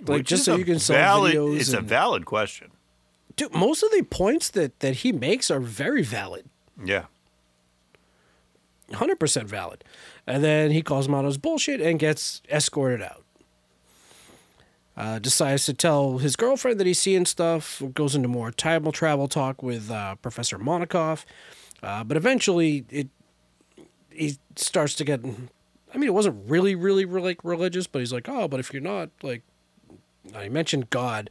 Like, 0.00 0.08
Which 0.08 0.28
just 0.28 0.44
so 0.44 0.56
you 0.56 0.64
can 0.64 0.78
sell 0.78 0.96
valid, 0.96 1.34
videos. 1.34 1.60
It's 1.60 1.72
a 1.72 1.80
valid 1.80 2.26
question. 2.26 2.70
dude, 3.36 3.54
most 3.54 3.82
of 3.82 3.90
the 3.92 4.02
points 4.02 4.50
that, 4.50 4.80
that 4.80 4.96
he 4.96 5.12
makes 5.12 5.50
are 5.50 5.60
very 5.60 6.02
valid. 6.02 6.46
Yeah. 6.84 7.04
100% 8.90 9.44
valid. 9.44 9.84
And 10.26 10.42
then 10.44 10.70
he 10.70 10.82
calls 10.82 11.06
him 11.06 11.14
out 11.14 11.24
bullshit 11.38 11.80
and 11.80 11.98
gets 11.98 12.42
escorted 12.50 13.02
out. 13.02 13.24
Uh, 14.96 15.18
decides 15.18 15.64
to 15.64 15.72
tell 15.72 16.18
his 16.18 16.36
girlfriend 16.36 16.78
that 16.78 16.86
he's 16.86 16.98
seeing 16.98 17.24
stuff, 17.24 17.82
goes 17.94 18.14
into 18.14 18.28
more 18.28 18.50
time 18.50 18.90
travel 18.92 19.28
talk 19.28 19.62
with 19.62 19.90
uh, 19.90 20.14
Professor 20.16 20.58
Monikoff. 20.58 21.24
Uh, 21.82 22.04
but 22.04 22.16
eventually, 22.16 22.84
it 22.90 23.08
he 24.10 24.36
starts 24.56 24.94
to 24.96 25.04
get. 25.04 25.24
I 25.94 25.96
mean, 25.96 26.08
it 26.08 26.14
wasn't 26.14 26.48
really, 26.48 26.74
really, 26.74 27.04
really 27.04 27.30
like 27.30 27.44
religious, 27.44 27.86
but 27.86 28.00
he's 28.00 28.12
like, 28.12 28.28
oh, 28.28 28.46
but 28.46 28.60
if 28.60 28.72
you're 28.72 28.82
not, 28.82 29.10
like, 29.22 29.42
I 30.34 30.48
mentioned 30.48 30.90
God. 30.90 31.30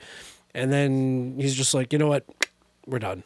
And 0.54 0.74
then 0.74 1.36
he's 1.38 1.56
just 1.56 1.74
like, 1.74 1.94
you 1.94 2.00
know 2.00 2.08
what? 2.08 2.26
We're 2.86 3.00
done. 3.00 3.24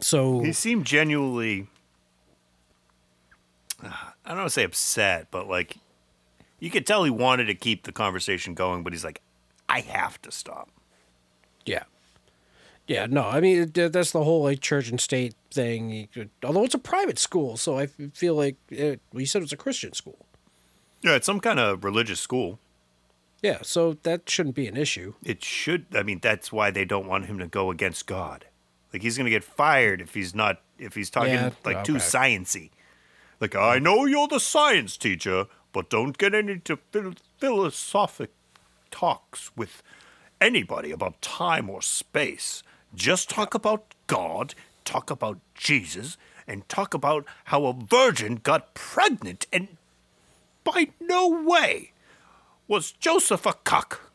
So 0.00 0.40
He 0.40 0.52
seemed 0.52 0.84
genuinely, 0.84 1.68
I 3.82 4.28
don't 4.28 4.38
want 4.38 4.46
to 4.46 4.50
say 4.50 4.64
upset, 4.64 5.28
but 5.30 5.48
like, 5.48 5.76
you 6.60 6.70
could 6.70 6.86
tell 6.86 7.04
he 7.04 7.10
wanted 7.10 7.46
to 7.46 7.54
keep 7.54 7.84
the 7.84 7.92
conversation 7.92 8.54
going, 8.54 8.82
but 8.82 8.92
he's 8.92 9.04
like, 9.04 9.20
I 9.68 9.80
have 9.80 10.20
to 10.22 10.30
stop. 10.30 10.68
Yeah. 11.66 11.84
Yeah, 12.86 13.06
no, 13.06 13.22
I 13.22 13.40
mean 13.40 13.70
that's 13.72 14.10
the 14.10 14.24
whole 14.24 14.42
like 14.42 14.60
church 14.60 14.90
and 14.90 15.00
state 15.00 15.34
thing. 15.52 16.08
Although 16.44 16.64
it's 16.64 16.74
a 16.74 16.78
private 16.78 17.18
school, 17.18 17.56
so 17.56 17.78
I 17.78 17.86
feel 17.86 18.34
like 18.34 18.56
it, 18.70 19.00
well, 19.12 19.20
you 19.20 19.26
said 19.26 19.42
it's 19.42 19.52
a 19.52 19.56
Christian 19.56 19.92
school. 19.92 20.26
Yeah, 21.02 21.14
it's 21.14 21.26
some 21.26 21.40
kind 21.40 21.58
of 21.58 21.84
religious 21.84 22.20
school. 22.20 22.58
Yeah, 23.42 23.58
so 23.62 23.94
that 24.04 24.30
shouldn't 24.30 24.54
be 24.54 24.68
an 24.68 24.76
issue. 24.76 25.14
It 25.24 25.42
should, 25.44 25.86
I 25.94 26.04
mean, 26.04 26.20
that's 26.22 26.52
why 26.52 26.70
they 26.70 26.84
don't 26.84 27.06
want 27.08 27.26
him 27.26 27.40
to 27.40 27.46
go 27.48 27.70
against 27.72 28.06
God. 28.06 28.46
Like, 28.92 29.02
he's 29.02 29.16
going 29.16 29.24
to 29.24 29.30
get 29.30 29.42
fired 29.42 30.00
if 30.00 30.14
he's 30.14 30.32
not, 30.32 30.60
if 30.78 30.94
he's 30.94 31.10
talking 31.10 31.34
Yeah, 31.34 31.50
like 31.64 31.78
oh, 31.78 31.82
too 31.82 31.96
okay. 31.96 32.04
sciency. 32.04 32.70
Like, 33.42 33.56
I 33.56 33.80
know 33.80 34.04
you're 34.04 34.28
the 34.28 34.38
science 34.38 34.96
teacher, 34.96 35.46
but 35.72 35.90
don't 35.90 36.16
get 36.16 36.32
into 36.32 36.78
phil- 36.92 37.14
philosophic 37.38 38.30
talks 38.92 39.50
with 39.56 39.82
anybody 40.40 40.92
about 40.92 41.20
time 41.20 41.68
or 41.68 41.82
space. 41.82 42.62
Just 42.94 43.28
talk 43.28 43.52
about 43.52 43.96
God, 44.06 44.54
talk 44.84 45.10
about 45.10 45.40
Jesus, 45.56 46.16
and 46.46 46.68
talk 46.68 46.94
about 46.94 47.26
how 47.46 47.64
a 47.66 47.72
virgin 47.72 48.36
got 48.36 48.74
pregnant, 48.74 49.48
and 49.52 49.66
by 50.62 50.90
no 51.00 51.26
way 51.28 51.90
was 52.68 52.92
Joseph 52.92 53.44
a 53.44 53.54
cock. 53.54 54.12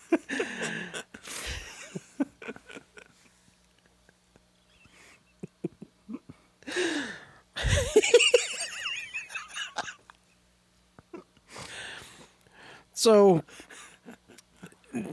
So 12.93 13.43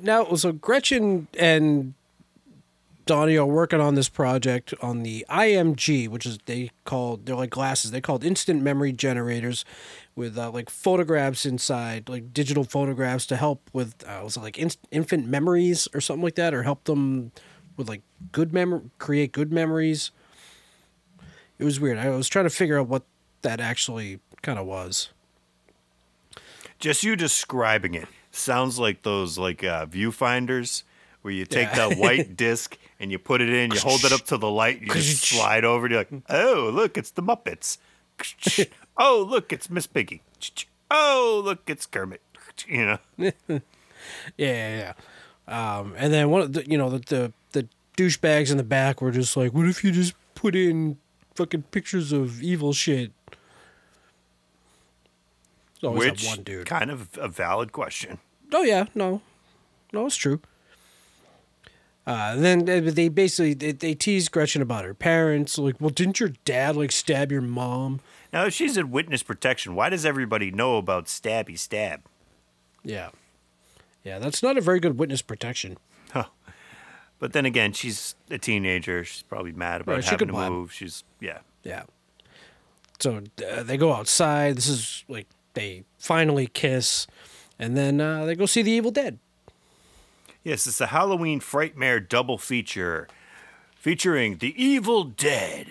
now, 0.03 0.35
so 0.35 0.53
Gretchen 0.53 1.29
and 1.39 1.95
Donnie 3.07 3.37
are 3.37 3.47
working 3.47 3.81
on 3.81 3.95
this 3.95 4.09
project 4.09 4.73
on 4.81 5.03
the 5.03 5.27
IMG, 5.29 6.09
which 6.09 6.25
is 6.25 6.39
they 6.47 6.71
called 6.85 7.27
they're 7.27 7.37
like 7.37 7.51
glasses. 7.51 7.91
They 7.91 8.01
called 8.01 8.25
instant 8.25 8.63
memory 8.63 8.93
generators 8.93 9.65
with 10.17 10.39
uh, 10.39 10.51
like 10.51 10.71
photographs 10.71 11.45
inside, 11.45 12.09
like 12.09 12.33
digital 12.33 12.65
photographs 12.65 13.27
to 13.27 13.37
help 13.37 13.69
with 13.73 13.95
uh, 14.09 14.21
was 14.25 14.37
it 14.37 14.41
like 14.41 14.59
in- 14.59 14.71
infant 14.91 15.27
memories 15.27 15.87
or 15.93 16.01
something 16.01 16.25
like 16.25 16.37
that, 16.37 16.55
or 16.55 16.63
help 16.63 16.85
them 16.85 17.33
with 17.77 17.89
like 17.89 18.03
good 18.33 18.53
memory, 18.53 18.83
create 18.99 19.33
good 19.33 19.53
memories. 19.53 20.11
It 21.59 21.65
was 21.65 21.79
weird. 21.79 21.99
I 21.99 22.11
was 22.11 22.29
trying 22.29 22.47
to 22.47 22.51
figure 22.51 22.79
out 22.79 22.89
what 22.89 23.05
that 23.43 23.61
actually 23.61 24.21
kind 24.43 24.59
of 24.59 24.67
was. 24.67 25.11
Just 26.79 27.05
you 27.05 27.17
describing 27.17 27.95
it 27.95 28.09
sounds 28.31 28.79
like 28.79 29.03
those 29.03 29.39
like 29.39 29.63
uh, 29.63 29.87
viewfinders 29.87 30.83
where 31.25 31.33
you 31.33 31.47
take 31.47 31.69
Yeah. 31.69 31.89
that 31.89 31.97
white 31.99 32.37
disc 32.47 32.77
and 33.01 33.11
you 33.11 33.19
put 33.19 33.41
it 33.41 33.49
in, 33.49 33.71
you 33.73 33.81
hold 33.81 34.05
it 34.05 34.13
up 34.13 34.27
to 34.27 34.37
the 34.37 34.51
light, 34.51 34.83
you 34.83 34.89
just 34.93 35.23
slide 35.29 35.65
over, 35.65 35.87
and 35.87 35.93
you're 35.95 36.01
like, 36.03 36.23
oh 36.29 36.71
look, 36.73 36.99
it's 36.99 37.11
the 37.11 37.23
Muppets. 37.23 37.79
oh 38.99 39.27
look, 39.27 39.51
it's 39.53 39.71
Miss 39.71 39.87
Piggy. 39.87 40.21
Oh 40.91 41.41
look, 41.43 41.63
it's 41.69 41.87
Kermit. 41.87 42.21
You 42.69 42.85
know, 42.87 42.99
Yeah, 43.19 43.31
yeah, 44.37 44.93
yeah. 45.49 45.79
Um, 45.81 45.95
and 45.97 46.13
then 46.13 46.29
one 46.31 46.43
of 46.43 46.53
the, 46.53 46.69
you 46.71 46.77
know, 46.79 46.91
the, 46.91 46.99
the 46.99 47.33
the 47.53 47.69
douchebags 47.97 48.51
in 48.51 48.59
the 48.59 48.63
back 48.63 49.01
were 49.01 49.11
just 49.11 49.35
like, 49.37 49.53
"What 49.55 49.67
if 49.67 49.83
you 49.83 49.91
just 49.93 50.13
put 50.35 50.55
in 50.55 50.99
fucking 51.37 51.63
pictures 51.71 52.13
of 52.13 52.43
evil 52.43 52.73
shit?" 52.75 53.13
Always 55.83 56.11
which 56.13 56.23
that 56.23 56.29
one 56.29 56.43
dude. 56.45 56.67
kind 56.67 56.91
of 56.91 57.09
a 57.19 57.29
valid 57.29 57.73
question. 57.73 58.19
Oh 58.53 58.63
yeah, 58.63 58.87
no, 58.95 59.21
no, 59.93 60.07
it's 60.07 60.17
true. 60.17 60.41
Uh, 62.07 62.37
then 62.37 62.67
they- 62.67 62.81
they 62.81 63.09
basically 63.09 63.55
they, 63.55 63.73
they 63.73 63.95
tease 63.95 64.29
Gretchen 64.29 64.61
about 64.61 64.85
her 64.85 64.93
parents. 64.95 65.57
Like, 65.57 65.81
well, 65.81 65.91
didn't 65.91 66.21
your 66.21 66.31
dad 66.45 66.77
like 66.77 66.93
stab 66.93 67.33
your 67.33 67.41
mom? 67.41 68.01
Now, 68.33 68.45
if 68.47 68.53
she's 68.55 68.77
in 68.77 68.91
witness 68.91 69.23
protection, 69.23 69.75
why 69.75 69.89
does 69.89 70.05
everybody 70.05 70.51
know 70.51 70.77
about 70.77 71.07
stabby 71.07 71.59
stab? 71.59 72.03
Yeah, 72.83 73.11
yeah, 74.03 74.19
that's 74.19 74.43
not 74.43 74.59
a 74.59 74.61
very 74.61 74.81
good 74.81 74.99
witness 74.99 75.23
protection. 75.23 75.79
But 77.21 77.33
then 77.33 77.47
again, 77.47 77.73
she's 77.73 78.17
a 78.29 78.37
teenager. 78.37 79.03
She's 79.05 79.23
probably 79.23 79.53
mad 79.53 79.81
about 79.81 79.95
Right, 79.95 80.05
having 80.05 80.27
to 80.27 80.35
blab. 80.35 80.53
move. 80.53 80.73
She's 80.75 81.05
yeah. 81.21 81.39
Yeah. 81.63 81.85
So 82.99 83.23
uh, 83.49 83.63
they 83.63 83.77
go 83.79 83.95
outside. 83.95 84.57
This 84.57 84.67
is 84.69 85.05
like 85.09 85.27
they 85.55 85.85
finally 85.97 86.49
kiss, 86.49 87.07
and 87.59 87.77
then 87.79 88.01
uh, 88.01 88.27
they 88.27 88.35
go 88.35 88.45
see 88.47 88.61
the 88.63 88.73
Evil 88.73 88.91
Dead. 88.91 89.19
Yes, 90.45 90.67
it's 90.67 90.81
a 90.81 90.89
Halloween 90.89 91.41
Frightmare 91.41 92.07
double 92.07 92.37
feature 92.37 93.09
featuring 93.75 94.37
The 94.37 94.55
Evil 94.63 95.05
Dead, 95.05 95.67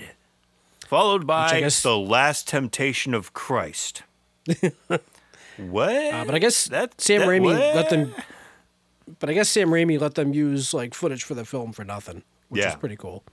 followed 0.87 1.27
by 1.27 1.59
guess- 1.59 1.83
The 1.83 1.95
Last 1.97 2.47
Temptation 2.47 3.13
of 3.13 3.33
Christ. 3.33 4.01
what? 4.87 5.93
Uh, 6.13 6.25
but 6.25 6.33
I 6.33 6.39
guess 6.39 6.65
That- 6.65 6.99
Sam 6.99 7.21
that- 7.21 7.27
Raimi 7.29 7.43
what? 7.43 7.75
let 7.75 7.89
them. 7.91 8.15
But 9.19 9.29
I 9.29 9.33
guess 9.33 9.49
Sam 9.49 9.69
Raimi 9.69 9.99
let 9.99 10.15
them 10.15 10.33
use 10.33 10.73
like 10.73 10.93
footage 10.95 11.23
for 11.23 11.35
the 11.35 11.45
film 11.45 11.71
for 11.71 11.83
nothing, 11.83 12.23
which 12.49 12.65
is 12.65 12.75
pretty 12.75 12.95
cool. 12.95 13.23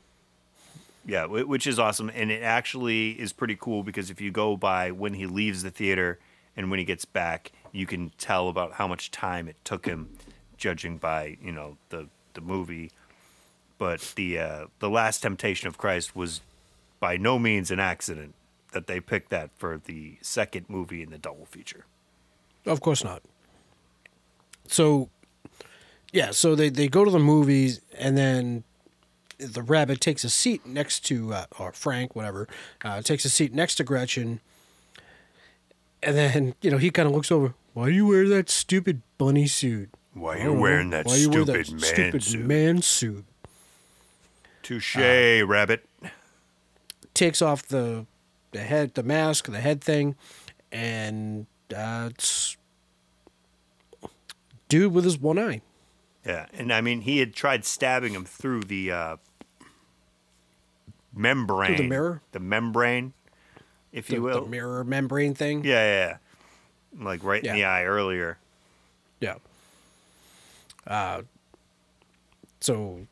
Yeah, 1.07 1.25
which 1.25 1.67
is 1.67 1.79
awesome. 1.79 2.11
And 2.15 2.31
it 2.31 2.43
actually 2.43 3.13
is 3.13 3.33
pretty 3.33 3.57
cool 3.59 3.83
because 3.83 4.11
if 4.11 4.21
you 4.21 4.31
go 4.31 4.57
by 4.59 4.91
when 4.91 5.15
he 5.15 5.25
leaves 5.27 5.63
the 5.63 5.71
theater 5.71 6.19
and 6.57 6.71
when 6.71 6.79
he 6.79 6.85
gets 6.85 7.07
back, 7.07 7.53
you 7.73 7.87
can 7.87 8.13
tell 8.19 8.49
about 8.49 8.73
how 8.75 8.87
much 8.87 9.11
time 9.11 9.49
it 9.49 9.57
took 9.65 9.87
him 9.87 10.11
judging 10.61 10.99
by 10.99 11.37
you 11.43 11.53
know 11.53 11.77
the 11.89 12.07
the 12.35 12.41
movie. 12.41 12.93
But 13.79 14.13
the 14.15 14.39
uh, 14.39 14.67
the 14.79 14.91
Last 14.91 15.23
Temptation 15.23 15.67
of 15.67 15.79
Christ 15.79 16.15
was 16.15 16.41
by 17.01 17.17
no 17.17 17.39
means 17.39 17.71
an 17.71 17.81
accident 17.81 18.35
that 18.73 18.87
they 18.87 19.01
picked 19.01 19.31
that 19.31 19.51
for 19.57 19.81
the 19.85 20.17
second 20.21 20.67
movie 20.69 21.03
in 21.03 21.11
the 21.11 21.19
double 21.19 21.47
feature. 21.47 21.85
Of 22.67 22.81
course 22.81 23.03
not. 23.03 23.23
So, 24.69 25.09
yeah, 26.13 26.31
so 26.31 26.55
they, 26.55 26.69
they 26.69 26.87
go 26.87 27.05
to 27.05 27.11
the 27.11 27.19
movies, 27.19 27.81
and 27.99 28.17
then 28.17 28.63
the 29.39 29.63
rabbit 29.63 30.01
takes 30.01 30.23
a 30.23 30.31
seat 30.31 30.65
next 30.67 31.01
to, 31.07 31.33
uh, 31.33 31.45
or 31.59 31.73
Frank, 31.73 32.15
whatever, 32.15 32.47
uh, 32.85 33.03
takes 33.03 33.25
a 33.25 33.31
seat 33.31 33.53
next 33.53 33.77
to 33.77 33.85
Gretchen. 33.85 34.41
And 36.03 36.17
then, 36.17 36.55
you 36.63 36.71
know, 36.71 36.79
he 36.79 36.91
kind 36.91 37.09
of 37.09 37.15
looks 37.15 37.33
over. 37.33 37.55
Why 37.75 37.87
do 37.87 37.93
you 37.93 38.07
wear 38.07 38.29
that 38.29 38.49
stupid 38.49 39.03
bunny 39.19 39.47
suit? 39.47 39.91
Why 40.21 40.37
I 40.37 40.43
you 40.43 40.53
wearing 40.53 40.91
that 40.91 41.07
Why 41.07 41.17
you 41.17 41.31
wear 41.31 41.45
stupid 41.45 41.67
that 41.67 41.73
man 41.73 41.81
stupid 41.81 42.23
suit? 42.23 42.47
man 42.47 42.83
suit? 42.83 43.25
Touche, 44.63 44.97
Uh, 44.99 45.47
rabbit. 45.47 45.87
Takes 47.15 47.41
off 47.41 47.67
the 47.67 48.05
the 48.53 48.61
head, 48.61 48.95
the 48.95 49.03
mask, 49.03 49.47
the 49.47 49.61
head 49.61 49.83
thing, 49.83 50.17
and 50.71 51.47
uh, 51.75 52.11
it's 52.11 52.57
dude 54.69 54.93
with 54.93 55.05
his 55.05 55.19
one 55.19 55.39
eye. 55.39 55.63
Yeah, 56.27 56.47
and 56.53 56.73
I 56.73 56.81
mean, 56.83 57.01
he 57.03 57.19
had 57.19 57.33
tried 57.33 57.65
stabbing 57.65 58.13
him 58.13 58.25
through 58.27 58.65
the 58.65 58.93
uh, 58.93 59.17
membrane, 61.15 61.89
mirror? 61.89 62.23
the 62.33 62.41
membrane, 62.41 63.15
if 63.93 64.07
the, 64.09 64.17
you 64.17 64.23
will. 64.23 64.45
the 64.45 64.51
mirror 64.51 64.85
membrane 64.85 65.35
thing. 65.35 65.65
Yeah, 65.65 65.71
yeah, 65.85 66.19
yeah. 66.99 67.05
Like 67.05 67.25
right 67.25 67.43
in 67.43 67.55
the 67.55 67.65
eye 67.65 67.85
earlier. 67.85 68.39
Uh, 70.87 71.23
so, 72.61 73.07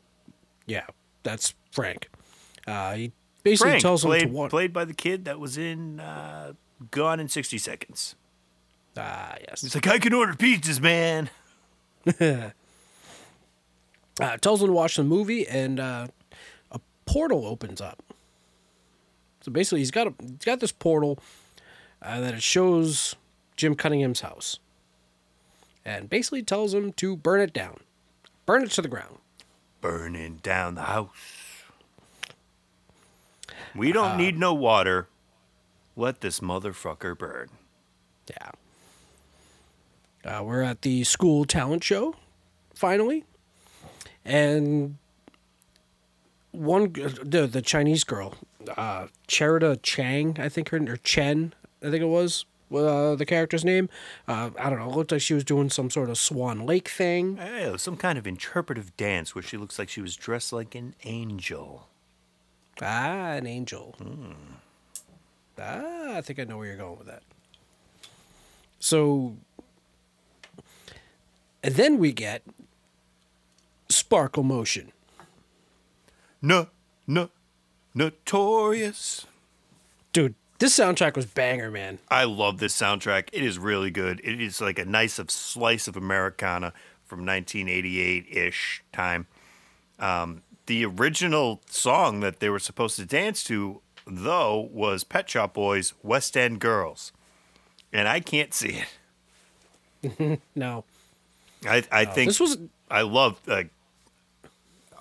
yeah, 0.66 0.86
that's 1.22 1.54
Frank. 1.70 2.08
Uh, 2.66 2.94
he 2.94 3.12
basically 3.42 3.70
Frank 3.70 3.82
tells 3.82 4.04
played 4.04 4.22
him 4.22 4.28
to 4.30 4.34
watch. 4.34 4.50
played 4.50 4.72
by 4.72 4.84
the 4.84 4.94
kid 4.94 5.24
that 5.24 5.38
was 5.38 5.56
in 5.56 6.00
uh, 6.00 6.52
Gone 6.90 7.18
in 7.18 7.28
sixty 7.28 7.58
seconds. 7.58 8.14
Ah, 8.96 9.36
yes. 9.48 9.62
He's 9.62 9.74
like, 9.74 9.86
I 9.86 9.98
can 9.98 10.12
order 10.12 10.34
pizzas, 10.34 10.80
man. 10.80 11.30
uh, 12.20 12.50
tells 14.38 14.60
him 14.60 14.68
to 14.68 14.72
watch 14.72 14.96
the 14.96 15.04
movie, 15.04 15.46
and 15.46 15.80
uh, 15.80 16.06
a 16.70 16.80
portal 17.06 17.46
opens 17.46 17.80
up. 17.80 18.02
So 19.40 19.52
basically, 19.52 19.80
he's 19.80 19.90
got 19.90 20.08
a, 20.08 20.14
he's 20.20 20.44
got 20.44 20.60
this 20.60 20.72
portal 20.72 21.18
uh, 22.02 22.20
that 22.20 22.34
it 22.34 22.42
shows 22.42 23.14
Jim 23.56 23.74
Cunningham's 23.74 24.20
house, 24.20 24.58
and 25.88 26.10
basically 26.10 26.42
tells 26.42 26.74
him 26.74 26.92
to 26.92 27.16
burn 27.16 27.40
it 27.40 27.54
down, 27.54 27.80
burn 28.44 28.62
it 28.62 28.70
to 28.72 28.82
the 28.82 28.88
ground. 28.88 29.16
Burning 29.80 30.38
down 30.42 30.74
the 30.74 30.82
house. 30.82 31.08
We 33.74 33.92
don't 33.92 34.12
Uh, 34.12 34.16
need 34.16 34.36
no 34.38 34.52
water. 34.52 35.08
Let 35.96 36.20
this 36.20 36.40
motherfucker 36.40 37.16
burn. 37.16 37.48
Yeah. 38.30 38.50
Uh, 40.24 40.42
we're 40.44 40.62
at 40.62 40.82
the 40.82 41.04
school 41.04 41.44
talent 41.46 41.82
show, 41.84 42.16
finally, 42.74 43.24
and 44.24 44.98
one 46.50 46.92
the 46.92 47.46
the 47.50 47.62
Chinese 47.62 48.04
girl, 48.04 48.34
uh, 48.76 49.06
Cherita 49.26 49.78
Chang, 49.82 50.36
I 50.38 50.48
think 50.50 50.68
her 50.68 50.78
name, 50.78 50.92
or 50.92 50.96
Chen, 50.98 51.54
I 51.82 51.90
think 51.90 52.02
it 52.02 52.08
was 52.08 52.44
uh, 52.74 53.14
the 53.14 53.26
character's 53.26 53.64
name. 53.64 53.88
Uh, 54.26 54.50
I 54.58 54.70
don't 54.70 54.78
know. 54.78 54.90
It 54.90 54.96
looked 54.96 55.12
like 55.12 55.20
she 55.20 55.34
was 55.34 55.44
doing 55.44 55.70
some 55.70 55.90
sort 55.90 56.10
of 56.10 56.18
Swan 56.18 56.66
Lake 56.66 56.88
thing. 56.88 57.36
Hey, 57.36 57.72
some 57.76 57.96
kind 57.96 58.18
of 58.18 58.26
interpretive 58.26 58.96
dance 58.96 59.34
where 59.34 59.42
she 59.42 59.56
looks 59.56 59.78
like 59.78 59.88
she 59.88 60.00
was 60.00 60.16
dressed 60.16 60.52
like 60.52 60.74
an 60.74 60.94
angel. 61.04 61.88
Ah, 62.80 63.32
an 63.32 63.46
angel. 63.46 63.96
Ah, 65.60 66.16
I 66.16 66.20
think 66.20 66.38
I 66.38 66.44
know 66.44 66.58
where 66.58 66.66
you're 66.66 66.76
going 66.76 66.98
with 66.98 67.08
that. 67.08 67.22
So, 68.78 69.36
and 71.62 71.74
then 71.74 71.98
we 71.98 72.12
get 72.12 72.42
Sparkle 73.88 74.44
Motion. 74.44 74.92
No, 76.40 76.68
no, 77.06 77.30
notorious. 77.94 79.26
Dude, 80.12 80.36
this 80.58 80.78
soundtrack 80.78 81.16
was 81.16 81.26
banger, 81.26 81.70
man. 81.70 81.98
I 82.08 82.24
love 82.24 82.58
this 82.58 82.76
soundtrack. 82.76 83.28
It 83.32 83.42
is 83.42 83.58
really 83.58 83.90
good. 83.90 84.20
It 84.24 84.40
is 84.40 84.60
like 84.60 84.78
a 84.78 84.84
nice 84.84 85.18
of 85.18 85.30
slice 85.30 85.88
of 85.88 85.96
Americana 85.96 86.72
from 87.04 87.20
1988 87.20 88.26
ish 88.30 88.82
time. 88.92 89.26
Um, 89.98 90.42
the 90.66 90.84
original 90.84 91.62
song 91.66 92.20
that 92.20 92.40
they 92.40 92.50
were 92.50 92.58
supposed 92.58 92.96
to 92.96 93.06
dance 93.06 93.42
to, 93.44 93.80
though, 94.06 94.68
was 94.72 95.04
Pet 95.04 95.28
Shop 95.30 95.54
Boys' 95.54 95.94
West 96.02 96.36
End 96.36 96.60
Girls. 96.60 97.12
And 97.92 98.06
I 98.06 98.20
can't 98.20 98.52
see 98.52 98.82
it. 100.02 100.40
No, 100.54 100.84
I, 101.64 101.82
I 101.90 102.04
think 102.04 102.28
this 102.28 102.38
was 102.38 102.56
I 102.88 103.02
love 103.02 103.40
like 103.46 103.70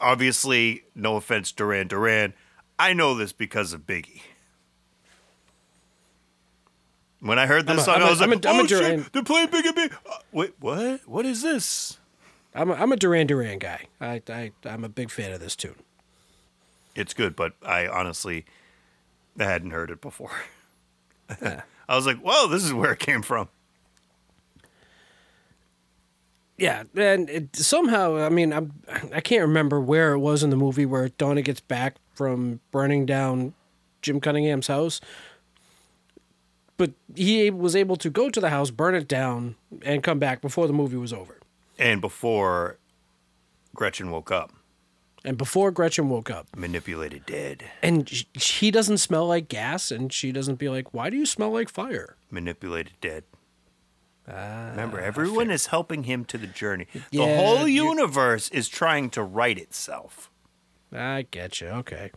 obviously 0.01 0.83
no 0.95 1.15
offense 1.17 1.51
Duran 1.51 1.87
Duran. 1.87 2.33
I 2.79 2.93
know 2.93 3.13
this 3.13 3.31
because 3.31 3.73
of 3.73 3.85
Biggie. 3.85 4.21
When 7.19 7.39
I 7.39 7.47
heard 7.47 7.65
this 7.65 7.73
I'm 7.73 7.79
a- 7.79 7.81
song, 7.83 7.95
I'm 7.95 8.01
a- 8.01 8.05
I 8.05 8.09
was 8.11 8.21
I'm 8.21 8.29
like, 8.29 8.45
a- 8.45 8.49
I'm 8.49 8.55
a 8.55 8.59
"Oh 8.63 8.67
Duran- 8.67 9.03
shit, 9.03 9.13
they're 9.13 9.23
playing 9.23 9.47
Biggie 9.47 9.75
Big." 9.75 9.93
Uh, 10.05 10.17
wait, 10.31 10.53
what? 10.59 11.01
What 11.07 11.25
is 11.25 11.41
this? 11.41 11.97
I'm 12.53 12.69
a, 12.69 12.73
I'm 12.73 12.91
a 12.91 12.95
Duran 12.95 13.27
Duran 13.27 13.59
guy. 13.59 13.85
I, 14.01 14.21
I 14.29 14.51
I'm 14.65 14.83
a 14.83 14.89
big 14.89 15.09
fan 15.11 15.31
of 15.31 15.39
this 15.39 15.55
tune. 15.55 15.75
It's 16.95 17.13
good, 17.13 17.35
but 17.35 17.53
I 17.65 17.87
honestly 17.87 18.45
I 19.39 19.43
hadn't 19.45 19.71
heard 19.71 19.89
it 19.91 20.01
before. 20.01 20.31
I 21.89 21.95
was 21.95 22.05
like, 22.05 22.17
"Whoa, 22.19 22.47
this 22.47 22.63
is 22.63 22.73
where 22.73 22.91
it 22.93 22.99
came 22.99 23.21
from." 23.21 23.49
Yeah, 26.57 26.83
and 26.95 27.29
it, 27.29 27.55
somehow, 27.55 28.17
I 28.17 28.29
mean, 28.29 28.51
I'm 28.51 28.73
I 29.13 29.21
can't 29.21 29.41
remember 29.43 29.79
where 29.79 30.13
it 30.13 30.19
was 30.19 30.41
in 30.41 30.49
the 30.49 30.55
movie 30.55 30.87
where 30.87 31.09
Donnie 31.09 31.43
gets 31.43 31.59
back 31.59 31.97
from 32.15 32.61
burning 32.71 33.05
down 33.05 33.53
Jim 34.01 34.19
Cunningham's 34.19 34.65
house, 34.67 34.99
but 36.77 36.91
he 37.15 37.49
was 37.49 37.75
able 37.75 37.95
to 37.97 38.09
go 38.09 38.29
to 38.29 38.39
the 38.39 38.49
house, 38.49 38.69
burn 38.71 38.95
it 38.95 39.07
down, 39.07 39.55
and 39.83 40.01
come 40.03 40.19
back 40.19 40.41
before 40.41 40.67
the 40.67 40.73
movie 40.73 40.97
was 40.97 41.11
over, 41.13 41.39
And 41.77 41.99
before 42.01 42.77
Gretchen 43.75 44.09
woke 44.11 44.31
up, 44.31 44.51
and 45.25 45.37
before 45.37 45.71
Gretchen 45.71 46.07
woke 46.09 46.29
up, 46.29 46.47
manipulated 46.55 47.25
dead, 47.25 47.63
and 47.83 48.07
sh- 48.07 48.25
he 48.59 48.71
doesn't 48.71 48.99
smell 48.99 49.27
like 49.27 49.47
gas, 49.49 49.91
and 49.91 50.11
she 50.13 50.31
doesn't 50.31 50.55
be 50.55 50.69
like, 50.69 50.93
"Why 50.93 51.09
do 51.09 51.17
you 51.17 51.25
smell 51.25 51.51
like 51.51 51.69
fire?" 51.69 52.15
manipulated 52.31 52.93
dead. 53.01 53.23
Ah, 54.29 54.69
Remember, 54.71 54.99
everyone 54.99 55.49
is 55.49 55.67
helping 55.67 56.03
him 56.03 56.25
to 56.25 56.37
the 56.37 56.47
journey. 56.47 56.85
The 56.93 57.01
Yeah, 57.11 57.35
whole 57.37 57.65
universe 57.67 58.49
is 58.49 58.67
trying 58.67 59.09
to 59.11 59.23
right 59.23 59.57
itself. 59.57 60.29
I 60.93 61.25
get 61.31 61.61
you. 61.61 61.67
Okay. 61.67 62.11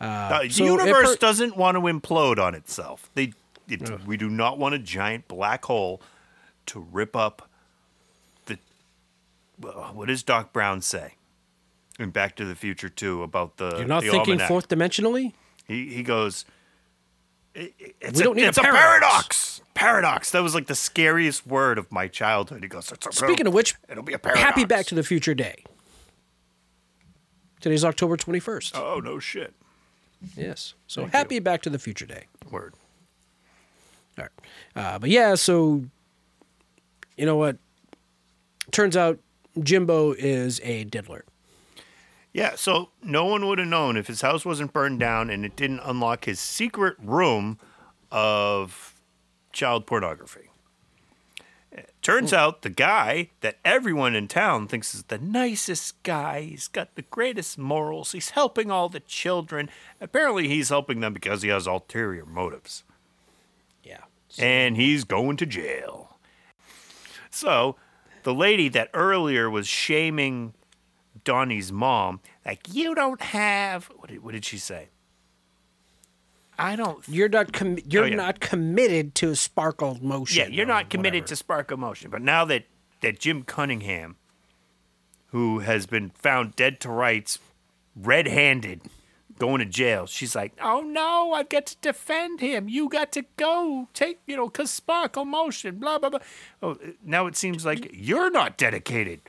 Uh, 0.00 0.42
the 0.42 0.50
so 0.50 0.64
universe 0.64 1.10
per- 1.14 1.16
doesn't 1.16 1.56
want 1.56 1.76
to 1.76 1.82
implode 1.82 2.38
on 2.40 2.54
itself. 2.56 3.08
They, 3.14 3.32
it, 3.68 4.04
we 4.06 4.16
do 4.16 4.28
not 4.28 4.58
want 4.58 4.74
a 4.74 4.78
giant 4.78 5.28
black 5.28 5.64
hole 5.64 6.00
to 6.66 6.80
rip 6.80 7.14
up 7.16 7.48
the. 8.46 8.58
well, 9.60 9.90
What 9.94 10.08
does 10.08 10.22
Doc 10.22 10.52
Brown 10.52 10.80
say 10.80 11.14
in 11.98 12.10
Back 12.10 12.36
to 12.36 12.44
the 12.44 12.54
Future 12.54 12.88
too 12.88 13.22
about 13.22 13.56
the? 13.56 13.76
You're 13.78 13.86
not 13.86 14.02
the 14.02 14.10
thinking 14.10 14.32
almanac? 14.34 14.48
fourth 14.48 14.68
dimensionally. 14.68 15.32
He 15.66 15.88
he 15.94 16.02
goes. 16.02 16.44
"I- 17.56 17.72
I- 17.80 17.92
It's 18.00 18.18
We 18.18 18.20
a, 18.20 18.24
don't 18.24 18.36
need 18.36 18.44
a 18.44 18.48
it's 18.48 18.58
a 18.58 18.62
paradox." 18.62 18.80
paradox. 18.80 19.60
Paradox. 19.74 20.30
That 20.30 20.42
was 20.42 20.54
like 20.54 20.66
the 20.66 20.74
scariest 20.74 21.46
word 21.46 21.78
of 21.78 21.90
my 21.90 22.06
childhood. 22.08 22.62
He 22.62 22.68
goes. 22.68 22.92
"It's 22.92 23.06
a- 23.06 23.12
Speaking 23.12 23.46
of 23.46 23.54
which, 23.54 23.74
it'll 23.88 24.02
be 24.04 24.12
a 24.12 24.18
paradox. 24.18 24.44
Happy 24.44 24.64
Back 24.64 24.86
to 24.86 24.94
the 24.94 25.02
Future 25.02 25.34
Day. 25.34 25.64
Today's 27.60 27.84
October 27.84 28.16
21st. 28.16 28.72
Oh 28.76 29.00
no 29.00 29.18
shit. 29.18 29.54
Yes. 30.36 30.74
So 30.86 31.06
happy 31.06 31.38
Back 31.38 31.62
to 31.62 31.70
the 31.70 31.78
Future 31.78 32.06
Day. 32.06 32.26
Word. 32.50 32.74
All 34.18 34.24
right. 34.24 34.30
Uh, 34.76 34.98
but 34.98 35.10
yeah, 35.10 35.34
so 35.34 35.84
you 37.16 37.26
know 37.26 37.36
what? 37.36 37.58
Turns 38.70 38.96
out 38.96 39.18
Jimbo 39.62 40.12
is 40.12 40.60
a 40.62 40.84
diddler. 40.84 41.24
Yeah, 42.32 42.56
so 42.56 42.90
no 43.00 43.24
one 43.24 43.46
would 43.46 43.60
have 43.60 43.68
known 43.68 43.96
if 43.96 44.08
his 44.08 44.20
house 44.20 44.44
wasn't 44.44 44.72
burned 44.72 44.98
down 44.98 45.30
and 45.30 45.44
it 45.44 45.54
didn't 45.54 45.80
unlock 45.84 46.24
his 46.24 46.40
secret 46.40 46.96
room 47.00 47.58
of 48.10 49.00
child 49.52 49.86
pornography. 49.86 50.50
Turns 52.02 52.32
out 52.32 52.62
the 52.62 52.70
guy 52.70 53.30
that 53.40 53.58
everyone 53.64 54.14
in 54.14 54.28
town 54.28 54.68
thinks 54.68 54.94
is 54.94 55.04
the 55.04 55.18
nicest 55.18 56.00
guy, 56.02 56.42
he's 56.42 56.68
got 56.68 56.94
the 56.94 57.02
greatest 57.02 57.56
morals, 57.56 58.12
he's 58.12 58.30
helping 58.30 58.70
all 58.70 58.88
the 58.88 59.00
children. 59.00 59.70
Apparently, 60.00 60.46
he's 60.48 60.68
helping 60.68 61.00
them 61.00 61.12
because 61.14 61.42
he 61.42 61.48
has 61.48 61.66
ulterior 61.66 62.26
motives. 62.26 62.84
And 64.38 64.76
he's 64.76 65.04
going 65.04 65.36
to 65.38 65.46
jail. 65.46 66.18
So 67.30 67.76
the 68.22 68.34
lady 68.34 68.68
that 68.70 68.90
earlier 68.94 69.48
was 69.50 69.66
shaming 69.66 70.54
Donnie's 71.24 71.70
mom, 71.72 72.20
like 72.44 72.66
you 72.72 72.94
don't 72.94 73.20
have 73.20 73.86
what 73.96 74.08
did, 74.10 74.22
what 74.22 74.32
did 74.32 74.44
she 74.44 74.58
say? 74.58 74.88
I 76.56 76.76
don't. 76.76 77.02
You're 77.08 77.28
not 77.28 77.52
com- 77.52 77.78
you're 77.88 78.04
Oh, 78.04 78.06
yeah. 78.06 78.14
not 78.16 78.38
committed 78.40 79.14
to 79.16 79.34
sparkle 79.34 79.98
motion. 80.00 80.38
Yeah, 80.50 80.56
you're 80.56 80.66
not 80.66 80.88
committed 80.88 81.22
whatever. 81.22 81.28
to 81.28 81.36
sparkle 81.36 81.76
motion. 81.76 82.10
But 82.10 82.22
now 82.22 82.44
that 82.44 82.66
that 83.00 83.18
Jim 83.18 83.42
Cunningham, 83.42 84.16
who 85.28 85.58
has 85.60 85.86
been 85.86 86.10
found 86.10 86.54
dead 86.54 86.78
to 86.80 86.88
rights, 86.90 87.38
red-handed, 87.96 88.82
going 89.38 89.58
to 89.58 89.64
jail, 89.64 90.06
she's 90.06 90.34
like, 90.34 90.52
"Oh 90.60 90.80
no, 90.80 91.32
I've 91.32 91.48
got 91.48 91.66
to 91.66 91.76
defend 91.80 92.40
him. 92.40 92.68
You 92.68 92.88
got 92.88 93.12
to 93.12 93.24
go 93.36 93.88
take, 93.94 94.20
you 94.26 94.36
know, 94.36 94.48
cause 94.48 94.70
sparkle 94.70 95.24
motion, 95.24 95.78
blah 95.78 95.98
blah 95.98 96.10
blah." 96.10 96.20
Oh, 96.62 96.76
now 97.04 97.26
it 97.26 97.36
seems 97.36 97.64
like 97.64 97.90
you're 97.92 98.30
not 98.30 98.56
dedicated. 98.56 99.20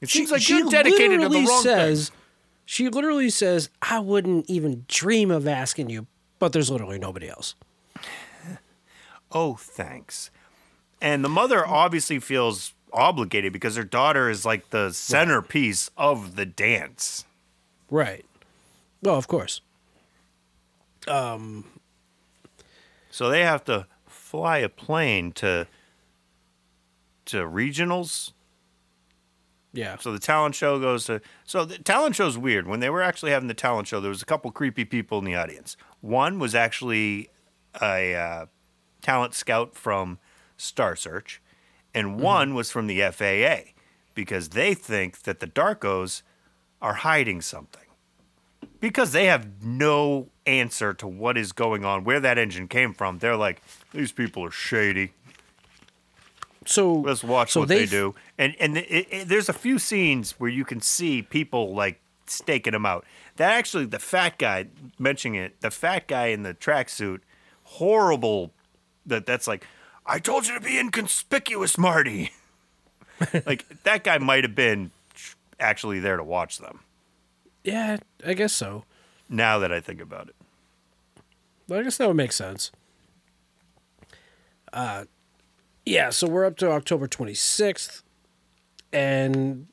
It 0.00 0.10
seems 0.10 0.30
like 0.30 0.48
you're 0.48 0.68
dedicated 0.68 1.20
to 1.20 1.28
the 1.28 1.28
literally 1.28 1.46
wrong 1.46 1.62
says, 1.62 2.08
thing. 2.10 2.18
She 2.66 2.88
literally 2.88 3.30
says, 3.30 3.70
"I 3.82 3.98
wouldn't 4.00 4.48
even 4.48 4.84
dream 4.88 5.30
of 5.30 5.48
asking 5.48 5.90
you," 5.90 6.06
but 6.38 6.52
there's 6.52 6.70
literally 6.70 6.98
nobody 6.98 7.28
else. 7.28 7.54
Oh, 9.36 9.54
thanks. 9.54 10.30
And 11.00 11.24
the 11.24 11.28
mother 11.28 11.66
obviously 11.66 12.20
feels 12.20 12.72
obligated 12.92 13.52
because 13.52 13.74
her 13.76 13.82
daughter 13.82 14.30
is 14.30 14.46
like 14.46 14.70
the 14.70 14.92
centerpiece 14.92 15.90
of 15.96 16.36
the 16.36 16.46
dance. 16.46 17.24
Right. 17.90 18.24
Well, 19.04 19.16
of 19.16 19.28
course. 19.28 19.60
So 23.10 23.28
they 23.28 23.42
have 23.42 23.62
to 23.64 23.86
fly 24.06 24.58
a 24.58 24.68
plane 24.68 25.32
to 25.32 25.66
to 27.26 27.36
regionals. 27.38 28.32
Yeah. 29.72 29.96
So 29.98 30.12
the 30.12 30.18
talent 30.18 30.54
show 30.54 30.78
goes 30.78 31.04
to. 31.06 31.20
So 31.44 31.64
the 31.64 31.78
talent 31.78 32.16
show's 32.16 32.38
weird. 32.38 32.66
When 32.66 32.80
they 32.80 32.90
were 32.90 33.02
actually 33.02 33.32
having 33.32 33.48
the 33.48 33.54
talent 33.54 33.88
show, 33.88 34.00
there 34.00 34.08
was 34.08 34.22
a 34.22 34.26
couple 34.26 34.50
creepy 34.50 34.84
people 34.84 35.18
in 35.18 35.24
the 35.24 35.34
audience. 35.34 35.76
One 36.00 36.38
was 36.38 36.54
actually 36.54 37.28
a 37.80 38.14
uh, 38.14 38.46
talent 39.02 39.34
scout 39.34 39.74
from 39.74 40.18
Star 40.56 40.96
Search, 40.96 41.42
and 41.92 42.20
one 42.20 42.54
was 42.54 42.70
from 42.70 42.86
the 42.86 43.00
FAA 43.10 43.72
because 44.14 44.50
they 44.50 44.74
think 44.74 45.22
that 45.22 45.40
the 45.40 45.46
Darkos 45.46 46.22
are 46.80 46.94
hiding 46.94 47.40
something 47.40 47.83
because 48.84 49.12
they 49.12 49.24
have 49.24 49.64
no 49.64 50.28
answer 50.44 50.92
to 50.92 51.06
what 51.06 51.38
is 51.38 51.52
going 51.52 51.86
on, 51.86 52.04
where 52.04 52.20
that 52.20 52.36
engine 52.36 52.68
came 52.68 52.92
from. 52.92 53.16
They're 53.16 53.34
like, 53.34 53.62
these 53.94 54.12
people 54.12 54.44
are 54.44 54.50
shady. 54.50 55.12
So 56.66 56.92
Let's 56.92 57.24
watch 57.24 57.52
so 57.52 57.60
what 57.60 57.70
they 57.70 57.86
do. 57.86 58.14
And 58.36 58.54
and 58.60 58.76
it, 58.76 59.06
it, 59.10 59.28
there's 59.28 59.48
a 59.48 59.54
few 59.54 59.78
scenes 59.78 60.32
where 60.32 60.50
you 60.50 60.66
can 60.66 60.82
see 60.82 61.22
people 61.22 61.74
like 61.74 61.98
staking 62.26 62.72
them 62.72 62.84
out. 62.84 63.06
That 63.36 63.52
actually, 63.52 63.86
the 63.86 63.98
fat 63.98 64.36
guy 64.36 64.66
mentioning 64.98 65.40
it, 65.40 65.62
the 65.62 65.70
fat 65.70 66.06
guy 66.06 66.26
in 66.26 66.42
the 66.42 66.52
tracksuit, 66.52 67.20
horrible. 67.62 68.52
That 69.06 69.24
that's 69.24 69.46
like, 69.46 69.66
I 70.04 70.18
told 70.18 70.46
you 70.46 70.52
to 70.52 70.60
be 70.60 70.78
inconspicuous, 70.78 71.78
Marty. 71.78 72.32
like 73.46 73.64
that 73.84 74.04
guy 74.04 74.18
might 74.18 74.44
have 74.44 74.54
been 74.54 74.90
actually 75.58 76.00
there 76.00 76.18
to 76.18 76.24
watch 76.24 76.58
them. 76.58 76.80
Yeah, 77.64 77.96
I 78.24 78.34
guess 78.34 78.52
so. 78.52 78.84
Now 79.28 79.58
that 79.58 79.72
I 79.72 79.80
think 79.80 80.00
about 80.00 80.28
it, 80.28 80.36
Well, 81.66 81.80
I 81.80 81.82
guess 81.82 81.96
that 81.96 82.06
would 82.06 82.16
make 82.16 82.32
sense. 82.32 82.70
Uh, 84.72 85.04
yeah. 85.86 86.10
So 86.10 86.28
we're 86.28 86.44
up 86.44 86.56
to 86.58 86.70
October 86.70 87.08
26th, 87.08 88.02
and 88.92 89.66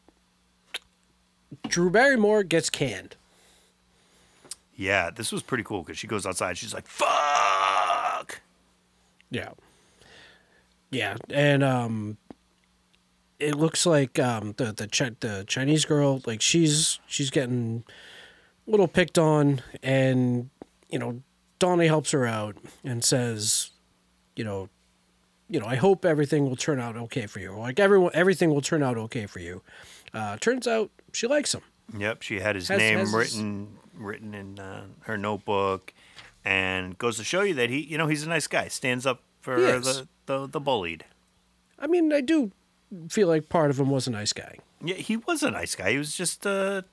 Drew 1.67 1.89
Barrymore 1.89 2.43
gets 2.43 2.69
canned. 2.69 3.15
yeah, 4.75 5.09
this 5.11 5.31
was 5.31 5.43
pretty 5.43 5.63
cool 5.63 5.83
because 5.83 5.97
she 5.97 6.07
goes 6.07 6.25
outside. 6.25 6.57
She's 6.57 6.73
like, 6.73 6.87
"Fuck." 6.87 8.41
Yeah. 9.29 9.49
Yeah, 10.91 11.17
and 11.29 11.63
um 11.63 12.17
it 13.41 13.55
looks 13.55 13.85
like 13.85 14.19
um 14.19 14.53
the 14.57 14.71
the 14.71 14.87
Chi- 14.87 15.15
the 15.19 15.43
Chinese 15.47 15.85
girl 15.85 16.21
like 16.25 16.41
she's 16.41 16.99
she's 17.07 17.29
getting 17.29 17.83
a 18.67 18.71
little 18.71 18.87
picked 18.87 19.17
on 19.17 19.61
and 19.83 20.49
you 20.89 20.99
know 20.99 21.21
Donnie 21.59 21.87
helps 21.87 22.11
her 22.11 22.25
out 22.25 22.55
and 22.83 23.03
says 23.03 23.71
you 24.35 24.43
know 24.43 24.69
you 25.49 25.59
know 25.59 25.65
I 25.65 25.75
hope 25.75 26.05
everything 26.05 26.45
will 26.47 26.55
turn 26.55 26.79
out 26.79 26.95
okay 26.95 27.25
for 27.27 27.39
you. 27.39 27.51
Like 27.57 27.79
everyone 27.79 28.11
everything 28.13 28.49
will 28.53 28.61
turn 28.61 28.83
out 28.83 28.97
okay 28.97 29.25
for 29.25 29.39
you. 29.39 29.61
Uh 30.13 30.37
turns 30.37 30.67
out 30.67 30.89
she 31.13 31.27
likes 31.27 31.53
him. 31.53 31.61
Yep, 31.97 32.21
she 32.21 32.39
had 32.39 32.55
his 32.55 32.67
Has- 32.69 32.77
name 32.79 32.99
has- 32.99 33.13
written 33.13 33.77
written 33.97 34.33
in 34.33 34.57
uh, 34.59 34.83
her 35.01 35.17
notebook, 35.17 35.93
and 36.45 36.97
goes 36.97 37.17
to 37.17 37.23
show 37.23 37.41
you 37.41 37.53
that 37.55 37.69
he, 37.69 37.79
you 37.81 37.97
know, 37.97 38.07
he's 38.07 38.23
a 38.23 38.29
nice 38.29 38.47
guy. 38.47 38.67
Stands 38.69 39.05
up 39.05 39.21
for 39.41 39.59
the, 39.59 40.07
the 40.25 40.47
the 40.47 40.59
bullied. 40.59 41.03
I 41.77 41.87
mean, 41.87 42.11
I 42.13 42.21
do 42.21 42.51
feel 43.09 43.27
like 43.27 43.49
part 43.49 43.69
of 43.69 43.79
him 43.79 43.89
was 43.89 44.07
a 44.07 44.11
nice 44.11 44.33
guy. 44.33 44.57
Yeah, 44.83 44.95
he 44.95 45.17
was 45.17 45.43
a 45.43 45.51
nice 45.51 45.75
guy. 45.75 45.91
He 45.91 45.97
was 45.97 46.15
just 46.15 46.45
a 46.45 46.85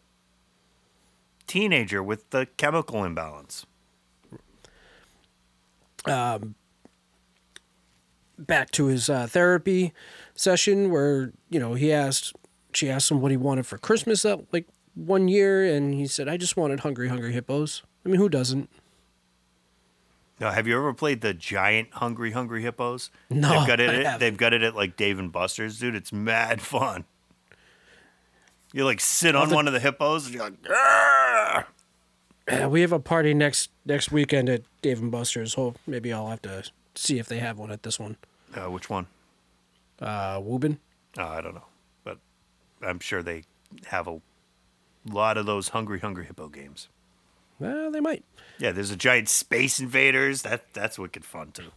teenager 1.46 2.02
with 2.02 2.30
the 2.30 2.46
chemical 2.56 3.04
imbalance. 3.04 3.66
Um, 6.04 6.54
back 8.38 8.70
to 8.72 8.86
his 8.86 9.10
uh, 9.10 9.26
therapy 9.26 9.92
session 10.34 10.90
where 10.90 11.32
you 11.50 11.58
know 11.58 11.74
he 11.74 11.92
asked 11.92 12.34
she 12.72 12.88
asked 12.88 13.10
him 13.10 13.20
what 13.20 13.32
he 13.32 13.36
wanted 13.36 13.66
for 13.66 13.76
christmas 13.78 14.22
that 14.22 14.40
like 14.52 14.66
one 14.94 15.26
year 15.26 15.64
and 15.64 15.92
he 15.92 16.06
said 16.06 16.28
i 16.28 16.36
just 16.36 16.56
wanted 16.56 16.80
hungry 16.80 17.08
hungry 17.08 17.32
hippos 17.32 17.82
i 18.06 18.08
mean 18.08 18.20
who 18.20 18.28
doesn't 18.28 18.70
Now, 20.40 20.50
have 20.52 20.66
you 20.68 20.76
ever 20.76 20.92
played 20.94 21.20
the 21.20 21.34
giant 21.34 21.94
hungry 21.94 22.30
hungry 22.32 22.62
hippos? 22.62 23.10
No, 23.30 23.48
they've 23.58 23.66
got 23.66 23.80
it. 23.80 24.06
At, 24.06 24.20
they've 24.20 24.36
got 24.36 24.52
it 24.52 24.62
at 24.62 24.74
like 24.76 24.96
Dave 24.96 25.18
and 25.18 25.32
Buster's, 25.32 25.78
dude. 25.78 25.94
It's 25.96 26.12
mad 26.12 26.60
fun. 26.62 27.04
You 28.72 28.84
like 28.84 29.00
sit 29.00 29.34
on 29.34 29.48
the- 29.48 29.54
one 29.54 29.66
of 29.66 29.72
the 29.72 29.80
hippos 29.80 30.26
and 30.26 30.34
you're 30.34 30.44
like! 30.44 31.64
Uh, 32.50 32.68
we 32.68 32.80
have 32.80 32.92
a 32.92 32.98
party 32.98 33.34
next 33.34 33.70
next 33.84 34.10
weekend 34.10 34.48
at 34.48 34.62
dave 34.80 35.00
and 35.02 35.10
buster's 35.10 35.52
so 35.52 35.74
maybe 35.86 36.10
i'll 36.14 36.28
have 36.28 36.40
to 36.40 36.64
see 36.94 37.18
if 37.18 37.26
they 37.26 37.38
have 37.40 37.58
one 37.58 37.70
at 37.70 37.82
this 37.82 37.98
one 38.00 38.16
uh, 38.54 38.70
which 38.70 38.88
one? 38.88 39.06
uh 40.00 40.40
Woburn 40.42 40.78
Oh, 41.18 41.24
I 41.26 41.40
don't 41.42 41.54
know, 41.54 41.66
but 42.04 42.16
I'm 42.80 43.00
sure 43.00 43.22
they 43.22 43.42
have 43.86 44.06
a 44.06 44.20
lot 45.10 45.36
of 45.36 45.44
those 45.46 45.68
hungry, 45.70 45.98
hungry 46.00 46.24
hippo 46.26 46.48
games. 46.48 46.88
Well 47.58 47.90
they 47.90 48.00
might 48.00 48.24
Yeah, 48.58 48.72
there's 48.72 48.90
a 48.90 48.96
giant 48.96 49.28
space 49.28 49.78
invaders. 49.80 50.42
That 50.42 50.72
that's 50.72 50.98
wicked 50.98 51.24
fun 51.24 51.52
too. 51.52 51.70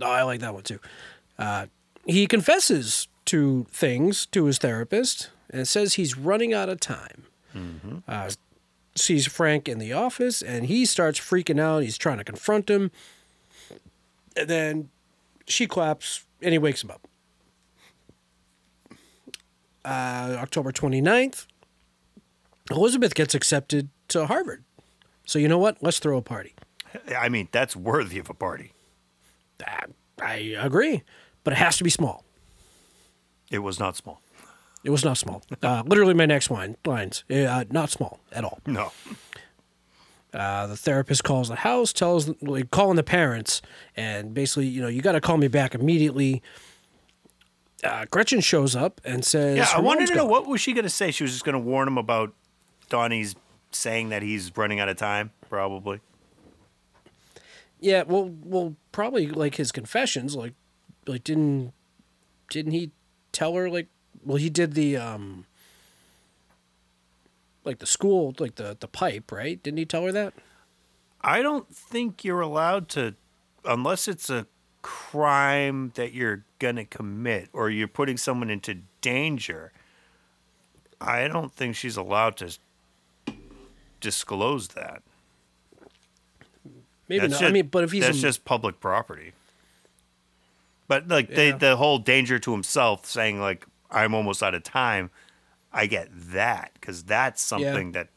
Oh, 0.00 0.10
I 0.10 0.22
like 0.22 0.40
that 0.40 0.54
one 0.54 0.62
too. 0.62 0.80
Uh, 1.38 1.66
he 2.06 2.26
confesses 2.26 3.08
to 3.26 3.66
things 3.70 4.26
to 4.26 4.44
his 4.46 4.58
therapist 4.58 5.30
and 5.50 5.66
says 5.68 5.94
he's 5.94 6.16
running 6.16 6.52
out 6.54 6.68
of 6.68 6.80
time. 6.80 7.24
Uh, 8.06 8.30
sees 8.94 9.26
Frank 9.26 9.68
in 9.68 9.78
the 9.78 9.92
office 9.92 10.42
and 10.42 10.66
he 10.66 10.84
starts 10.86 11.18
freaking 11.18 11.60
out. 11.60 11.82
He's 11.82 11.98
trying 11.98 12.18
to 12.18 12.24
confront 12.24 12.70
him. 12.70 12.90
And 14.36 14.48
then 14.48 14.90
she 15.46 15.66
claps 15.66 16.24
and 16.40 16.52
he 16.52 16.58
wakes 16.58 16.84
him 16.84 16.90
up. 16.90 17.06
Uh, 19.84 20.36
October 20.38 20.70
29th, 20.70 21.46
Elizabeth 22.70 23.14
gets 23.14 23.34
accepted 23.34 23.88
to 24.08 24.26
Harvard. 24.26 24.64
So, 25.28 25.38
you 25.38 25.46
know 25.46 25.58
what? 25.58 25.76
Let's 25.82 25.98
throw 25.98 26.16
a 26.16 26.22
party. 26.22 26.54
I 27.14 27.28
mean, 27.28 27.48
that's 27.52 27.76
worthy 27.76 28.18
of 28.18 28.30
a 28.30 28.34
party. 28.34 28.72
I, 29.66 29.84
I 30.22 30.34
agree, 30.58 31.02
but 31.44 31.52
it 31.52 31.56
has 31.56 31.76
to 31.76 31.84
be 31.84 31.90
small. 31.90 32.24
It 33.50 33.58
was 33.58 33.78
not 33.78 33.94
small. 33.94 34.22
It 34.84 34.88
was 34.88 35.04
not 35.04 35.18
small. 35.18 35.42
Uh, 35.62 35.82
literally, 35.84 36.14
my 36.14 36.24
next 36.24 36.50
line 36.50 36.78
lines 36.86 37.24
uh, 37.30 37.64
not 37.70 37.90
small 37.90 38.20
at 38.32 38.42
all. 38.42 38.60
No. 38.64 38.90
Uh, 40.32 40.66
the 40.66 40.76
therapist 40.76 41.24
calls 41.24 41.48
the 41.48 41.56
house, 41.56 41.92
tells 41.92 42.30
like 42.40 42.70
calling 42.70 42.96
the 42.96 43.02
parents, 43.02 43.60
and 43.96 44.32
basically, 44.32 44.66
you 44.66 44.80
know, 44.80 44.88
you 44.88 45.02
got 45.02 45.12
to 45.12 45.20
call 45.20 45.36
me 45.36 45.48
back 45.48 45.74
immediately. 45.74 46.42
Uh, 47.84 48.06
Gretchen 48.10 48.40
shows 48.40 48.74
up 48.74 49.00
and 49.04 49.26
says, 49.26 49.58
Yeah, 49.58 49.68
I 49.74 49.80
wanted 49.80 50.06
to 50.08 50.14
know 50.14 50.24
what 50.24 50.46
was 50.46 50.62
she 50.62 50.72
going 50.72 50.84
to 50.84 50.90
say. 50.90 51.10
She 51.10 51.22
was 51.22 51.32
just 51.32 51.44
going 51.44 51.52
to 51.54 51.58
warn 51.58 51.86
him 51.86 51.98
about 51.98 52.32
Donnie's 52.88 53.34
saying 53.70 54.08
that 54.10 54.22
he's 54.22 54.56
running 54.56 54.80
out 54.80 54.88
of 54.88 54.96
time, 54.96 55.32
probably. 55.48 56.00
Yeah, 57.80 58.02
well, 58.02 58.34
well, 58.44 58.74
probably 58.92 59.28
like 59.28 59.56
his 59.56 59.70
confessions. 59.70 60.34
Like, 60.34 60.54
like 61.06 61.24
didn't 61.24 61.72
didn't 62.50 62.72
he 62.72 62.90
tell 63.32 63.54
her 63.54 63.70
like? 63.70 63.88
Well, 64.24 64.36
he 64.36 64.50
did 64.50 64.74
the 64.74 64.96
um, 64.96 65.46
like 67.64 67.78
the 67.78 67.86
school, 67.86 68.34
like 68.38 68.56
the 68.56 68.76
the 68.78 68.88
pipe, 68.88 69.30
right? 69.30 69.62
Didn't 69.62 69.78
he 69.78 69.84
tell 69.84 70.04
her 70.04 70.12
that? 70.12 70.34
I 71.20 71.42
don't 71.42 71.74
think 71.74 72.24
you're 72.24 72.40
allowed 72.40 72.88
to, 72.90 73.14
unless 73.64 74.08
it's 74.08 74.30
a 74.30 74.46
crime 74.82 75.92
that 75.94 76.12
you're 76.12 76.44
gonna 76.58 76.84
commit 76.84 77.48
or 77.52 77.70
you're 77.70 77.88
putting 77.88 78.16
someone 78.16 78.50
into 78.50 78.78
danger, 79.00 79.72
I 81.00 81.28
don't 81.28 81.52
think 81.52 81.76
she's 81.76 81.96
allowed 81.96 82.36
to 82.38 82.58
disclose 84.00 84.68
that. 84.68 85.02
Maybe 87.08 87.20
That's 87.20 87.32
not. 87.32 87.40
just- 87.40 87.48
I 87.50 87.52
mean, 87.52 87.68
but 87.68 87.84
if 87.84 87.92
he's 87.92 88.04
that's 88.04 88.18
a, 88.18 88.22
just 88.22 88.44
public 88.44 88.80
property. 88.80 89.32
But 90.88 91.08
like 91.08 91.28
Yeah. 91.30 91.52
the 91.52 91.58
the 91.58 91.76
whole 91.76 91.98
danger 91.98 92.38
to 92.38 92.52
himself, 92.52 93.06
saying 93.06 93.40
like 93.40 93.66
I'm 93.90 94.14
almost 94.14 94.42
out 94.42 94.54
of 94.54 94.62
time, 94.62 95.10
I 95.72 95.86
get 95.86 96.08
that 96.12 96.72
because 96.74 97.02
that's 97.04 97.42
something 97.42 97.92
that 97.92 98.08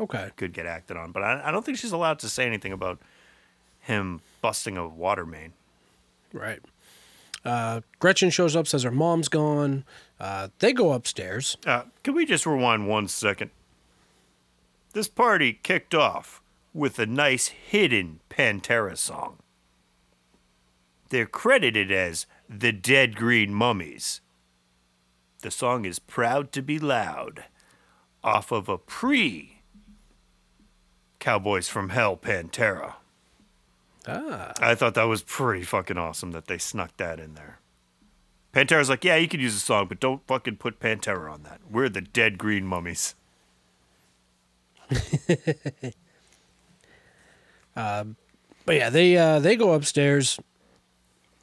okay, 0.00 0.30
could 0.36 0.52
get 0.52 0.66
acted 0.66 0.96
on. 0.96 1.12
But 1.12 1.22
I, 1.22 1.48
I 1.48 1.50
don't 1.50 1.64
think 1.64 1.78
she's 1.78 1.92
allowed 1.92 2.18
to 2.20 2.28
say 2.28 2.46
anything 2.46 2.72
about 2.72 3.00
him 3.80 4.20
busting 4.40 4.76
a 4.76 4.86
water 4.88 5.24
main. 5.26 5.52
right. 6.32 6.60
Uh, 7.44 7.80
Gretchen 8.00 8.28
shows 8.30 8.56
up, 8.56 8.66
says 8.66 8.82
her 8.82 8.90
mom's 8.90 9.28
gone. 9.28 9.84
Uh, 10.18 10.48
they 10.58 10.72
go 10.72 10.90
upstairs. 10.92 11.56
Uh, 11.64 11.82
can 12.02 12.12
we 12.14 12.26
just 12.26 12.44
rewind 12.44 12.88
one 12.88 13.06
second? 13.06 13.52
This 14.96 15.08
party 15.08 15.52
kicked 15.52 15.94
off 15.94 16.40
with 16.72 16.98
a 16.98 17.04
nice 17.04 17.48
hidden 17.48 18.20
Pantera 18.30 18.96
song. 18.96 19.36
They're 21.10 21.26
credited 21.26 21.92
as 21.92 22.24
the 22.48 22.72
Dead 22.72 23.14
Green 23.14 23.52
Mummies. 23.52 24.22
The 25.42 25.50
song 25.50 25.84
is 25.84 25.98
Proud 25.98 26.50
to 26.52 26.62
Be 26.62 26.78
Loud, 26.78 27.44
off 28.24 28.50
of 28.50 28.70
a 28.70 28.78
pre 28.78 29.58
Cowboys 31.18 31.68
from 31.68 31.90
Hell 31.90 32.16
Pantera. 32.16 32.94
Ah, 34.08 34.52
I 34.62 34.74
thought 34.74 34.94
that 34.94 35.04
was 35.04 35.22
pretty 35.22 35.64
fucking 35.64 35.98
awesome 35.98 36.30
that 36.30 36.46
they 36.46 36.56
snuck 36.56 36.96
that 36.96 37.20
in 37.20 37.34
there. 37.34 37.58
Pantera's 38.54 38.88
like, 38.88 39.04
yeah, 39.04 39.16
you 39.16 39.28
can 39.28 39.40
use 39.40 39.52
the 39.52 39.60
song, 39.60 39.88
but 39.88 40.00
don't 40.00 40.26
fucking 40.26 40.56
put 40.56 40.80
Pantera 40.80 41.30
on 41.30 41.42
that. 41.42 41.60
We're 41.70 41.90
the 41.90 42.00
dead 42.00 42.38
green 42.38 42.64
mummies. 42.64 43.14
But 47.74 48.14
yeah, 48.68 48.90
they 48.90 49.16
uh, 49.16 49.38
they 49.40 49.56
go 49.56 49.72
upstairs 49.72 50.38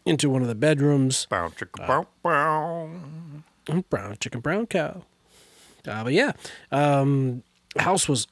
into 0.06 0.30
one 0.30 0.42
of 0.42 0.48
the 0.48 0.56
bedrooms. 0.56 1.26
Bow, 1.30 1.50
chicka, 1.50 1.88
bow, 1.88 2.08
bow. 2.22 2.90
Mm, 3.66 3.84
Brown 3.90 4.18
chicken, 4.20 4.42
brown 4.42 4.68
cow. 4.68 5.04
Uh, 5.88 6.04
but 6.04 6.14
yeah, 6.14 6.34
um, 6.72 7.44
house 7.78 8.10
was 8.10 8.28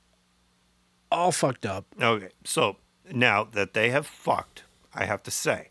all 1.11 1.31
fucked 1.31 1.65
up. 1.65 1.85
Okay, 2.01 2.29
so 2.43 2.77
now 3.11 3.43
that 3.43 3.73
they 3.73 3.89
have 3.89 4.05
fucked, 4.05 4.63
I 4.93 5.05
have 5.05 5.23
to 5.23 5.31
say, 5.31 5.69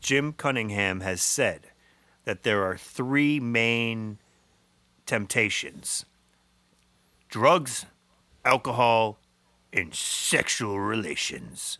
Jim 0.00 0.32
Cunningham 0.32 1.00
has 1.00 1.22
said 1.22 1.68
that 2.24 2.42
there 2.42 2.64
are 2.64 2.76
three 2.76 3.38
main 3.40 4.18
temptations 5.06 6.04
drugs, 7.28 7.86
alcohol, 8.44 9.18
and 9.72 9.94
sexual 9.94 10.80
relations. 10.80 11.78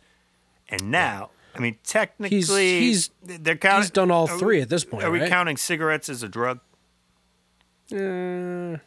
And 0.69 0.89
now, 0.91 1.31
I 1.55 1.59
mean, 1.59 1.77
technically, 1.83 2.79
he's- 2.79 3.09
they're 3.21 3.57
counting. 3.57 3.81
he's 3.83 3.91
done 3.91 4.09
all 4.11 4.27
we- 4.27 4.39
three 4.39 4.61
at 4.61 4.69
this 4.69 4.85
point, 4.85 5.03
Are 5.03 5.11
we 5.11 5.27
counting 5.27 5.57
cigarettes 5.57 6.07
as 6.07 6.23
a 6.23 6.29
drug? 6.29 6.59
Uh, 7.91 8.77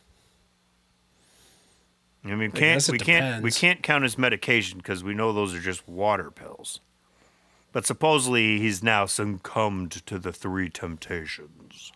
I 2.27 2.35
mean, 2.37 2.51
I 2.55 2.59
can't 2.59 2.89
it 2.89 2.91
we 2.91 2.99
can't 2.99 3.43
we 3.43 3.51
can't 3.51 3.83
count 3.83 4.03
as 4.05 4.17
medication 4.17 4.79
because 4.79 5.05
we 5.05 5.13
know 5.13 5.33
those 5.33 5.55
are 5.55 5.61
just 5.61 5.87
water 5.87 6.31
pills. 6.31 6.81
But 7.73 7.85
supposedly 7.85 8.59
he's 8.61 8.83
now 8.83 9.05
succumbed 9.05 9.91
to 10.07 10.19
the 10.19 10.33
three 10.33 10.71
temptations. 10.71 11.93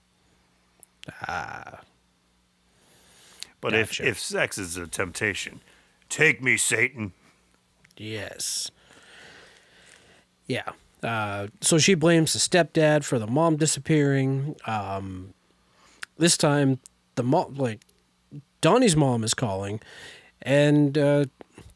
Ah. 1.27 1.81
But 3.61 3.73
Gotcha. 3.73 4.03
if 4.05 4.09
if 4.09 4.19
sex 4.21 4.57
is 4.59 4.77
a 4.77 4.87
temptation, 4.87 5.61
take 6.09 6.43
me, 6.43 6.57
Satan. 6.57 7.13
yes. 7.97 8.71
Yeah. 10.47 10.71
Uh, 11.03 11.49
so 11.61 11.79
she 11.79 11.95
blames 11.95 12.33
the 12.33 12.39
stepdad 12.39 13.05
for 13.05 13.19
the 13.19 13.27
mom 13.27 13.57
disappearing. 13.57 14.57
Um, 14.67 15.35
this 16.17 16.37
time, 16.37 16.79
the 17.15 17.23
mom, 17.23 17.55
like 17.55 17.81
Donnie's 18.61 18.97
mom, 18.97 19.23
is 19.25 19.35
calling, 19.35 19.81
and 20.43 20.97
uh, 20.99 21.25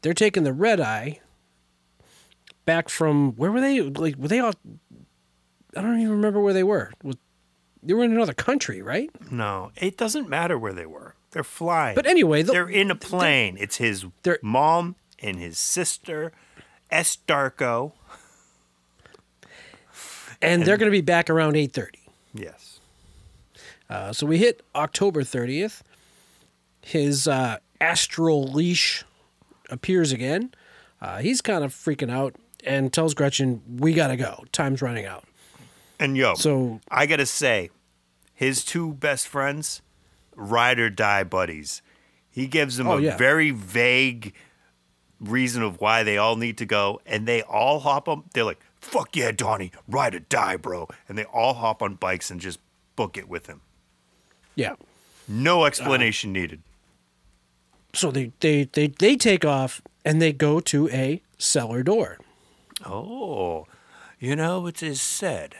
they're 0.01 0.13
taking 0.13 0.43
the 0.43 0.51
red 0.53 0.81
eye 0.81 1.19
back 2.65 2.89
from 2.89 3.33
where 3.33 3.51
were 3.51 3.61
they? 3.61 3.81
Like, 3.81 4.15
were 4.17 4.27
they 4.27 4.39
all? 4.39 4.53
I 5.77 5.81
don't 5.81 5.99
even 5.99 6.11
remember 6.11 6.39
where 6.41 6.53
they 6.53 6.63
were. 6.63 6.91
Was- 7.03 7.17
They 7.81 7.93
were 7.93 8.03
in 8.03 8.11
another 8.13 8.33
country, 8.33 8.81
right? 8.81 9.09
No, 9.31 9.71
it 9.77 9.97
doesn't 9.97 10.27
matter 10.29 10.57
where 10.57 10.73
they 10.73 10.85
were. 10.85 11.15
They're 11.33 11.43
flying. 11.43 11.95
But 11.95 12.05
anyway, 12.07 12.43
the- 12.43 12.53
they're 12.53 12.69
in 12.69 12.89
a 12.89 12.95
plane. 12.95 13.57
It's 13.59 13.77
his 13.77 14.05
mom 14.41 14.95
and 15.19 15.37
his 15.37 15.57
sister, 15.59 16.31
S. 16.89 17.17
Darko. 17.27 17.91
And 20.41 20.63
they're 20.63 20.77
going 20.77 20.91
to 20.91 20.95
be 20.95 21.01
back 21.01 21.29
around 21.29 21.55
eight 21.55 21.71
thirty. 21.73 21.99
Yes. 22.33 22.79
Uh, 23.89 24.11
so 24.11 24.25
we 24.25 24.37
hit 24.37 24.61
October 24.75 25.21
30th. 25.21 25.81
His 26.81 27.27
uh, 27.27 27.57
astral 27.79 28.43
leash 28.43 29.03
appears 29.69 30.11
again. 30.11 30.53
Uh, 31.01 31.19
he's 31.19 31.41
kind 31.41 31.63
of 31.63 31.71
freaking 31.73 32.11
out 32.11 32.35
and 32.65 32.91
tells 32.91 33.13
Gretchen, 33.13 33.61
"We 33.77 33.93
gotta 33.93 34.17
go. 34.17 34.43
Time's 34.51 34.81
running 34.81 35.05
out." 35.05 35.23
And 35.99 36.17
yo, 36.17 36.33
So 36.35 36.81
I 36.89 37.05
gotta 37.05 37.25
say, 37.25 37.69
his 38.33 38.65
two 38.65 38.93
best 38.93 39.27
friends, 39.27 39.81
ride 40.35 40.79
or 40.79 40.89
die 40.89 41.23
buddies. 41.23 41.81
He 42.29 42.47
gives 42.47 42.77
them 42.77 42.87
Oh, 42.87 42.97
a 42.97 43.01
yeah. 43.01 43.17
very 43.17 43.51
vague 43.51 44.33
reason 45.19 45.63
of 45.63 45.79
why 45.79 46.03
they 46.03 46.17
all 46.17 46.35
need 46.35 46.57
to 46.57 46.65
go, 46.65 46.99
and 47.05 47.27
they 47.27 47.41
all 47.43 47.79
hop 47.81 48.07
on. 48.09 48.23
They're 48.33 48.43
like, 48.43 48.59
"Fuck 48.81 49.15
yeah, 49.15 49.31
Donnie, 49.31 49.71
ride 49.87 50.15
or 50.15 50.19
die, 50.19 50.57
bro!" 50.57 50.87
And 51.07 51.17
they 51.17 51.25
all 51.25 51.53
hop 51.53 51.81
on 51.81 51.95
bikes 51.95 52.29
and 52.31 52.41
just 52.41 52.59
book 52.95 53.17
it 53.17 53.27
with 53.29 53.47
him. 53.47 53.61
yeah, 54.55 54.75
No 55.27 55.65
explanation 55.65 56.31
needed. 56.33 56.61
so 57.93 58.11
they 58.11 58.31
they 58.39 58.65
they 58.65 58.87
they 58.87 59.15
take 59.15 59.45
off 59.45 59.81
and 60.03 60.21
they 60.21 60.33
go 60.33 60.59
to 60.59 60.89
a 60.89 61.21
cellar 61.37 61.83
door. 61.83 62.17
Oh, 62.85 63.65
you 64.19 64.35
know, 64.35 64.65
it 64.67 64.81
is 64.83 64.99
said 65.01 65.55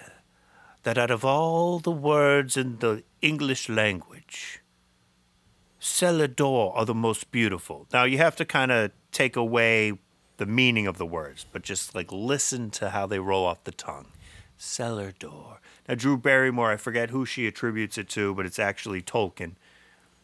that 0.84 0.98
out 0.98 1.12
of 1.12 1.24
all 1.24 1.80
the 1.80 1.92
words 1.92 2.58
in 2.58 2.80
the 2.80 3.04
English 3.22 3.70
language, 3.70 4.62
cellar 5.84 6.28
door 6.28 6.74
are 6.78 6.86
the 6.86 6.94
most 6.96 7.30
beautiful. 7.32 7.88
Now, 7.92 8.06
you 8.06 8.18
have 8.18 8.36
to 8.38 8.46
kind 8.46 8.72
of 8.72 8.92
take 9.12 9.36
away 9.36 9.94
the 10.38 10.46
meaning 10.46 10.88
of 10.88 10.98
the 10.98 11.06
words, 11.06 11.46
but 11.52 11.62
just 11.62 11.94
like 11.94 12.12
listen 12.12 12.70
to 12.72 12.92
how 12.92 13.06
they 13.06 13.20
roll 13.20 13.46
off 13.46 13.64
the 13.66 13.72
tongue. 13.72 14.08
Cellar 14.58 15.12
door. 15.12 15.60
Now, 15.88 15.96
Drew 15.96 16.18
Barrymore, 16.18 16.72
I 16.72 16.78
forget 16.78 17.10
who 17.10 17.26
she 17.26 17.48
attributes 17.48 17.98
it 17.98 18.08
to, 18.10 18.34
but 18.34 18.46
it's 18.46 18.60
actually 18.60 19.02
Tolkien, 19.02 19.56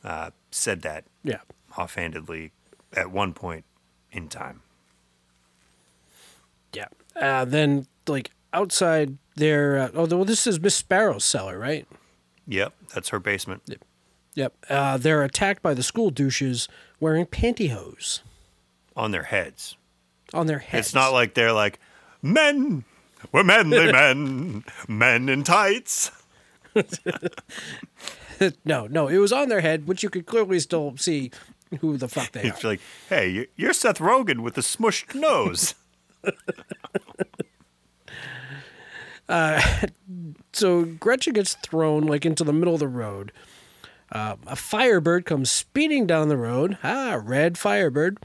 uh, 0.03 0.32
said 0.49 0.82
that 0.84 1.03
Yeah, 1.24 1.41
offhandedly 1.78 2.51
at 2.93 3.12
one 3.12 3.34
point 3.34 3.66
in 4.12 4.30
time. 4.30 4.62
yeah. 6.74 6.86
Uh, 7.16 7.43
then 7.43 7.86
like 8.07 8.32
outside 8.53 9.18
there. 9.36 9.78
Uh, 9.78 9.89
oh, 9.93 10.05
well, 10.05 10.24
this 10.26 10.47
is 10.47 10.60
Miss 10.60 10.76
Sparrow's 10.76 11.26
cellar, 11.26 11.60
right? 11.60 11.86
Yep, 12.47 12.74
that's 12.93 13.10
her 13.10 13.20
basement. 13.20 13.62
Yep. 13.68 13.84
Uh, 14.69 14.97
they're 14.97 15.23
attacked 15.23 15.61
by 15.61 15.73
the 15.73 15.84
school 15.84 16.09
douches 16.11 16.67
wearing 16.99 17.25
pantyhose 17.25 18.21
On 18.95 19.11
their 19.11 19.23
heads. 19.23 19.75
on 20.34 20.47
their 20.47 20.59
heads. 20.59 20.88
It's 20.88 20.95
not 20.95 21.11
like 21.13 21.34
they're 21.34 21.51
like, 21.53 21.80
men, 22.21 22.84
we're 23.32 23.43
manly 23.43 23.91
men, 23.91 24.63
men 24.88 25.27
in 25.30 25.43
tights. 25.43 26.11
no, 28.63 28.88
no. 28.88 29.07
It 29.07 29.17
was 29.17 29.34
on 29.34 29.49
their 29.49 29.61
head, 29.61 29.88
which 29.88 30.03
you 30.03 30.09
could 30.09 30.25
clearly 30.25 30.59
still 30.59 30.95
see 30.97 31.32
who 31.82 31.97
the 31.97 32.07
fuck 32.07 32.32
they 32.32 32.43
are. 32.43 32.47
It's 32.47 32.63
like, 32.63 32.80
hey, 33.09 33.30
you- 33.30 33.47
you're 33.57 33.73
Seth 33.73 33.99
Rogen 33.99 34.39
with 34.41 34.57
a 34.57 34.61
smushed 34.61 35.15
nose. 35.15 35.75
So 40.53 40.86
Gretchen 40.86 41.34
gets 41.34 41.53
thrown 41.55 42.03
like 42.07 42.25
into 42.25 42.43
the 42.43 42.53
middle 42.53 42.73
of 42.73 42.80
the 42.80 42.88
road. 42.88 43.32
Uh, 44.12 44.36
a 44.47 44.55
firebird 44.55 45.26
comes 45.26 45.51
speeding 45.51 46.07
down 46.07 46.30
the 46.30 46.38
road. 46.38 46.78
Ah, 46.84 47.20
red 47.24 47.57
firebird, 47.57 48.18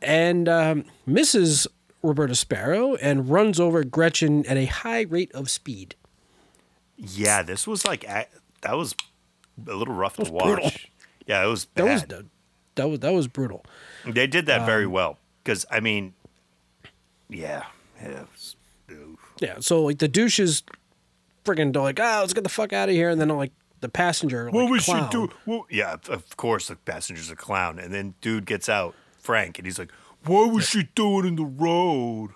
and 0.00 0.48
um, 0.48 0.84
misses 1.06 1.66
Roberta 2.02 2.34
Sparrow 2.34 2.94
and 2.96 3.28
runs 3.28 3.58
over 3.58 3.82
Gretchen 3.84 4.46
at 4.46 4.56
a 4.56 4.66
high 4.66 5.02
rate 5.02 5.32
of 5.32 5.50
speed. 5.50 5.94
yeah, 6.96 7.42
this 7.42 7.66
was 7.66 7.84
like, 7.84 8.02
that 8.02 8.76
was 8.76 8.94
a 9.66 9.74
little 9.74 9.94
rough 9.94 10.16
to 10.16 10.30
watch. 10.30 10.44
brutal. 10.44 10.70
Yeah, 11.26 11.44
it 11.44 11.48
was 11.48 11.66
That 11.74 11.84
was 11.84 12.02
bad. 12.04 12.26
that 12.76 12.88
was 12.88 13.00
that 13.00 13.12
was 13.12 13.28
brutal. 13.28 13.64
they 14.06 14.26
did 14.26 14.46
that 14.46 14.64
very 14.66 14.84
Um, 14.86 14.92
well. 14.92 15.18
Because, 15.42 15.66
I 15.70 15.80
mean, 15.80 16.14
yeah. 17.28 17.64
yeah 18.00 18.22
was- 18.32 18.56
Yeah. 19.40 19.56
So 19.60 19.82
like 19.82 19.98
the 19.98 20.08
douches 20.08 20.62
friggin' 21.44 21.72
they're 21.72 21.82
like, 21.82 21.98
ah, 22.00 22.18
let's 22.20 22.32
get 22.32 22.44
the 22.44 22.50
fuck 22.50 22.72
out 22.72 22.88
of 22.88 22.94
here, 22.94 23.08
and 23.10 23.20
then 23.20 23.28
like 23.30 23.52
the 23.82 23.88
passenger, 23.90 24.46
like, 24.46 24.54
what 24.54 24.70
we 24.70 24.78
clown, 24.80 25.02
should 25.02 25.10
do? 25.10 25.28
Well, 25.44 25.66
yeah, 25.70 25.96
of- 26.08 26.36
course 26.38 26.68
the 26.68 26.76
passenger's 26.76 27.30
a 27.30 27.36
clown, 27.36 27.78
and 27.78 27.92
then 27.92 28.14
dude 28.22 28.46
gets 28.46 28.68
out, 28.70 28.94
Frank, 29.18 29.58
and 29.58 29.66
he's 29.66 29.78
like, 29.78 29.92
"Why 30.24 30.46
was 30.46 30.66
she 30.68 30.84
doing 30.94 31.26
in 31.26 31.36
the 31.36 31.44
road?" 31.44 32.30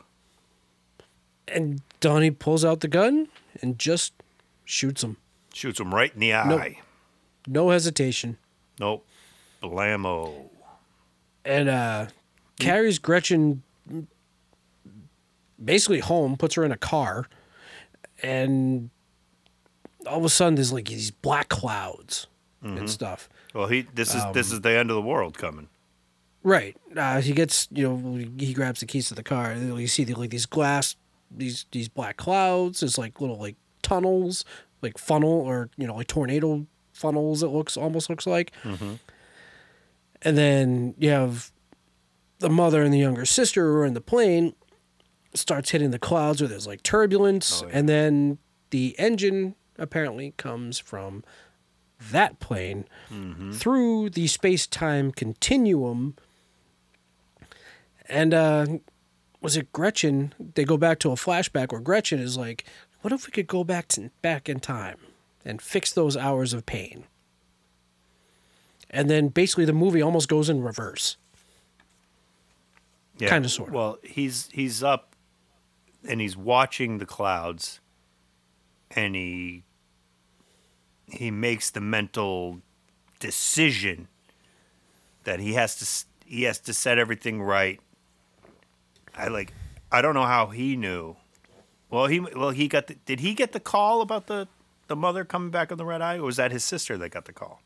and 1.49 1.81
Donnie 2.01 2.33
pulls 2.33 2.65
out 2.65 2.81
the 2.81 2.89
gun 2.89 3.29
and 3.63 3.79
just 3.79 4.13
shoots 4.65 5.03
him, 5.05 5.17
Shoots 5.55 5.79
him 5.81 5.95
right 5.95 6.13
in 6.13 6.19
the 6.21 6.35
eye. 6.35 6.81
no 7.47 7.71
hesitation, 7.71 8.37
Nope. 8.81 9.07
Blammo. 9.63 10.51
and 11.45 11.69
uh, 11.69 12.07
carries 12.59 12.99
Gretchen 12.99 13.63
basically 15.65 16.01
home, 16.01 16.37
puts 16.37 16.55
her 16.57 16.65
in 16.65 16.73
a 16.73 16.77
car, 16.77 17.29
and 18.23 18.91
all 20.07 20.19
of 20.19 20.25
a 20.25 20.29
sudden 20.29 20.55
there's 20.55 20.73
like 20.73 20.89
these 20.89 21.11
black 21.11 21.49
clouds 21.49 22.27
and 22.63 22.77
mm-hmm. 22.77 22.87
stuff. 22.87 23.29
Well, 23.55 23.67
he 23.69 23.83
this 23.95 24.15
is 24.15 24.23
this 24.33 24.51
um, 24.51 24.57
is 24.57 24.61
the 24.61 24.71
end 24.77 24.91
of 24.91 24.97
the 24.97 25.03
world 25.03 25.39
coming. 25.39 25.69
Right. 26.43 26.77
Uh, 26.97 27.21
he 27.21 27.33
gets, 27.33 27.67
you 27.73 27.89
know, 27.89 28.25
he 28.39 28.55
grabs 28.55 28.79
the 28.81 28.87
keys 28.87 29.09
to 29.09 29.15
the 29.15 29.25
car. 29.25 29.51
and 29.51 29.77
You 29.81 29.89
see 29.89 30.05
the, 30.05 30.15
like 30.15 30.31
these 30.31 30.47
glass, 30.47 30.95
these 31.31 31.67
these 31.73 31.89
black 31.89 32.17
clouds. 32.17 32.81
There's 32.81 32.99
like 32.99 33.21
little 33.21 33.39
like 33.39 33.57
tunnels, 33.83 34.45
like 34.83 34.99
funnel 34.99 35.29
or 35.31 35.71
you 35.77 35.87
know 35.87 35.97
like 35.97 36.07
tornado 36.07 36.67
funnels. 36.93 37.43
It 37.43 37.49
looks 37.49 37.77
almost 37.77 38.09
looks 38.09 38.27
like. 38.27 38.53
Mm-hmm. 38.63 38.95
And 40.23 40.39
then 40.39 40.95
you 40.99 41.11
have 41.11 41.51
the 42.39 42.51
mother 42.51 42.83
and 42.83 42.93
the 42.93 42.99
younger 42.99 43.25
sister 43.25 43.73
who 43.73 43.79
are 43.79 43.85
in 43.87 43.95
the 43.95 44.01
plane. 44.01 44.55
Starts 45.35 45.71
hitting 45.71 45.91
the 45.91 45.99
clouds 45.99 46.41
where 46.41 46.49
there's 46.49 46.67
like 46.67 46.83
turbulence, 46.83 47.63
Oh, 47.63 47.67
yeah. 47.67 47.79
and 47.79 47.89
then 47.89 48.39
the 48.71 48.95
engine 48.99 49.55
apparently 49.79 50.33
comes 50.37 50.79
from 50.79 51.23
that 52.11 52.41
plane 52.41 52.85
Mm-hmm. 53.11 53.53
through 53.53 54.11
the 54.11 54.27
space 54.27 54.67
time 54.67 55.11
continuum. 55.13 56.15
And 58.09 58.35
uh, 58.35 58.67
was 59.41 59.57
it 59.57 59.73
Gretchen? 59.73 60.35
They 60.55 60.65
go 60.65 60.77
back 60.77 60.99
to 61.01 61.11
a 61.11 61.15
flashback 61.17 61.73
where 61.73 61.81
Gretchen 61.81 62.19
is 62.21 62.37
like, 62.37 62.65
"What 63.01 63.13
if 63.13 63.27
we 63.27 63.33
could 63.33 63.47
go 63.47 63.65
back 63.65 63.89
to 63.89 64.11
back 64.23 64.49
in 64.49 64.61
time 64.61 64.99
and 65.45 65.61
fix 65.61 65.93
those 65.93 66.17
hours 66.17 66.53
of 66.53 66.67
pain?" 66.67 67.05
And 68.91 69.11
then 69.11 69.29
basically 69.29 69.65
the 69.65 69.73
movie 69.73 70.01
almost 70.03 70.29
goes 70.29 70.49
in 70.49 70.63
reverse. 70.63 71.17
Yeah. 73.19 73.31
Kinda, 73.31 73.49
sorta. 73.49 73.73
Well, 73.73 73.99
he's 74.05 74.49
he's 74.53 74.83
up 74.83 75.17
and 76.09 76.21
he's 76.21 76.37
watching 76.37 76.99
the 76.99 77.07
clouds 77.07 77.81
and 78.93 79.17
he 79.17 79.65
he 81.09 81.31
makes 81.31 81.71
the 81.71 81.81
mental 81.81 82.61
decision 83.19 84.09
that 85.25 85.41
he 85.41 85.55
has 85.55 85.75
to 85.77 86.27
he 86.29 86.43
has 86.45 86.59
to 86.61 86.75
set 86.75 86.99
everything 86.99 87.43
right. 87.43 87.81
I 89.15 89.29
like 89.29 89.53
I 89.91 90.03
don't 90.03 90.15
know 90.15 90.25
how 90.25 90.49
he 90.49 90.77
knew. 90.77 91.17
Well, 91.91 92.07
he 92.07 92.21
well 92.21 92.51
he 92.51 92.69
got 92.69 92.89
the, 92.89 92.95
did 93.07 93.21
he 93.21 93.35
get 93.35 93.53
the 93.53 93.61
call 93.61 94.01
about 94.01 94.27
the 94.27 94.49
the 94.89 94.97
mother 94.97 95.25
coming 95.25 95.51
back 95.51 95.73
on 95.73 95.79
the 95.79 95.85
red 95.85 96.03
eye 96.03 96.17
or 96.19 96.23
was 96.23 96.37
that 96.37 96.53
his 96.53 96.65
sister 96.65 96.97
that 96.99 97.11
got 97.11 97.25
the 97.25 97.33
call? 97.33 97.61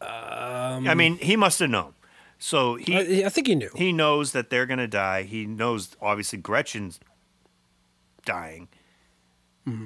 Um, 0.00 0.86
I 0.86 0.94
mean, 0.94 1.16
he 1.18 1.36
must 1.36 1.58
have 1.60 1.70
known. 1.70 1.94
So 2.38 2.74
he 2.74 3.22
I, 3.22 3.26
I 3.26 3.28
think 3.30 3.46
he 3.46 3.54
knew. 3.54 3.70
he 3.74 3.92
knows 3.92 4.32
that 4.32 4.50
they're 4.50 4.66
gonna 4.66 4.86
die. 4.86 5.22
He 5.22 5.46
knows 5.46 5.96
obviously 6.02 6.38
Gretchen's 6.38 7.00
dying. 8.24 8.68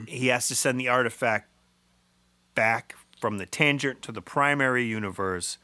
He 0.06 0.26
has 0.26 0.46
to 0.48 0.54
send 0.54 0.78
the 0.78 0.88
artifact 0.88 1.49
back 2.54 2.94
from 3.20 3.38
the 3.38 3.46
tangent 3.46 4.02
to 4.02 4.12
the 4.12 4.22
primary 4.22 4.84
universe. 4.84 5.58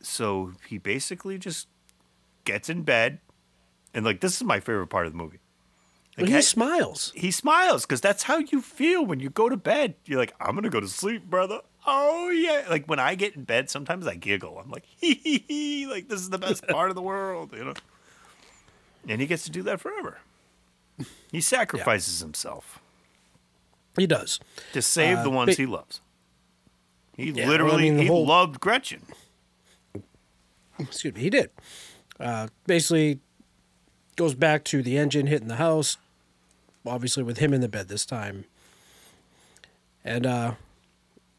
So 0.00 0.52
he 0.68 0.78
basically 0.78 1.38
just 1.38 1.68
gets 2.44 2.68
in 2.68 2.82
bed, 2.82 3.20
and 3.92 4.04
like 4.04 4.20
this 4.20 4.36
is 4.36 4.44
my 4.44 4.60
favorite 4.60 4.88
part 4.88 5.06
of 5.06 5.12
the 5.12 5.18
movie. 5.18 5.38
Like, 6.18 6.28
he 6.28 6.42
smiles. 6.42 7.12
he 7.14 7.30
smiles 7.30 7.86
because 7.86 8.00
that's 8.00 8.24
how 8.24 8.38
you 8.38 8.60
feel 8.60 9.04
when 9.04 9.20
you 9.20 9.30
go 9.30 9.48
to 9.48 9.56
bed. 9.56 9.94
You're 10.04 10.18
like, 10.18 10.34
I'm 10.40 10.54
gonna 10.54 10.70
go 10.70 10.80
to 10.80 10.88
sleep, 10.88 11.24
brother. 11.24 11.60
Oh 11.86 12.30
yeah. 12.30 12.64
Like 12.68 12.86
when 12.86 12.98
I 12.98 13.14
get 13.14 13.36
in 13.36 13.44
bed, 13.44 13.70
sometimes 13.70 14.06
I 14.06 14.16
giggle. 14.16 14.58
I'm 14.58 14.70
like, 14.70 14.84
hee 14.98 15.14
hee 15.14 15.44
hee. 15.46 15.86
Like 15.86 16.08
this 16.08 16.20
is 16.20 16.30
the 16.30 16.38
best 16.38 16.66
part 16.68 16.90
of 16.90 16.96
the 16.96 17.02
world, 17.02 17.52
you 17.54 17.64
know. 17.64 17.74
And 19.08 19.20
he 19.20 19.26
gets 19.26 19.44
to 19.44 19.50
do 19.50 19.62
that 19.62 19.80
forever. 19.80 20.18
He 21.32 21.40
sacrifices 21.40 22.20
himself 22.20 22.79
He 24.00 24.06
does. 24.06 24.40
to 24.72 24.80
save 24.80 25.18
Uh, 25.18 25.22
the 25.24 25.30
ones 25.30 25.50
but- 25.50 25.56
he 25.58 25.66
loves. 25.66 26.00
He 27.16 27.26
Yeah, 27.32 27.34
well, 27.34 27.44
I 27.44 27.48
literally 27.50 27.90
mean, 27.90 27.98
he 27.98 28.06
whole- 28.06 28.24
loved 28.26 28.60
Gretchen. 28.60 29.02
excuse 30.78 31.14
me, 31.14 31.20
he 31.20 31.28
did. 31.28 31.50
Uh, 32.18 32.48
basically, 32.66 33.20
goes 34.16 34.34
back 34.34 34.64
to 34.64 34.82
the 34.82 34.96
engine 34.96 35.26
hitting 35.26 35.48
the 35.48 35.56
house, 35.56 35.98
obviously 36.86 37.22
with 37.22 37.38
him 37.38 37.52
in 37.52 37.60
the 37.60 37.68
bed 37.68 37.88
this 37.88 38.06
time. 38.06 38.44
And 40.02 40.24
uh, 40.24 40.52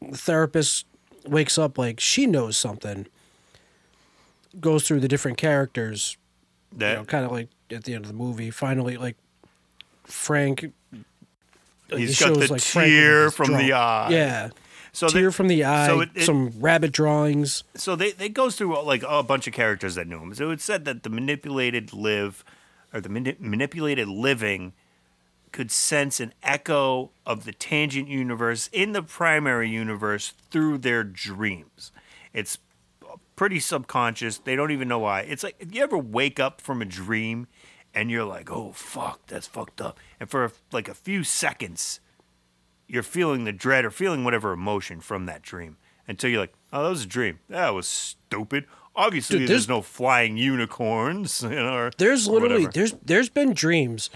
the 0.00 0.16
therapist 0.16 0.86
wakes 1.26 1.58
up 1.58 1.78
like 1.78 1.98
she 1.98 2.26
knows 2.26 2.56
something. 2.56 3.06
Goes 4.60 4.86
through 4.86 5.00
the 5.00 5.08
different 5.08 5.36
characters, 5.38 6.16
you 6.72 6.78
know, 6.78 7.04
kind 7.04 7.24
of 7.24 7.32
like 7.32 7.48
at 7.70 7.84
the 7.84 7.94
end 7.94 8.04
of 8.04 8.08
the 8.08 8.16
movie. 8.16 8.50
Finally, 8.52 8.96
like 8.98 9.16
Frank. 10.04 10.72
Uh, 11.92 11.96
like, 11.96 12.00
He's 12.00 12.18
he 12.18 12.24
got 12.24 12.38
the 12.38 12.52
like, 12.52 12.62
tear 12.62 13.30
from 13.30 13.52
the 13.56 13.72
eye. 13.72 14.08
Yeah, 14.10 14.50
so 14.92 15.06
they- 15.08 15.20
tear 15.20 15.30
from 15.32 15.48
the 15.48 15.64
eye. 15.64 15.86
so 15.86 16.00
it- 16.00 16.10
it- 16.14 16.24
some 16.24 16.52
rabbit 16.58 16.92
drawings. 16.92 17.64
so 17.74 17.94
they 17.96 18.12
they 18.12 18.28
goes 18.28 18.56
through 18.56 18.76
uh, 18.76 18.82
like 18.82 19.02
a 19.06 19.22
bunch 19.22 19.46
of 19.46 19.52
characters 19.52 19.94
that 19.96 20.06
knew 20.06 20.18
him. 20.20 20.34
So 20.34 20.50
it 20.50 20.60
said 20.60 20.84
that 20.86 21.02
the 21.02 21.10
manipulated 21.10 21.92
live 21.92 22.44
or 22.92 23.00
the 23.00 23.08
mani- 23.08 23.36
manipulated 23.38 24.08
living 24.08 24.72
could 25.50 25.70
sense 25.70 26.18
an 26.18 26.32
echo 26.42 27.10
of 27.26 27.44
the 27.44 27.52
tangent 27.52 28.08
universe 28.08 28.70
in 28.72 28.92
the 28.92 29.02
primary 29.02 29.68
universe 29.68 30.32
through 30.50 30.78
their 30.78 31.04
dreams. 31.04 31.92
It's 32.32 32.56
uh, 33.06 33.16
pretty 33.36 33.60
subconscious. 33.60 34.38
They 34.38 34.56
don't 34.56 34.70
even 34.70 34.88
know 34.88 34.98
why. 35.00 35.20
It's 35.20 35.42
like 35.42 35.56
if 35.58 35.74
you 35.74 35.82
ever 35.82 35.98
wake 35.98 36.40
up 36.40 36.62
from 36.62 36.80
a 36.80 36.86
dream 36.86 37.48
and 37.94 38.10
you're 38.10 38.24
like, 38.24 38.50
"Oh 38.50 38.72
fuck, 38.72 39.26
that's 39.26 39.46
fucked 39.46 39.80
up," 39.80 39.98
and 40.20 40.28
for 40.30 40.52
like 40.72 40.88
a 40.88 40.94
few 40.94 41.24
seconds 41.24 42.00
you're 42.88 43.02
feeling 43.02 43.44
the 43.44 43.52
dread 43.52 43.86
or 43.86 43.90
feeling 43.90 44.22
whatever 44.22 44.52
emotion 44.52 45.00
from 45.00 45.24
that 45.24 45.40
dream 45.40 45.78
until 46.06 46.28
you're 46.28 46.40
like, 46.40 46.52
oh, 46.74 46.82
that 46.82 46.90
was 46.90 47.04
a 47.04 47.06
dream. 47.06 47.38
That 47.48 47.70
was 47.70 47.86
stupid. 47.86 48.66
Obviously, 48.94 49.38
Dude, 49.38 49.48
there's 49.48 49.66
there's- 49.66 49.68
no 49.68 49.80
flying 49.80 50.36
unicorns. 50.36 51.42
You 51.48 51.50
know, 51.50 51.74
or, 51.74 51.90
There's 51.96 52.28
or 52.28 52.32
literally 52.34 52.66
whatever. 52.66 52.72
there's 52.72 52.92
there's 53.02 53.28
been 53.30 53.54
dreams 53.54 54.10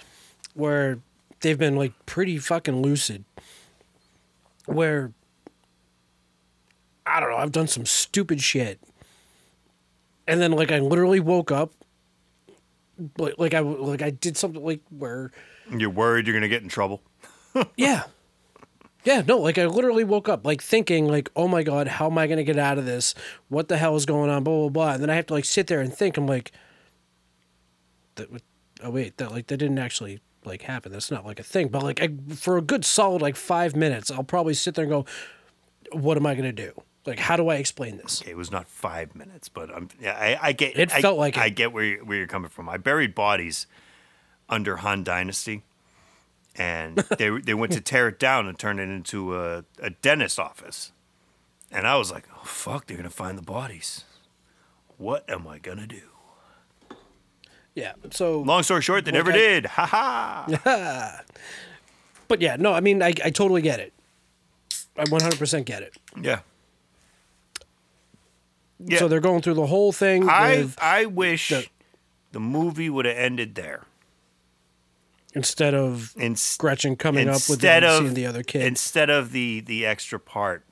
where 0.53 0.99
they've 1.41 1.57
been 1.59 1.77
like 1.77 1.93
pretty 2.05 2.37
fucking 2.37 2.83
lucid. 2.83 3.25
Where 4.67 5.13
I 7.07 7.21
don't 7.21 7.31
know, 7.31 7.37
I've 7.37 7.53
done 7.53 7.69
some 7.69 7.87
stupid 7.87 8.43
shit. 8.43 8.79
And 10.27 10.41
then 10.41 10.53
like 10.53 10.71
I 10.73 10.81
literally 10.81 11.21
woke 11.21 11.51
up 11.53 11.73
like 13.19 13.35
like 13.39 13.55
I 13.55 13.61
like 13.61 14.03
I 14.03 14.11
did 14.11 14.37
something 14.37 14.65
like 14.65 14.81
where 14.91 15.31
You're 15.71 15.91
worried 15.91 16.27
you're 16.27 16.35
gonna 16.35 16.49
get 16.49 16.63
in 16.63 16.69
trouble. 16.69 17.03
yeah. 17.77 18.05
Yeah, 19.05 19.23
no, 19.25 19.39
like 19.39 19.57
I 19.57 19.67
literally 19.67 20.03
woke 20.03 20.29
up 20.29 20.45
like 20.45 20.61
thinking 20.61 21.07
like, 21.07 21.31
"Oh 21.37 21.47
my 21.47 21.63
god, 21.63 21.87
how 21.87 22.11
am 22.11 22.19
I 22.19 22.27
to 22.27 22.43
get 22.43 22.59
out 22.59 22.77
of 22.77 22.87
this? 22.87 23.15
What 23.49 23.69
the 23.69 23.77
hell 23.77 23.95
is 23.95 24.05
going 24.05 24.31
on?" 24.31 24.43
blah 24.43 24.63
blah 24.63 24.69
blah. 24.69 24.93
And 24.95 25.03
then 25.03 25.11
I 25.11 25.15
have 25.15 25.27
to 25.27 25.35
like 25.35 25.45
sit 25.45 25.69
there 25.69 25.81
and 25.81 25.95
think 25.95 26.17
I'm 26.17 26.27
like 26.27 26.51
that 28.17 28.29
oh 28.83 28.91
wait, 28.91 29.17
that 29.19 29.31
like 29.31 29.47
that 29.47 29.59
didn't 29.59 29.79
actually 29.79 30.21
like 30.45 30.63
happen. 30.63 30.91
That's 30.91 31.11
not 31.11 31.25
like 31.25 31.39
a 31.39 31.45
thing. 31.45 31.69
But 31.69 31.83
like 31.83 32.03
I, 32.03 32.09
for 32.35 32.57
a 32.57 32.63
good 32.63 32.85
solid 32.85 33.23
like 33.23 33.37
5 33.37 33.77
minutes, 33.77 34.11
I'll 34.11 34.25
probably 34.25 34.55
sit 34.55 34.75
there 34.75 34.85
and 34.85 34.91
go, 34.91 35.05
"What 35.93 36.17
am 36.17 36.27
I 36.27 36.35
to 36.35 36.53
do? 36.53 36.73
Like 37.07 37.19
how 37.19 37.37
do 37.37 37.49
I 37.49 37.57
explain 37.57 37.97
this?" 37.99 38.23
Okay, 38.23 38.33
it 38.33 38.37
was 38.37 38.51
not 38.51 38.69
five 38.69 39.15
minutes, 39.15 39.49
but 39.49 39.75
I'm, 39.75 39.89
I, 40.05 40.39
I 40.41 40.53
get. 40.53 40.79
It 40.79 40.93
I, 40.95 41.01
felt 41.01 41.19
like 41.19 41.37
I 41.37 41.47
it. 41.47 41.57
get 41.57 41.73
where 41.73 41.85
you're, 41.85 42.05
where 42.05 42.19
you're 42.19 42.27
coming 42.27 42.49
from. 42.51 42.69
I 42.69 42.77
buried 42.77 43.15
bodies 43.15 43.67
under 44.49 44.77
Han 44.77 45.05
Dynasty, 45.05 45.63
and 46.57 46.97
they 47.19 47.31
they 47.31 47.55
went 47.55 47.73
to 47.73 47.81
tear 47.81 48.09
it 48.09 48.19
down 48.19 48.47
and 48.49 48.59
turn 48.59 48.79
it 48.79 48.89
into 48.89 49.39
a, 49.39 49.65
a 49.81 49.91
dentist 49.91 50.39
office, 50.39 50.93
and 51.71 51.87
I 51.87 51.97
was 51.97 52.11
like, 52.11 52.27
oh 52.35 52.45
fuck, 52.45 52.87
they're 52.87 52.97
gonna 52.97 53.11
find 53.11 53.37
the 53.39 53.43
bodies. 53.43 54.05
What 54.99 55.29
am 55.31 55.47
I 55.47 55.59
gonna 55.59 55.87
do? 55.87 56.01
Yeah. 57.75 57.93
So 58.11 58.41
Long 58.41 58.63
story 58.63 58.81
short, 58.83 59.05
they 59.05 59.13
never 59.13 59.31
I- 59.31 59.35
did. 59.37 59.67
Ha 59.67 59.87
ha. 59.87 61.23
but 62.29 62.41
yeah, 62.41 62.57
no, 62.59 62.73
I 62.73 62.81
mean 62.81 63.03
I 63.03 63.09
I 63.25 63.31
totally 63.31 63.61
get 63.63 63.81
it. 63.81 63.93
I 64.99 65.05
100% 65.05 65.65
get 65.67 65.83
it. 65.83 65.95
Yeah. 66.19 66.41
Yeah. 68.79 68.99
So 68.99 69.09
they're 69.09 69.21
going 69.21 69.43
through 69.43 69.55
the 69.55 69.67
whole 69.67 69.93
thing 69.93 70.29
I 70.29 70.69
I 70.79 71.07
wish 71.07 71.49
the- 71.49 71.67
the 72.33 72.41
movie 72.41 72.91
would 72.91 73.05
have 73.07 73.17
ended 73.17 73.55
there. 73.55 73.85
Instead 75.35 75.75
of 75.75 76.15
Inst- 76.17 76.59
Gretchen 76.59 76.97
coming 76.97 77.29
up 77.29 77.35
with 77.35 77.51
instead 77.51 77.83
the, 77.83 77.89
of 77.91 78.03
seeing 78.03 78.15
the 78.15 78.27
other 78.27 78.43
kid. 78.43 78.63
instead 78.63 79.11
of 79.11 79.33
the 79.33 79.61
the 79.61 79.85
extra 79.85 80.19
part 80.19 80.65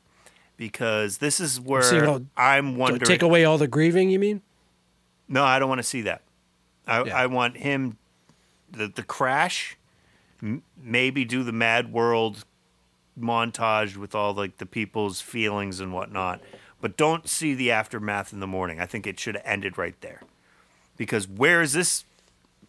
because 0.57 1.19
this 1.19 1.39
is 1.41 1.61
where 1.61 2.21
I'm 2.37 2.75
To 2.75 2.79
wondering 2.79 3.01
take 3.07 3.23
away 3.23 3.45
all 3.45 3.59
the 3.59 3.67
grieving, 3.69 4.09
you 4.11 4.19
mean? 4.19 4.41
No, 5.29 5.43
I 5.45 5.59
don't 5.59 5.69
want 5.69 5.81
to 5.81 5.83
see 5.83 6.03
that. 6.03 6.23
I, 6.87 7.03
Yeah. 7.05 7.17
I 7.17 7.27
want 7.27 7.57
him, 7.59 7.97
the 8.71 8.87
the 8.89 9.03
crash, 9.03 9.77
m- 10.43 10.63
maybe 10.83 11.25
do 11.25 11.43
the 11.43 11.53
Mad 11.53 11.93
World 11.93 12.45
montage 13.19 13.97
with 13.97 14.15
all 14.15 14.33
like 14.35 14.59
the 14.59 14.67
people's 14.67 15.21
feelings 15.21 15.79
and 15.81 15.93
whatnot, 15.93 16.41
but 16.85 16.99
don't 16.99 17.27
see 17.27 17.55
the 17.55 17.71
aftermath 17.71 18.31
in 18.31 18.41
the 18.41 18.47
morning. 18.47 18.79
I 18.79 18.85
think 18.85 19.07
it 19.07 19.19
should 19.19 19.37
have 19.37 19.47
ended 19.47 19.79
right 19.79 19.99
there, 20.03 20.21
because 20.99 21.27
where 21.27 21.63
is 21.63 21.73
this 21.73 22.05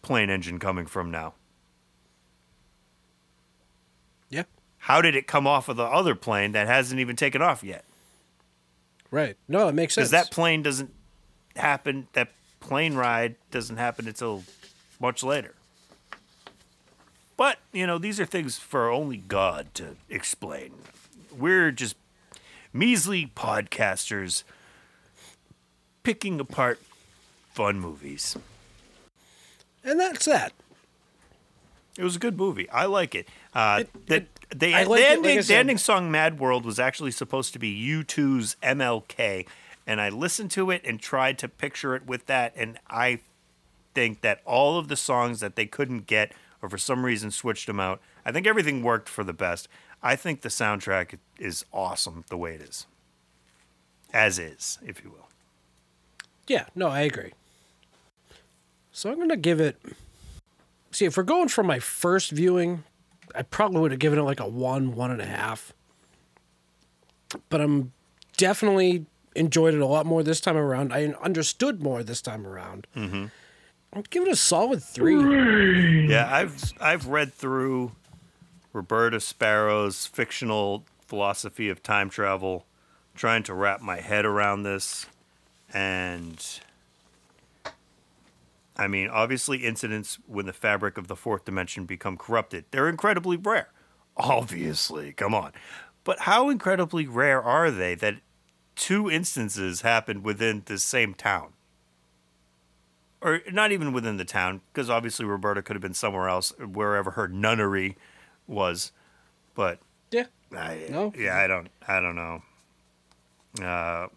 plane 0.00 0.30
engine 0.30 0.58
coming 0.58 0.86
from 0.86 1.10
now? 1.10 1.34
Yeah. 4.30 4.44
How 4.78 5.02
did 5.02 5.16
it 5.16 5.26
come 5.26 5.46
off 5.46 5.68
of 5.68 5.76
the 5.76 5.84
other 5.84 6.14
plane 6.14 6.52
that 6.52 6.66
hasn't 6.66 6.98
even 6.98 7.14
taken 7.14 7.42
off 7.42 7.62
yet? 7.62 7.84
Right. 9.10 9.36
No, 9.48 9.68
it 9.68 9.74
makes 9.74 9.92
sense. 9.92 10.08
Because 10.08 10.12
that 10.12 10.30
plane 10.30 10.62
doesn't 10.62 10.94
happen. 11.54 12.08
That 12.14 12.30
plane 12.60 12.94
ride 12.94 13.34
doesn't 13.50 13.76
happen 13.76 14.08
until 14.08 14.44
much 14.98 15.22
later. 15.22 15.52
But 17.36 17.58
you 17.70 17.86
know, 17.86 17.98
these 17.98 18.18
are 18.18 18.24
things 18.24 18.56
for 18.56 18.88
only 18.88 19.18
God 19.18 19.74
to 19.74 19.96
explain. 20.08 20.72
We're 21.38 21.70
just 21.70 21.96
measly 22.78 23.30
podcasters 23.34 24.42
picking 26.02 26.38
apart 26.40 26.80
fun 27.52 27.80
movies. 27.80 28.36
and 29.84 29.98
that's 29.98 30.26
that. 30.26 30.52
It 31.98 32.04
was 32.04 32.16
a 32.16 32.18
good 32.18 32.36
movie. 32.36 32.68
I 32.70 32.84
like 32.84 33.14
it. 33.14 33.26
Uh, 33.54 33.84
the, 34.06 34.26
the, 34.54 34.74
I 34.74 34.84
the 34.84 34.90
like 34.90 35.00
it, 35.00 35.20
like 35.20 35.26
ending, 35.26 35.40
the 35.40 35.54
ending 35.54 35.78
song 35.78 36.10
"Mad 36.10 36.38
World" 36.38 36.66
was 36.66 36.78
actually 36.78 37.10
supposed 37.10 37.54
to 37.54 37.58
be 37.58 37.74
U2's 37.74 38.56
MLK, 38.62 39.46
and 39.86 40.00
I 40.00 40.10
listened 40.10 40.50
to 40.52 40.70
it 40.70 40.82
and 40.84 41.00
tried 41.00 41.38
to 41.38 41.48
picture 41.48 41.96
it 41.96 42.06
with 42.06 42.26
that, 42.26 42.52
and 42.54 42.78
I 42.88 43.20
think 43.94 44.20
that 44.20 44.42
all 44.44 44.78
of 44.78 44.88
the 44.88 44.96
songs 44.96 45.40
that 45.40 45.56
they 45.56 45.64
couldn't 45.64 46.06
get, 46.06 46.32
or 46.60 46.68
for 46.68 46.76
some 46.76 47.02
reason 47.02 47.30
switched 47.30 47.66
them 47.66 47.80
out, 47.80 48.02
I 48.26 48.32
think 48.32 48.46
everything 48.46 48.82
worked 48.82 49.08
for 49.08 49.24
the 49.24 49.32
best. 49.32 49.66
I 50.02 50.16
think 50.16 50.42
the 50.42 50.50
soundtrack 50.50 51.18
is 51.38 51.64
awesome 51.72 52.24
the 52.28 52.36
way 52.36 52.54
it 52.54 52.60
is, 52.60 52.86
as 54.12 54.38
is, 54.38 54.78
if 54.84 55.02
you 55.04 55.10
will. 55.10 55.28
Yeah, 56.46 56.66
no, 56.74 56.88
I 56.88 57.00
agree. 57.00 57.32
So 58.92 59.10
I'm 59.10 59.18
gonna 59.18 59.36
give 59.36 59.60
it. 59.60 59.80
See, 60.90 61.04
if 61.04 61.16
we're 61.16 61.22
going 61.24 61.48
from 61.48 61.66
my 61.66 61.78
first 61.78 62.30
viewing, 62.30 62.84
I 63.34 63.42
probably 63.42 63.80
would 63.80 63.90
have 63.90 64.00
given 64.00 64.18
it 64.18 64.22
like 64.22 64.40
a 64.40 64.48
one, 64.48 64.94
one 64.94 65.10
and 65.10 65.20
a 65.20 65.26
half. 65.26 65.72
But 67.50 67.60
I'm 67.60 67.92
definitely 68.36 69.06
enjoyed 69.34 69.74
it 69.74 69.80
a 69.80 69.86
lot 69.86 70.06
more 70.06 70.22
this 70.22 70.40
time 70.40 70.56
around. 70.56 70.92
I 70.92 71.14
understood 71.22 71.82
more 71.82 72.02
this 72.02 72.22
time 72.22 72.46
around. 72.46 72.86
Mm-hmm. 72.96 73.26
I'm 73.92 74.04
give 74.10 74.22
it 74.22 74.28
a 74.28 74.36
solid 74.36 74.82
three. 74.82 76.08
Yeah, 76.08 76.28
I've 76.32 76.72
I've 76.80 77.06
read 77.06 77.32
through 77.32 77.92
Roberta 78.72 79.20
Sparrow's 79.20 80.06
fictional 80.06 80.84
philosophy 81.06 81.68
of 81.68 81.82
time 81.82 82.10
travel, 82.10 82.66
trying 83.14 83.42
to 83.44 83.54
wrap 83.54 83.80
my 83.80 84.00
head 84.00 84.24
around 84.24 84.62
this, 84.62 85.06
and 85.72 86.60
I 88.76 88.86
mean, 88.86 89.08
obviously, 89.08 89.64
incidents 89.64 90.18
when 90.26 90.46
the 90.46 90.52
fabric 90.52 90.98
of 90.98 91.08
the 91.08 91.16
fourth 91.16 91.44
dimension 91.44 91.86
become 91.86 92.16
corrupted, 92.16 92.66
they're 92.70 92.88
incredibly 92.88 93.36
rare. 93.36 93.68
Obviously, 94.16 95.12
come 95.12 95.34
on. 95.34 95.52
But 96.04 96.20
how 96.20 96.48
incredibly 96.50 97.06
rare 97.06 97.42
are 97.42 97.70
they 97.70 97.94
that 97.96 98.16
two 98.76 99.10
instances 99.10 99.80
happened 99.80 100.24
within 100.24 100.62
the 100.66 100.78
same 100.78 101.14
town? 101.14 101.54
or 103.26 103.40
not 103.50 103.72
even 103.72 103.92
within 103.92 104.18
the 104.18 104.24
town, 104.24 104.60
because 104.72 104.90
obviously 104.90 105.24
Roberta 105.24 105.62
could 105.62 105.74
have 105.74 105.82
been 105.82 105.94
somewhere 105.94 106.28
else, 106.28 106.52
wherever 106.58 107.12
her 107.12 107.26
nunnery 107.26 107.96
was. 108.46 108.92
But 109.54 109.80
Yeah. 110.10 110.26
I, 110.56 110.86
No? 110.90 111.12
yeah, 111.16 111.36
I 111.36 111.46
don't, 111.46 111.68
I 111.86 112.00
don't 112.00 112.16
know. 112.16 112.42
Uh, 113.62 114.08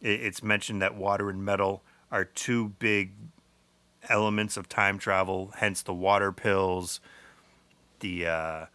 it, 0.00 0.20
it's 0.22 0.42
mentioned 0.42 0.82
that 0.82 0.96
water 0.96 1.30
and 1.30 1.44
metal 1.44 1.82
are 2.10 2.24
two 2.24 2.70
big 2.78 3.12
elements 4.08 4.56
of 4.56 4.68
time 4.68 4.98
travel, 4.98 5.52
hence 5.56 5.82
the 5.82 5.94
water 5.94 6.32
pills, 6.32 7.00
the 8.00 8.26
uh, 8.26 8.66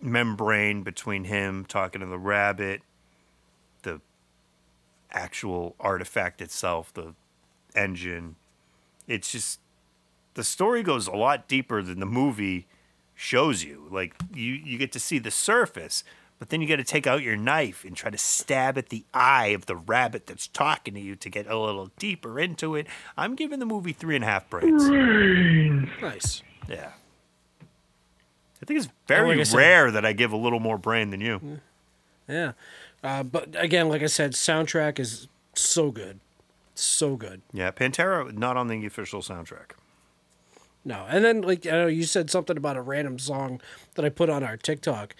membrane 0.00 0.82
between 0.82 1.24
him 1.24 1.64
talking 1.64 2.00
to 2.00 2.06
the 2.06 2.18
rabbit, 2.18 2.82
the 3.82 4.00
actual 5.10 5.74
artifact 5.80 6.40
itself, 6.40 6.92
the 6.92 7.14
engine. 7.74 8.36
It's 9.06 9.30
just 9.30 9.60
the 10.34 10.44
story 10.44 10.82
goes 10.82 11.06
a 11.06 11.12
lot 11.12 11.48
deeper 11.48 11.82
than 11.82 12.00
the 12.00 12.06
movie 12.06 12.66
shows 13.22 13.62
you. 13.62 13.86
Like 13.90 14.14
you 14.34 14.52
you 14.52 14.76
get 14.78 14.90
to 14.92 15.00
see 15.00 15.18
the 15.18 15.30
surface, 15.30 16.02
but 16.38 16.48
then 16.50 16.60
you 16.60 16.66
got 16.68 16.76
to 16.76 16.84
take 16.84 17.06
out 17.06 17.22
your 17.22 17.36
knife 17.36 17.84
and 17.84 17.96
try 17.96 18.10
to 18.10 18.18
stab 18.18 18.76
at 18.76 18.88
the 18.88 19.04
eye 19.14 19.48
of 19.48 19.66
the 19.66 19.76
rabbit 19.76 20.26
that's 20.26 20.48
talking 20.48 20.94
to 20.94 21.00
you 21.00 21.14
to 21.16 21.30
get 21.30 21.46
a 21.46 21.56
little 21.56 21.90
deeper 21.98 22.40
into 22.40 22.74
it. 22.74 22.86
I'm 23.16 23.36
giving 23.36 23.60
the 23.60 23.66
movie 23.66 23.92
three 23.92 24.16
and 24.16 24.24
a 24.24 24.26
half 24.26 24.50
brains. 24.50 24.88
Nice. 26.00 26.42
Yeah. 26.68 26.90
I 28.60 28.64
think 28.64 28.78
it's 28.78 28.88
very 29.06 29.30
like 29.30 29.38
I 29.40 29.42
said- 29.44 29.56
rare 29.56 29.90
that 29.92 30.04
I 30.04 30.12
give 30.12 30.32
a 30.32 30.36
little 30.36 30.60
more 30.60 30.78
brain 30.78 31.10
than 31.10 31.20
you. 31.20 31.60
Yeah. 32.28 32.52
Uh, 33.04 33.22
but 33.24 33.48
again, 33.58 33.88
like 33.88 34.02
I 34.02 34.06
said, 34.06 34.32
soundtrack 34.32 34.98
is 35.00 35.26
so 35.54 35.90
good. 35.90 36.20
So 36.74 37.16
good. 37.16 37.42
Yeah, 37.52 37.70
Pantera 37.72 38.32
not 38.32 38.56
on 38.56 38.68
the 38.68 38.86
official 38.86 39.20
soundtrack. 39.20 39.72
No, 40.84 41.06
and 41.08 41.24
then 41.24 41.42
like 41.42 41.66
I 41.66 41.70
know 41.70 41.86
you 41.86 42.04
said 42.04 42.30
something 42.30 42.56
about 42.56 42.76
a 42.76 42.82
random 42.82 43.18
song 43.18 43.60
that 43.94 44.04
I 44.04 44.08
put 44.08 44.28
on 44.28 44.42
our 44.42 44.56
TikTok, 44.56 45.14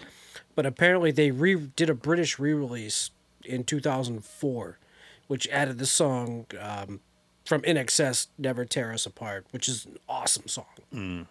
but 0.55 0.65
apparently 0.65 1.11
they 1.11 1.31
re 1.31 1.55
did 1.55 1.89
a 1.89 1.93
British 1.93 2.37
re-release 2.37 3.11
in 3.45 3.63
2004, 3.63 4.77
which 5.27 5.47
added 5.49 5.77
the 5.77 5.85
song 5.85 6.45
um, 6.59 6.99
from 7.45 7.61
INXS, 7.61 8.27
"Never 8.37 8.65
Tear 8.65 8.91
Us 8.91 9.05
Apart," 9.05 9.45
which 9.51 9.69
is 9.69 9.85
an 9.85 9.97
awesome 10.09 10.47
song. 10.47 11.27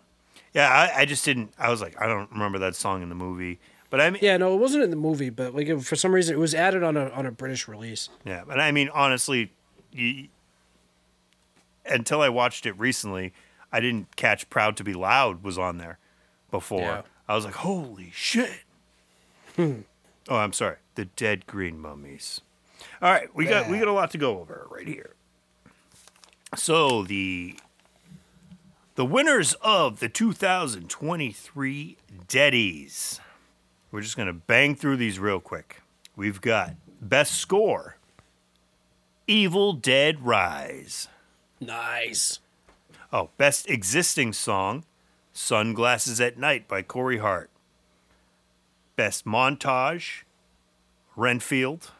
Yeah, 0.55 0.69
I, 0.69 1.01
I 1.01 1.05
just 1.05 1.25
didn't. 1.25 1.53
I 1.59 1.71
was 1.71 1.81
like, 1.81 2.01
I 2.01 2.07
don't 2.07 2.31
remember 2.31 2.59
that 2.61 2.75
song 2.75 3.03
in 3.03 3.09
the 3.09 3.15
movie. 3.15 3.59
But 3.91 4.01
I 4.01 4.09
mean, 4.09 4.21
Yeah, 4.23 4.39
no, 4.39 4.55
it 4.55 4.59
wasn't 4.59 4.85
in 4.85 4.91
the 4.91 4.97
movie, 4.97 5.29
but 5.29 5.55
like 5.55 5.81
for 5.83 5.97
some 5.97 6.15
reason 6.15 6.35
it 6.35 6.39
was 6.39 6.55
added 6.55 6.83
on 6.83 6.97
a 6.97 7.11
on 7.11 7.27
a 7.27 7.31
British 7.31 7.69
release. 7.69 8.09
Yeah, 8.25 8.45
but 8.47 8.59
I 8.59 8.73
mean, 8.73 8.89
honestly, 8.95 9.53
you, 9.93 10.29
until 11.85 12.23
I 12.23 12.31
watched 12.31 12.65
it 12.65 12.79
recently, 12.79 13.35
I 13.73 13.81
didn't 13.81 14.17
catch 14.17 14.49
"Proud 14.51 14.77
to 14.77 14.85
Be 14.85 14.95
Loud" 14.95 15.43
was 15.43 15.59
on 15.59 15.79
there 15.79 15.99
before. 16.51 16.81
Yeah. 16.81 17.03
I 17.29 17.35
was 17.35 17.45
like, 17.45 17.55
"Holy 17.55 18.11
shit!" 18.13 18.61
Hmm. 19.57 19.81
oh, 20.29 20.37
I'm 20.37 20.53
sorry, 20.53 20.77
the 20.95 21.07
Dead 21.07 21.47
Green 21.47 21.79
Mummies. 21.79 22.41
All 23.01 23.11
right, 23.11 23.35
we 23.35 23.47
got 23.47 23.69
we 23.69 23.79
got 23.79 23.89
a 23.89 23.93
lot 23.93 24.11
to 24.13 24.19
go 24.19 24.41
over 24.41 24.67
right 24.71 24.87
here. 24.87 25.15
So 26.57 27.03
the 27.03 27.57
the 28.95 29.05
winners 29.05 29.55
of 29.63 30.01
the 30.01 30.09
2023 30.09 31.97
Deadies. 32.29 33.21
We're 33.91 34.01
just 34.01 34.17
gonna 34.17 34.33
bang 34.33 34.75
through 34.75 34.97
these 34.97 35.19
real 35.19 35.41
quick. 35.41 35.83
We've 36.17 36.41
got 36.41 36.75
best 37.01 37.35
score. 37.35 37.97
Evil 39.27 39.73
Dead 39.73 40.25
Rise. 40.25 41.09
Nice. 41.61 42.41
Oh, 43.13 43.29
best 43.37 43.69
existing 43.69 44.33
song, 44.33 44.85
Sunglasses 45.35 46.19
at 46.19 46.39
Night 46.39 46.67
by 46.67 46.81
Corey 46.81 47.19
Hart. 47.19 47.51
Best 48.97 49.27
montage, 49.27 50.23
Renfield. 51.15 51.91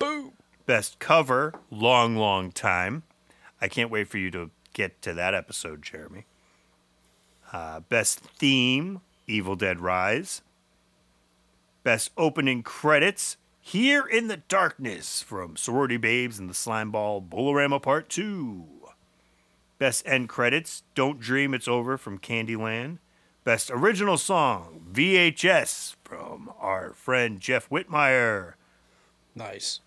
Boom. 0.00 0.32
Best 0.66 0.98
cover, 0.98 1.54
Long 1.70 2.16
Long 2.16 2.50
Time. 2.50 3.04
I 3.60 3.68
can't 3.68 3.90
wait 3.90 4.08
for 4.08 4.18
you 4.18 4.30
to 4.32 4.50
get 4.72 5.00
to 5.02 5.12
that 5.14 5.34
episode, 5.34 5.82
Jeremy. 5.82 6.26
Uh, 7.52 7.80
best 7.80 8.20
theme, 8.20 9.00
Evil 9.26 9.54
Dead 9.54 9.80
Rise. 9.80 10.42
Best 11.84 12.10
opening 12.16 12.62
credits, 12.62 13.36
Here 13.60 14.06
in 14.06 14.28
the 14.28 14.38
Darkness 14.38 15.22
from 15.22 15.56
Sorority 15.56 15.96
Babes 15.98 16.38
and 16.38 16.48
the 16.48 16.54
Slimeball 16.54 17.28
Bowl-O-Rama 17.28 17.78
Part 17.80 18.08
2. 18.08 18.79
Best 19.80 20.06
end 20.06 20.28
credits, 20.28 20.82
Don't 20.94 21.18
Dream 21.18 21.54
It's 21.54 21.66
Over 21.66 21.96
from 21.96 22.18
Candyland. 22.18 22.98
Best 23.44 23.70
original 23.70 24.18
song, 24.18 24.84
VHS 24.92 25.96
from 26.04 26.52
our 26.60 26.92
friend 26.92 27.40
Jeff 27.40 27.70
Whitmire. 27.70 28.56
Nice. 29.34 29.80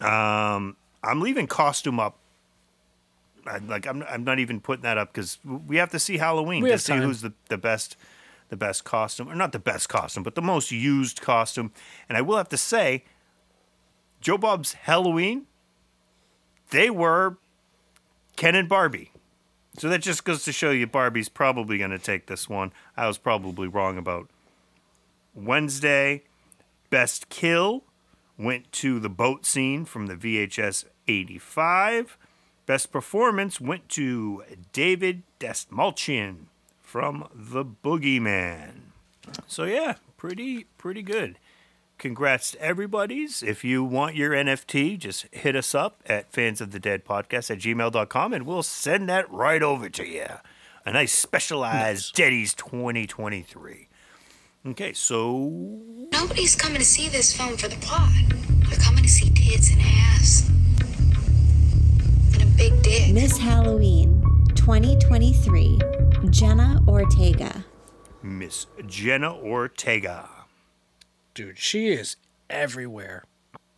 Um, 0.00 0.78
I'm 1.04 1.20
leaving 1.20 1.46
costume 1.46 2.00
up. 2.00 2.20
I, 3.46 3.58
like 3.58 3.86
I'm 3.86 4.02
I'm 4.08 4.24
not 4.24 4.38
even 4.38 4.60
putting 4.60 4.84
that 4.84 4.96
up 4.96 5.12
because 5.12 5.38
we 5.44 5.76
have 5.76 5.90
to 5.90 5.98
see 5.98 6.16
Halloween 6.16 6.62
We 6.62 6.70
to 6.70 6.78
see 6.78 6.94
time. 6.94 7.02
who's 7.02 7.20
the, 7.20 7.34
the 7.50 7.58
best 7.58 7.98
the 8.48 8.56
best 8.56 8.84
costume 8.84 9.28
or 9.28 9.34
not 9.34 9.52
the 9.52 9.58
best 9.58 9.90
costume 9.90 10.22
but 10.22 10.34
the 10.34 10.42
most 10.42 10.70
used 10.70 11.20
costume. 11.20 11.70
And 12.08 12.16
I 12.16 12.22
will 12.22 12.38
have 12.38 12.48
to 12.48 12.56
say, 12.56 13.04
Joe 14.22 14.38
Bob's 14.38 14.72
Halloween, 14.72 15.44
they 16.70 16.88
were 16.88 17.36
Ken 18.40 18.54
and 18.54 18.70
Barbie. 18.70 19.12
So 19.76 19.90
that 19.90 20.00
just 20.00 20.24
goes 20.24 20.44
to 20.44 20.52
show 20.52 20.70
you 20.70 20.86
Barbie's 20.86 21.28
probably 21.28 21.76
going 21.76 21.90
to 21.90 21.98
take 21.98 22.24
this 22.24 22.48
one. 22.48 22.72
I 22.96 23.06
was 23.06 23.18
probably 23.18 23.68
wrong 23.68 23.98
about 23.98 24.30
Wednesday. 25.34 26.22
Best 26.88 27.28
kill 27.28 27.84
went 28.38 28.72
to 28.72 28.98
the 28.98 29.10
boat 29.10 29.44
scene 29.44 29.84
from 29.84 30.06
the 30.06 30.14
VHS 30.14 30.86
85. 31.06 32.16
Best 32.64 32.90
performance 32.90 33.60
went 33.60 33.90
to 33.90 34.42
David 34.72 35.22
Dastmalchian 35.38 36.46
from 36.80 37.28
The 37.34 37.66
Boogeyman. 37.66 38.72
So 39.48 39.64
yeah, 39.64 39.96
pretty 40.16 40.64
pretty 40.78 41.02
good. 41.02 41.38
Congrats 42.00 42.52
to 42.52 42.60
everybody's. 42.62 43.42
If 43.42 43.62
you 43.62 43.84
want 43.84 44.16
your 44.16 44.30
NFT, 44.30 44.98
just 44.98 45.26
hit 45.32 45.54
us 45.54 45.74
up 45.74 46.02
at 46.06 46.32
fans 46.32 46.62
of 46.62 46.72
the 46.72 46.80
dead 46.80 47.04
podcast 47.04 47.50
at 47.50 47.58
gmail.com 47.58 48.32
and 48.32 48.46
we'll 48.46 48.62
send 48.62 49.06
that 49.10 49.30
right 49.30 49.62
over 49.62 49.90
to 49.90 50.06
you. 50.06 50.24
A 50.86 50.92
nice 50.92 51.12
specialized 51.12 52.16
Deadies 52.16 52.56
2023. 52.56 53.88
Okay, 54.68 54.94
so 54.94 55.82
Nobody's 56.10 56.56
coming 56.56 56.78
to 56.78 56.86
see 56.86 57.08
this 57.10 57.36
film 57.36 57.58
for 57.58 57.68
the 57.68 57.76
plot. 57.76 58.08
They're 58.70 58.78
coming 58.78 59.02
to 59.02 59.10
see 59.10 59.28
tits 59.34 59.70
and 59.70 59.82
ass. 59.82 60.48
And 62.32 62.42
a 62.42 62.46
big 62.56 62.82
dick. 62.82 63.12
Miss 63.12 63.36
Halloween 63.36 64.22
2023, 64.54 65.78
Jenna 66.30 66.82
Ortega. 66.88 67.66
Miss 68.22 68.68
Jenna 68.86 69.34
Ortega. 69.36 70.39
Dude, 71.40 71.58
she 71.58 71.88
is 71.88 72.16
everywhere. 72.50 73.24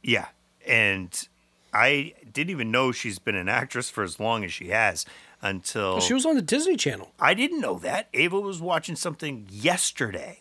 Yeah, 0.03 0.27
and 0.67 1.29
I 1.73 2.15
didn't 2.33 2.51
even 2.51 2.73
know 2.73 2.91
she's 2.91 3.21
been 3.21 3.37
an 3.37 3.49
actress 3.49 3.89
for 3.89 4.03
as 4.03 4.19
long 4.19 4.43
as 4.43 4.53
she 4.53 4.71
has 4.71 5.07
until 5.41 6.01
She 6.01 6.13
was 6.13 6.27
on 6.27 6.35
the 6.35 6.43
Disney 6.43 6.77
Channel. 6.77 7.13
I 7.21 7.35
didn't 7.35 7.61
know 7.61 7.79
that. 7.79 8.09
Ava 8.15 8.41
was 8.41 8.61
watching 8.61 8.97
something 8.97 9.47
yesterday. 9.49 10.41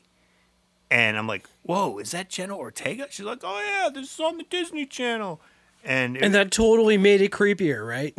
And 0.89 1.15
I'm 1.15 1.27
like, 1.27 1.47
whoa, 1.61 1.99
is 1.99 2.09
that 2.09 2.29
Jenna 2.29 2.57
Ortega? 2.57 3.05
She's 3.11 3.25
like, 3.25 3.41
oh, 3.43 3.61
yeah, 3.61 3.89
this 3.93 4.11
is 4.13 4.19
on 4.19 4.37
the 4.37 4.43
Disney 4.43 4.87
Channel. 4.87 5.39
And, 5.83 6.17
it, 6.17 6.23
And 6.23 6.33
that 6.33 6.49
totally 6.49 6.97
made 6.97 7.21
it 7.21 7.31
creepier, 7.31 7.87
right? 7.87 8.17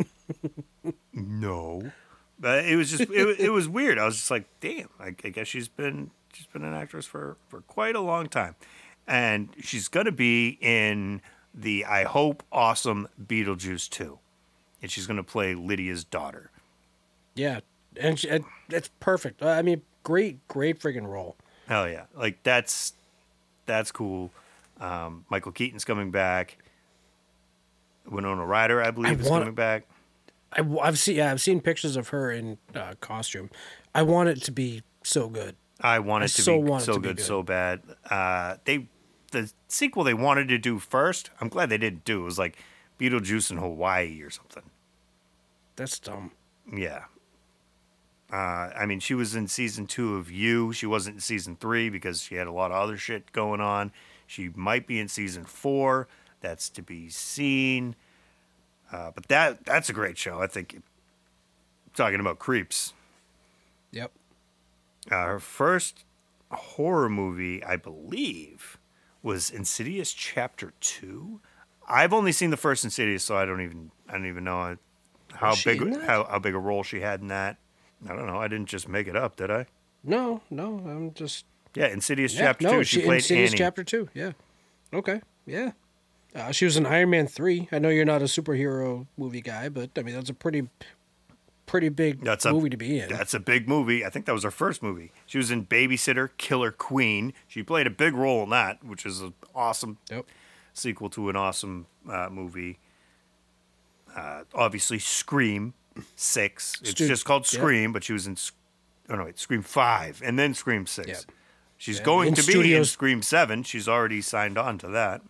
no. 1.13 1.91
But 2.39 2.63
it 2.63 2.77
was 2.77 2.89
just, 2.89 3.01
it, 3.11 3.39
it 3.39 3.49
was 3.51 3.67
weird. 3.67 3.99
I 3.99 4.05
was 4.05 4.15
just 4.15 4.31
like, 4.31 4.45
damn, 4.61 4.87
I, 4.97 5.07
I 5.07 5.29
guess 5.29 5.47
she's 5.47 5.67
been, 5.67 6.11
she's 6.33 6.47
been 6.47 6.63
an 6.63 6.73
actress 6.73 7.05
for, 7.05 7.35
for 7.49 7.59
quite 7.61 7.95
a 7.95 8.01
long 8.01 8.27
time. 8.27 8.55
And 9.07 9.49
she's 9.61 9.87
going 9.87 10.05
to 10.05 10.11
be 10.11 10.57
in 10.61 11.21
the, 11.53 11.85
I 11.85 12.03
hope, 12.03 12.43
awesome 12.51 13.07
Beetlejuice 13.21 13.89
2. 13.89 14.19
And 14.81 14.91
she's 14.91 15.07
going 15.07 15.17
to 15.17 15.23
play 15.23 15.55
Lydia's 15.55 16.03
daughter. 16.03 16.51
Yeah. 17.35 17.59
And, 17.99 18.19
she, 18.19 18.29
and 18.29 18.45
that's 18.69 18.89
perfect. 18.99 19.43
I 19.43 19.61
mean, 19.61 19.81
great, 20.03 20.45
great 20.47 20.79
friggin' 20.79 21.07
role. 21.07 21.35
Hell 21.67 21.87
yeah! 21.87 22.03
Like 22.13 22.43
that's 22.43 22.93
that's 23.65 23.89
cool. 23.91 24.31
Um, 24.81 25.23
Michael 25.29 25.53
Keaton's 25.53 25.85
coming 25.85 26.11
back. 26.11 26.57
Winona 28.09 28.45
Ryder, 28.45 28.83
I 28.83 28.91
believe, 28.91 29.17
I 29.19 29.23
is 29.23 29.29
want- 29.29 29.43
coming 29.43 29.55
back. 29.55 29.85
I, 30.51 30.61
have 30.85 30.99
seen 30.99 31.15
yeah, 31.15 31.31
I've 31.31 31.41
seen 31.41 31.61
pictures 31.61 31.95
of 31.95 32.09
her 32.09 32.31
in 32.31 32.57
uh, 32.75 32.93
costume. 32.99 33.49
I 33.95 34.03
want 34.03 34.29
it 34.29 34.43
to 34.43 34.51
be 34.51 34.83
so 35.03 35.29
good. 35.29 35.55
I 35.79 35.99
want 35.99 36.23
I 36.23 36.25
it 36.25 36.29
to 36.31 36.41
so 36.41 36.61
be 36.61 36.79
so 36.79 36.97
good, 36.99 37.17
good. 37.17 37.23
so 37.23 37.41
bad. 37.41 37.81
Uh, 38.09 38.57
they 38.65 38.87
the 39.33 39.51
sequel 39.67 40.03
they 40.03 40.13
wanted 40.13 40.47
to 40.47 40.57
do 40.57 40.79
first. 40.79 41.29
I'm 41.41 41.49
glad 41.49 41.69
they 41.69 41.77
didn't 41.77 42.05
do. 42.05 42.21
It 42.21 42.25
was 42.25 42.39
like 42.39 42.57
Beetlejuice 42.99 43.51
in 43.51 43.57
Hawaii 43.57 44.21
or 44.21 44.29
something. 44.29 44.63
That's 45.75 45.99
dumb. 45.99 46.31
Yeah. 46.71 47.05
Uh, 48.31 48.71
I 48.75 48.85
mean, 48.85 48.99
she 48.99 49.13
was 49.13 49.35
in 49.35 49.47
season 49.47 49.85
two 49.85 50.15
of 50.15 50.31
You. 50.31 50.73
She 50.73 50.85
wasn't 50.85 51.17
in 51.17 51.21
season 51.21 51.55
three 51.55 51.89
because 51.89 52.23
she 52.23 52.35
had 52.35 52.47
a 52.47 52.51
lot 52.51 52.71
of 52.71 52.77
other 52.77 52.97
shit 52.97 53.31
going 53.31 53.61
on. 53.61 53.91
She 54.25 54.49
might 54.55 54.87
be 54.87 54.99
in 54.99 55.07
season 55.07 55.43
four. 55.43 56.07
That's 56.41 56.69
to 56.69 56.81
be 56.81 57.09
seen. 57.09 57.95
Uh, 58.91 59.11
but 59.13 59.27
that 59.27 59.65
that's 59.65 59.89
a 59.89 59.93
great 59.93 60.17
show. 60.17 60.41
I 60.41 60.47
think. 60.47 60.81
Talking 61.95 62.19
about 62.19 62.39
creeps. 62.39 62.93
Yep. 63.91 64.11
Uh, 65.11 65.25
her 65.25 65.39
first 65.39 66.05
horror 66.51 67.09
movie, 67.09 67.63
I 67.63 67.75
believe, 67.75 68.79
was 69.23 69.49
Insidious 69.49 70.13
Chapter 70.13 70.73
Two. 70.79 71.39
I've 71.87 72.13
only 72.13 72.31
seen 72.31 72.51
the 72.51 72.57
first 72.57 72.83
Insidious, 72.83 73.23
so 73.23 73.35
I 73.35 73.45
don't 73.45 73.61
even 73.61 73.91
I 74.07 74.13
don't 74.13 74.27
even 74.27 74.43
know 74.43 74.77
how 75.33 75.55
big 75.65 75.79
how, 76.01 76.25
how 76.25 76.39
big 76.39 76.53
a 76.53 76.59
role 76.59 76.83
she 76.83 76.99
had 76.99 77.21
in 77.21 77.29
that. 77.29 77.57
I 78.07 78.15
don't 78.15 78.27
know. 78.27 78.37
I 78.37 78.47
didn't 78.47 78.67
just 78.67 78.87
make 78.87 79.07
it 79.07 79.15
up, 79.15 79.37
did 79.37 79.49
I? 79.49 79.65
No, 80.03 80.41
no, 80.49 80.81
I'm 80.85 81.13
just 81.13 81.45
Yeah, 81.73 81.87
Insidious 81.87 82.33
yeah, 82.33 82.41
Chapter 82.41 82.63
no, 82.65 82.71
Two. 82.71 82.83
She, 82.83 82.99
she, 82.99 83.05
played 83.05 83.17
Insidious 83.17 83.51
Annie. 83.51 83.57
Chapter 83.57 83.83
Two. 83.83 84.09
Yeah. 84.13 84.33
Okay. 84.93 85.21
Yeah. 85.45 85.71
Uh, 86.35 86.51
she 86.51 86.65
was 86.65 86.77
in 86.77 86.85
Iron 86.85 87.11
Man 87.11 87.27
three. 87.27 87.67
I 87.71 87.79
know 87.79 87.89
you're 87.89 88.05
not 88.05 88.21
a 88.21 88.25
superhero 88.25 89.07
movie 89.17 89.41
guy, 89.41 89.69
but 89.69 89.91
I 89.97 90.01
mean 90.01 90.15
that's 90.15 90.29
a 90.29 90.33
pretty, 90.33 90.67
pretty 91.65 91.89
big 91.89 92.23
That's 92.23 92.45
a 92.45 92.51
movie 92.51 92.69
to 92.69 92.77
be 92.77 92.99
in. 92.99 93.09
That's 93.09 93.33
a 93.33 93.39
big 93.39 93.67
movie. 93.67 94.05
I 94.05 94.09
think 94.09 94.25
that 94.25 94.33
was 94.33 94.43
her 94.43 94.51
first 94.51 94.83
movie. 94.83 95.11
She 95.25 95.37
was 95.37 95.49
in 95.51 95.65
Babysitter 95.65 96.29
Killer 96.37 96.71
Queen. 96.71 97.33
She 97.47 97.63
played 97.63 97.87
a 97.87 97.91
big 97.91 98.13
role 98.13 98.43
in 98.43 98.49
that, 98.49 98.83
which 98.83 99.05
is 99.05 99.21
an 99.21 99.33
awesome 99.55 99.97
Yep. 100.09 100.25
sequel 100.73 101.09
to 101.11 101.29
an 101.29 101.35
awesome 101.35 101.87
uh, 102.09 102.29
movie. 102.31 102.79
Uh, 104.15 104.43
obviously, 104.53 104.99
Scream 104.99 105.73
Six. 106.15 106.77
It's 106.81 106.91
Stu- 106.91 107.07
just 107.07 107.25
called 107.25 107.43
yep. 107.51 107.61
Scream, 107.61 107.93
but 107.93 108.03
she 108.03 108.13
was 108.13 108.27
in. 108.27 108.37
Oh 109.09 109.15
no, 109.15 109.25
wait, 109.25 109.39
Scream 109.39 109.61
Five, 109.61 110.21
and 110.23 110.37
then 110.37 110.53
Scream 110.53 110.85
Six. 110.85 111.07
Yep. 111.07 111.19
She's 111.77 111.99
going 111.99 112.29
in 112.29 112.33
to 112.35 112.45
be 112.45 112.73
in 112.75 112.85
Scream 112.85 113.21
Seven. 113.21 113.63
She's 113.63 113.87
already 113.87 114.21
signed 114.21 114.57
on 114.57 114.77
to 114.79 114.87
that. 114.89 115.21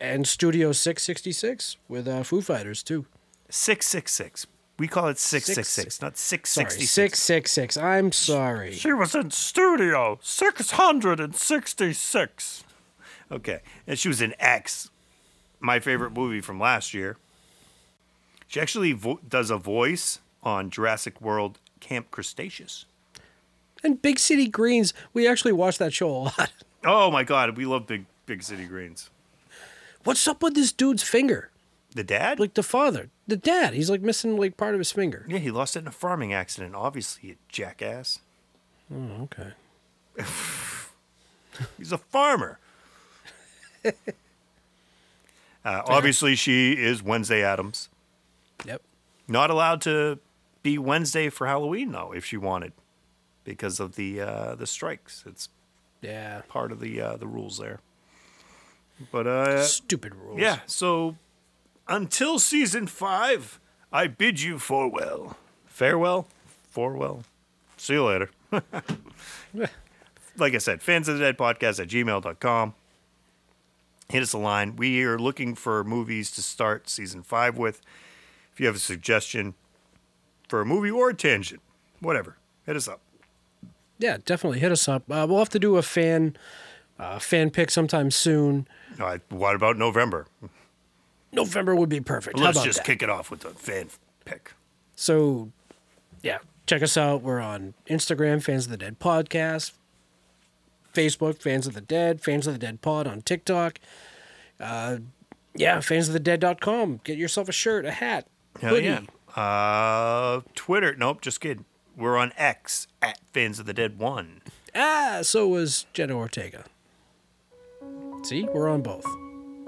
And 0.00 0.26
Studio 0.26 0.72
six 0.72 1.02
sixty 1.02 1.32
six 1.32 1.76
with 1.88 2.06
uh, 2.06 2.22
Foo 2.22 2.40
Fighters 2.42 2.82
too. 2.82 3.06
Six 3.48 3.86
Six 3.86 4.12
Six. 4.12 4.46
We 4.78 4.86
call 4.88 5.08
it 5.08 5.18
Six 5.18 5.46
Six 5.46 5.56
Six- 5.56 5.68
Six, 5.68 6.00
not 6.02 6.16
Six 6.16 6.50
Sorry, 6.50 6.70
Sixty 6.70 6.86
six 6.86 7.18
six 7.20 7.50
six. 7.52 7.76
I'm 7.76 8.12
sorry. 8.12 8.72
She 8.72 8.92
was 8.92 9.14
in 9.14 9.30
Studio 9.32 10.18
666. 10.22 12.64
Okay. 13.30 13.60
And 13.86 13.98
she 13.98 14.08
was 14.08 14.22
in 14.22 14.34
X, 14.38 14.90
my 15.60 15.80
favorite 15.80 16.12
movie 16.12 16.40
from 16.40 16.58
last 16.60 16.94
year. 16.94 17.16
She 18.46 18.60
actually 18.60 18.92
vo- 18.92 19.20
does 19.28 19.50
a 19.50 19.58
voice 19.58 20.20
on 20.42 20.70
Jurassic 20.70 21.20
World 21.20 21.58
Camp 21.80 22.10
Cretaceous. 22.10 22.86
And 23.84 24.00
Big 24.00 24.18
City 24.18 24.48
Greens. 24.48 24.94
We 25.12 25.28
actually 25.28 25.52
watched 25.52 25.78
that 25.80 25.92
show 25.92 26.08
a 26.10 26.18
lot. 26.24 26.50
Oh 26.84 27.10
my 27.10 27.24
God, 27.24 27.56
we 27.56 27.66
love 27.66 27.86
Big 27.86 28.06
Big 28.26 28.42
City 28.42 28.64
Greens. 28.64 29.10
What's 30.04 30.26
up 30.28 30.42
with 30.42 30.54
this 30.54 30.72
dude's 30.72 31.02
finger? 31.02 31.50
The 31.98 32.04
dad? 32.04 32.38
Like 32.38 32.54
the 32.54 32.62
father, 32.62 33.10
the 33.26 33.36
dad. 33.36 33.74
He's 33.74 33.90
like 33.90 34.02
missing 34.02 34.36
like 34.36 34.56
part 34.56 34.72
of 34.72 34.78
his 34.78 34.92
finger. 34.92 35.26
yeah, 35.28 35.38
he 35.38 35.50
lost 35.50 35.74
it 35.74 35.80
in 35.80 35.88
a 35.88 35.90
farming 35.90 36.32
accident. 36.32 36.76
Obviously, 36.76 37.30
you 37.30 37.36
jackass. 37.48 38.20
Oh, 38.94 39.22
okay. 39.24 39.50
He's 41.76 41.90
a 41.90 41.98
farmer. 41.98 42.60
uh, 43.84 43.90
obviously, 45.64 46.36
she 46.36 46.72
is 46.74 47.02
Wednesday 47.02 47.42
Addams. 47.42 47.88
Yep. 48.64 48.80
Not 49.26 49.50
allowed 49.50 49.80
to 49.82 50.20
be 50.62 50.78
Wednesday 50.78 51.28
for 51.30 51.48
Halloween 51.48 51.90
though, 51.90 52.12
if 52.12 52.24
she 52.24 52.36
wanted, 52.36 52.72
because 53.42 53.80
of 53.80 53.96
the 53.96 54.20
uh, 54.20 54.54
the 54.54 54.68
strikes. 54.68 55.24
It's 55.26 55.48
Yeah. 56.00 56.42
part 56.48 56.70
of 56.70 56.78
the 56.78 57.00
uh, 57.00 57.16
the 57.16 57.26
rules 57.26 57.58
there. 57.58 57.80
But 59.10 59.26
uh, 59.26 59.64
Stupid 59.64 60.14
rules. 60.14 60.38
yeah. 60.40 60.60
So 60.66 61.16
until 61.88 62.38
season 62.38 62.86
five, 62.86 63.58
I 63.92 64.06
bid 64.06 64.40
you 64.40 64.58
farewell, 64.58 65.36
farewell, 65.66 66.28
farewell. 66.64 67.22
See 67.76 67.94
you 67.94 68.04
later. 68.04 68.30
like 70.36 70.54
I 70.54 70.58
said, 70.58 70.82
fans 70.82 71.08
of 71.08 71.18
the 71.18 71.24
dead 71.24 71.38
podcast 71.38 71.80
at 71.80 71.88
gmail.com. 71.88 72.74
Hit 74.08 74.22
us 74.22 74.32
a 74.32 74.38
line. 74.38 74.76
We 74.76 75.04
are 75.04 75.18
looking 75.18 75.54
for 75.54 75.84
movies 75.84 76.30
to 76.32 76.42
start 76.42 76.88
season 76.88 77.22
five 77.22 77.58
with. 77.58 77.80
If 78.52 78.60
you 78.60 78.66
have 78.66 78.76
a 78.76 78.80
suggestion 78.80 79.54
for 80.48 80.60
a 80.60 80.66
movie 80.66 80.90
or 80.90 81.10
a 81.10 81.14
tangent, 81.14 81.60
whatever, 82.00 82.36
hit 82.64 82.74
us 82.74 82.88
up. 82.88 83.00
Yeah, 83.98 84.16
definitely 84.24 84.60
hit 84.60 84.72
us 84.72 84.88
up. 84.88 85.02
Uh, 85.10 85.26
we'll 85.28 85.38
have 85.38 85.48
to 85.50 85.58
do 85.58 85.76
a 85.76 85.82
fan 85.82 86.36
uh, 86.98 87.18
fan 87.18 87.50
pick 87.50 87.70
sometime 87.70 88.10
soon. 88.10 88.66
Uh, 88.98 89.18
what 89.28 89.54
about 89.54 89.76
November? 89.76 90.26
November 91.32 91.74
would 91.74 91.88
be 91.88 92.00
perfect. 92.00 92.38
Let's 92.38 92.62
just 92.62 92.78
that? 92.78 92.86
kick 92.86 93.02
it 93.02 93.10
off 93.10 93.30
with 93.30 93.44
a 93.44 93.50
fan 93.50 93.88
pick. 94.24 94.52
So, 94.96 95.50
yeah, 96.22 96.38
check 96.66 96.82
us 96.82 96.96
out. 96.96 97.22
We're 97.22 97.40
on 97.40 97.74
Instagram, 97.88 98.42
Fans 98.42 98.64
of 98.64 98.70
the 98.70 98.76
Dead 98.76 98.98
Podcast, 98.98 99.72
Facebook, 100.94 101.40
Fans 101.40 101.66
of 101.66 101.74
the 101.74 101.80
Dead, 101.80 102.20
Fans 102.20 102.46
of 102.46 102.52
the 102.54 102.58
Dead 102.58 102.80
Pod 102.80 103.06
on 103.06 103.22
TikTok. 103.22 103.78
Uh, 104.58 104.98
yeah, 105.54 105.78
fansofthedead.com. 105.78 107.00
Get 107.04 107.16
yourself 107.18 107.48
a 107.48 107.52
shirt, 107.52 107.84
a 107.84 107.90
hat, 107.92 108.26
Hell 108.60 108.74
hoodie. 108.74 108.86
yeah. 108.86 109.00
Uh, 109.40 110.40
Twitter. 110.54 110.94
Nope, 110.96 111.20
just 111.20 111.40
kidding. 111.40 111.64
We're 111.96 112.16
on 112.16 112.32
X 112.36 112.86
at 113.02 113.18
Fans 113.32 113.58
of 113.58 113.66
the 113.66 113.74
Dead 113.74 113.98
One. 113.98 114.40
Ah, 114.74 115.20
so 115.22 115.46
was 115.48 115.86
Jenna 115.92 116.16
Ortega. 116.16 116.64
See, 118.22 118.44
we're 118.44 118.68
on 118.68 118.82
both. 118.82 119.06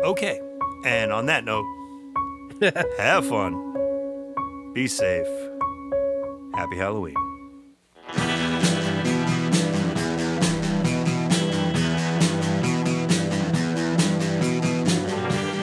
Okay. 0.01 0.41
And 0.85 1.13
on 1.13 1.27
that 1.27 1.45
note, 1.45 1.67
have 2.99 3.27
fun. 3.27 4.73
Be 4.73 4.87
safe. 4.87 5.27
Happy 6.55 6.77
Halloween. 6.77 7.15